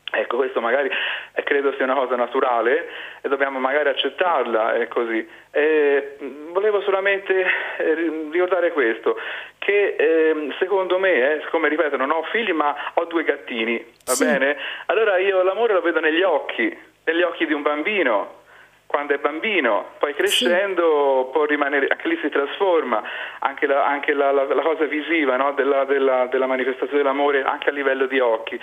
Ecco, 0.10 0.38
questo 0.38 0.62
magari 0.62 0.90
eh, 1.34 1.44
credo 1.44 1.74
sia 1.74 1.84
una 1.84 1.94
cosa 1.96 2.16
naturale 2.16 2.88
e 3.22 3.28
dobbiamo 3.28 3.60
magari 3.60 3.90
accettarla, 3.90 4.76
è 4.76 4.88
così. 4.88 5.28
Eh, 5.52 6.16
volevo 6.52 6.80
solamente 6.82 7.46
eh, 7.78 7.94
ri- 7.94 8.30
ricordare 8.32 8.72
questo, 8.72 9.18
che 9.60 9.96
ehm, 10.00 10.56
secondo 10.60 10.98
me, 10.98 11.34
eh, 11.34 11.42
siccome 11.42 11.68
ripeto 11.68 11.98
non 11.98 12.12
ho 12.12 12.24
figli 12.32 12.54
ma 12.54 12.74
ho 12.94 13.04
due 13.04 13.26
gattini, 13.26 13.78
va 14.06 14.14
Sì. 14.14 14.24
bene? 14.24 14.56
Allora 14.86 15.18
io 15.18 15.44
l'amore 15.44 15.74
lo 15.74 15.82
vedo 15.82 16.00
negli 16.00 16.22
occhi, 16.24 16.76
negli 17.04 17.22
occhi 17.22 17.46
di 17.46 17.54
un 17.54 17.62
bambino 17.62 18.44
quando 18.88 19.14
è 19.14 19.18
bambino, 19.18 19.92
poi 20.00 20.14
crescendo 20.16 21.30
può 21.32 21.44
rimanere, 21.44 21.88
anche 21.88 22.08
lì 22.08 22.18
si 22.22 22.30
trasforma, 22.30 23.04
anche 23.40 23.68
la, 23.68 23.86
anche 23.86 24.14
la- 24.14 24.32
la- 24.32 24.46
la 24.46 24.62
cosa 24.62 24.86
visiva 24.86 25.36
no? 25.36 25.52
della, 25.52 25.84
della- 25.84 26.26
della 26.28 26.46
manifestazione 26.48 27.04
dell'amore 27.04 27.44
anche 27.44 27.70
a 27.70 27.74
livello 27.74 28.06
di 28.06 28.20
occhi. 28.20 28.60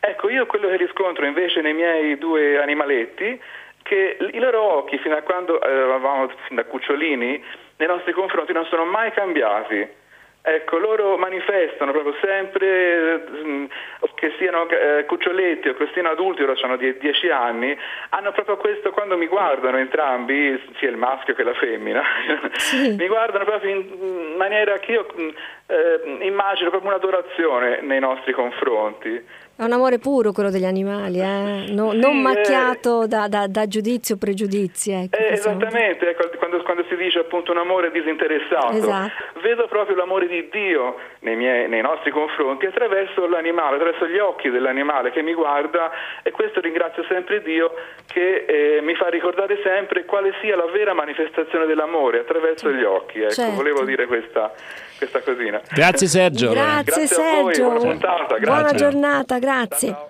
Ecco, 0.00 0.28
io 0.30 0.46
quello 0.46 0.68
che 0.68 0.76
riscontro 0.76 1.24
invece 1.26 1.60
nei 1.60 1.74
miei 1.74 2.18
due 2.18 2.60
animaletti, 2.60 3.40
che 3.84 4.16
i 4.32 4.38
loro 4.40 4.60
occhi 4.60 4.98
fino 4.98 5.16
a 5.16 5.22
quando 5.22 5.60
eh, 5.62 5.70
eravamo 5.70 6.28
fin 6.46 6.56
da 6.56 6.64
cucciolini 6.64 7.42
nei 7.76 7.88
nostri 7.88 8.12
confronti 8.12 8.52
non 8.52 8.66
sono 8.66 8.84
mai 8.84 9.12
cambiati. 9.12 9.88
Ecco, 10.40 10.78
loro 10.78 11.18
manifestano 11.18 11.92
proprio 11.92 12.14
sempre, 12.22 13.24
mm, 13.28 13.64
che 14.14 14.32
siano 14.38 14.68
eh, 14.68 15.04
cuccioletti 15.04 15.68
o 15.68 15.74
che 15.74 15.88
siano 15.92 16.10
adulti, 16.10 16.42
ora 16.42 16.54
hanno 16.62 16.76
10 16.76 17.28
anni, 17.28 17.76
hanno 18.10 18.32
proprio 18.32 18.56
questo, 18.56 18.90
quando 18.90 19.18
mi 19.18 19.26
guardano 19.26 19.76
entrambi, 19.76 20.58
sia 20.78 20.88
il 20.88 20.96
maschio 20.96 21.34
che 21.34 21.42
la 21.42 21.54
femmina, 21.54 22.02
mi 22.96 23.06
guardano 23.08 23.44
proprio 23.44 23.70
in 23.70 24.34
maniera 24.36 24.78
che 24.78 24.92
io 24.92 25.06
eh, 25.70 26.24
immagino 26.26 26.70
proprio 26.70 26.90
un'adorazione 26.90 27.80
nei 27.82 28.00
nostri 28.00 28.32
confronti. 28.32 29.22
È 29.58 29.64
un 29.64 29.72
amore 29.72 29.98
puro 29.98 30.30
quello 30.32 30.50
degli 30.50 30.64
animali, 30.64 31.18
eh? 31.20 31.72
No- 31.72 31.90
Sì, 31.90 31.98
non 31.98 32.16
eh. 32.16 32.20
macchiato 32.22 33.06
da, 33.08 33.26
da, 33.28 33.46
da 33.48 33.66
giudizi 33.66 34.12
o 34.12 34.16
pregiudizi. 34.16 34.92
Ecco, 34.92 35.16
Eh, 35.18 35.32
esattamente, 35.32 36.08
ecco, 36.10 36.30
quando, 36.38 36.62
quando 36.62 36.84
si 36.88 36.94
dice 36.94 37.18
appunto 37.18 37.50
un 37.50 37.58
amore 37.58 37.90
disinteressato, 37.90 38.76
Esatto. 38.76 39.40
vedo 39.42 39.66
proprio 39.66 39.96
l'amore 39.96 40.28
di 40.28 40.48
Dio 40.50 40.94
nei, 41.20 41.34
miei- 41.34 41.68
nei 41.68 41.80
nostri 41.82 42.12
confronti 42.12 42.66
attraverso 42.66 43.26
l'animale, 43.26 43.74
attraverso 43.76 44.06
gli 44.06 44.18
occhi 44.18 44.48
dell'animale 44.48 45.10
che 45.10 45.22
mi 45.22 45.34
guarda 45.34 45.90
e 46.22 46.30
questo 46.30 46.60
ringrazio 46.60 47.02
sempre 47.08 47.42
Dio 47.42 47.74
che 48.06 48.44
eh, 48.46 48.80
mi 48.80 48.94
fa 48.94 49.08
ricordare 49.08 49.58
sempre 49.64 50.04
quale 50.04 50.32
sia 50.40 50.54
la 50.56 50.66
vera 50.66 50.94
manifestazione 50.94 51.66
dell'amore 51.66 52.20
attraverso 52.20 52.70
gli 52.70 52.84
occhi. 52.84 53.20
Ecco, 53.22 53.32
Certo. 53.32 53.54
volevo 53.56 53.82
dire 53.84 54.06
questa, 54.06 54.52
questa 54.98 55.22
cosina. 55.22 55.60
Grazie 55.72 56.06
Sergio. 56.06 56.50
Grazie, 56.50 56.82
Grazie 57.06 57.16
a 57.16 57.40
voi, 57.40 57.54
Sergio. 57.54 57.70
buona 57.70 57.90
puntata, 57.90 58.36
Buona 58.38 58.60
grazie. 58.60 58.76
giornata, 58.78 59.38
grazie. 59.38 59.88
Ciao. 59.88 60.06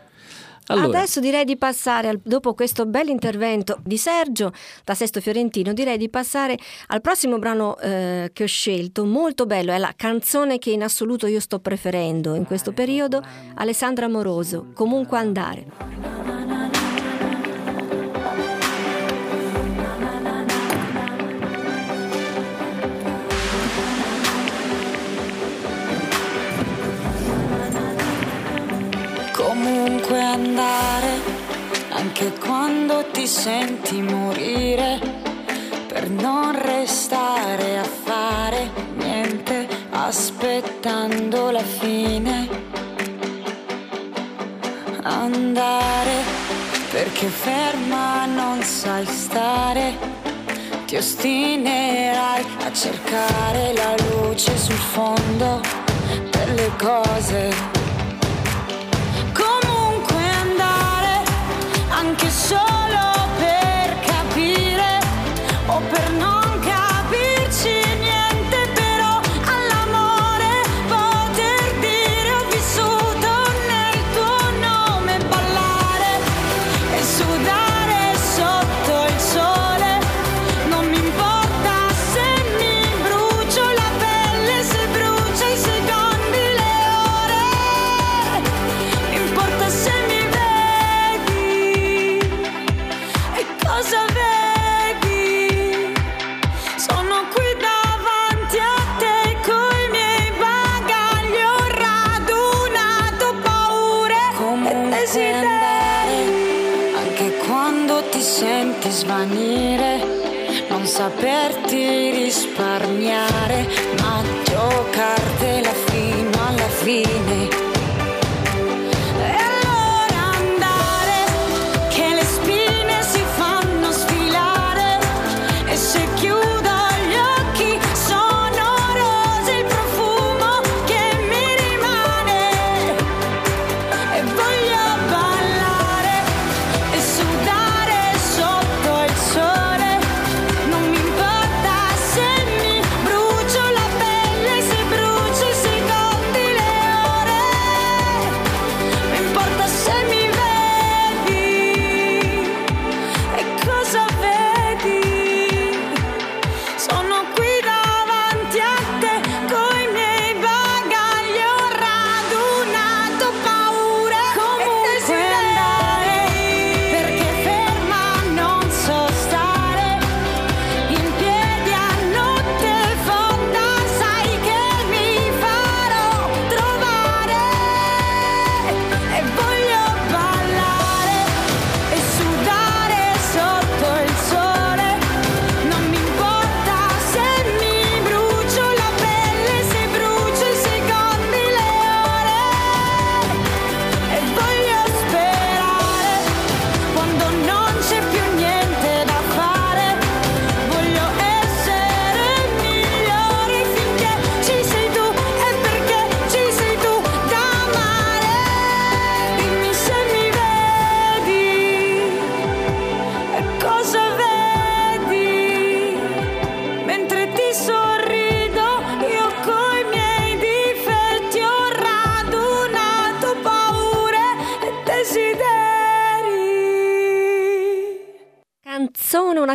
Allora, 0.70 0.98
Adesso 0.98 1.20
direi 1.20 1.46
di 1.46 1.56
passare, 1.56 2.08
al- 2.08 2.20
dopo 2.22 2.52
questo 2.52 2.84
bel 2.84 3.08
intervento 3.08 3.78
di 3.82 3.96
Sergio 3.96 4.52
da 4.84 4.92
Sesto 4.92 5.18
Fiorentino, 5.22 5.72
direi 5.72 5.96
di 5.96 6.10
passare 6.10 6.58
al 6.88 7.00
prossimo 7.00 7.38
brano 7.38 7.78
eh, 7.78 8.28
che 8.34 8.42
ho 8.42 8.46
scelto, 8.46 9.06
molto 9.06 9.46
bello, 9.46 9.72
è 9.72 9.78
la 9.78 9.94
canzone 9.96 10.58
che 10.58 10.70
in 10.70 10.82
assoluto 10.82 11.26
io 11.26 11.40
sto 11.40 11.58
preferendo 11.58 12.34
in 12.34 12.44
questo 12.44 12.72
periodo, 12.72 13.22
Alessandra 13.54 14.08
Moroso, 14.08 14.66
Comunque 14.74 15.16
andare. 15.16 16.37
Comunque 29.88 30.20
andare, 30.20 31.20
anche 31.88 32.30
quando 32.38 33.06
ti 33.10 33.26
senti 33.26 34.02
morire, 34.02 35.00
per 35.86 36.10
non 36.10 36.52
restare 36.60 37.78
a 37.78 37.84
fare 37.84 38.70
niente, 38.96 39.66
aspettando 39.92 41.50
la 41.50 41.62
fine. 41.62 42.48
Andare, 45.04 46.16
perché 46.90 47.28
ferma 47.28 48.26
non 48.26 48.62
sai 48.62 49.06
stare, 49.06 49.96
ti 50.84 50.96
ostinerai 50.96 52.44
a 52.62 52.72
cercare 52.72 53.72
la 53.72 53.94
luce 54.10 54.54
sul 54.54 54.74
fondo 54.74 55.62
delle 56.30 56.70
cose 56.76 57.77
anche 62.18 62.30
solo 62.30 63.17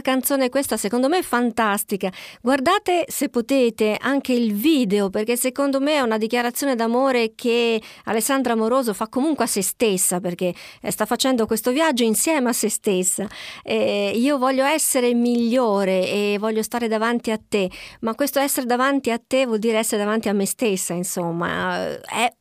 canzone 0.03 0.49
questa 0.49 0.77
secondo 0.77 1.09
me 1.09 1.23
fantastica. 1.23 2.11
Guardate 2.39 3.05
se 3.07 3.29
potete 3.29 3.97
anche 3.99 4.33
il 4.33 4.53
video 4.53 5.09
perché 5.09 5.35
secondo 5.35 5.79
me 5.79 5.93
è 5.93 6.01
una 6.01 6.19
dichiarazione 6.19 6.75
d'amore 6.75 7.33
che 7.33 7.81
Alessandra 8.03 8.55
Moroso 8.55 8.93
fa 8.93 9.07
comunque 9.07 9.45
a 9.45 9.47
se 9.47 9.63
stessa 9.63 10.19
perché 10.19 10.53
eh, 10.81 10.91
sta 10.91 11.07
facendo 11.07 11.47
questo 11.47 11.71
viaggio 11.71 12.03
insieme 12.03 12.49
a 12.49 12.53
se 12.53 12.69
stessa. 12.69 13.27
Eh, 13.63 14.11
io 14.13 14.37
voglio 14.37 14.65
essere 14.65 15.15
migliore 15.15 16.07
e 16.07 16.37
voglio 16.39 16.61
stare 16.61 16.87
davanti 16.87 17.31
a 17.31 17.39
te, 17.39 17.67
ma 18.01 18.13
questo 18.13 18.37
essere 18.39 18.67
davanti 18.67 19.09
a 19.09 19.19
te 19.25 19.47
vuol 19.47 19.57
dire 19.57 19.79
essere 19.79 20.03
davanti 20.03 20.29
a 20.29 20.33
me 20.33 20.45
stessa, 20.45 20.93
insomma. 20.93 21.89
Eh, 21.89 22.01
È 22.01 22.33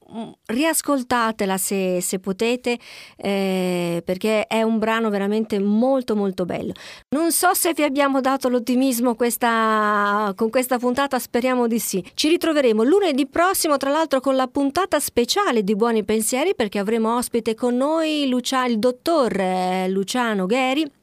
riascoltatela 0.47 1.57
se, 1.57 2.01
se 2.01 2.19
potete 2.19 2.79
eh, 3.17 4.03
perché 4.05 4.47
è 4.47 4.63
un 4.63 4.79
brano 4.79 5.11
veramente 5.11 5.59
molto 5.59 6.15
molto 6.17 6.45
bello. 6.45 6.73
Non 7.11 7.33
so 7.33 7.55
se 7.55 7.73
vi 7.73 7.83
abbiamo 7.83 8.21
dato 8.21 8.49
l'ottimismo 8.49 9.15
questa, 9.15 10.33
con 10.37 10.51
questa 10.51 10.79
puntata 10.79 11.19
speriamo 11.19 11.67
di 11.67 11.79
sì. 11.79 12.05
Ci 12.15 12.29
ritroveremo 12.29 12.83
lunedì 12.83 13.27
prossimo 13.27 13.77
tra 13.77 13.91
l'altro 13.91 14.21
con 14.21 14.37
la 14.37 14.47
puntata 14.47 15.01
speciale 15.01 15.63
di 15.63 15.75
Buoni 15.75 16.05
Pensieri 16.05 16.55
perché 16.55 16.79
avremo 16.79 17.17
ospite 17.17 17.55
con 17.55 17.77
noi 17.77 18.29
Lucia- 18.29 18.67
il 18.67 18.79
dottor 18.79 19.35
eh, 19.39 19.89
Luciano 19.89 20.47
Gheri 20.47 21.01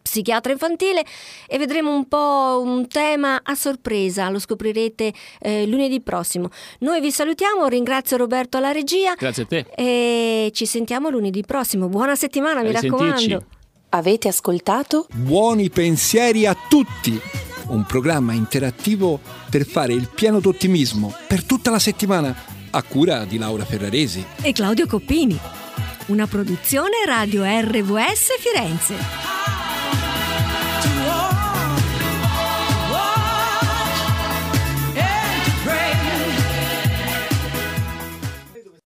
psichiatra 0.00 0.52
infantile 0.52 1.04
e 1.46 1.58
vedremo 1.58 1.94
un 1.94 2.06
po' 2.08 2.60
un 2.64 2.86
tema 2.88 3.40
a 3.42 3.54
sorpresa, 3.54 4.28
lo 4.28 4.38
scoprirete 4.38 5.12
eh, 5.40 5.66
lunedì 5.66 6.00
prossimo. 6.00 6.50
Noi 6.80 7.00
vi 7.00 7.10
salutiamo, 7.10 7.66
ringrazio 7.66 8.16
Roberto 8.16 8.56
alla 8.56 8.72
regia 8.72 9.14
Grazie 9.14 9.42
a 9.42 9.46
te. 9.46 9.66
e 9.74 10.50
ci 10.52 10.66
sentiamo 10.66 11.08
lunedì 11.08 11.42
prossimo. 11.42 11.88
Buona 11.88 12.14
settimana, 12.14 12.62
mi 12.62 12.72
raccomando. 12.72 13.44
Avete 13.90 14.28
ascoltato? 14.28 15.06
Buoni 15.12 15.70
pensieri 15.70 16.46
a 16.46 16.56
tutti! 16.68 17.20
Un 17.66 17.84
programma 17.84 18.32
interattivo 18.32 19.20
per 19.48 19.64
fare 19.64 19.92
il 19.94 20.10
pieno 20.12 20.40
d'ottimismo 20.40 21.14
per 21.26 21.44
tutta 21.44 21.70
la 21.70 21.78
settimana 21.78 22.34
a 22.70 22.82
cura 22.82 23.24
di 23.24 23.38
Laura 23.38 23.64
Ferraresi. 23.64 24.24
E 24.42 24.52
Claudio 24.52 24.86
Coppini. 24.86 25.38
Una 26.06 26.26
produzione 26.26 26.96
Radio 27.06 27.44
RVS 27.44 28.36
Firenze. 28.38 29.63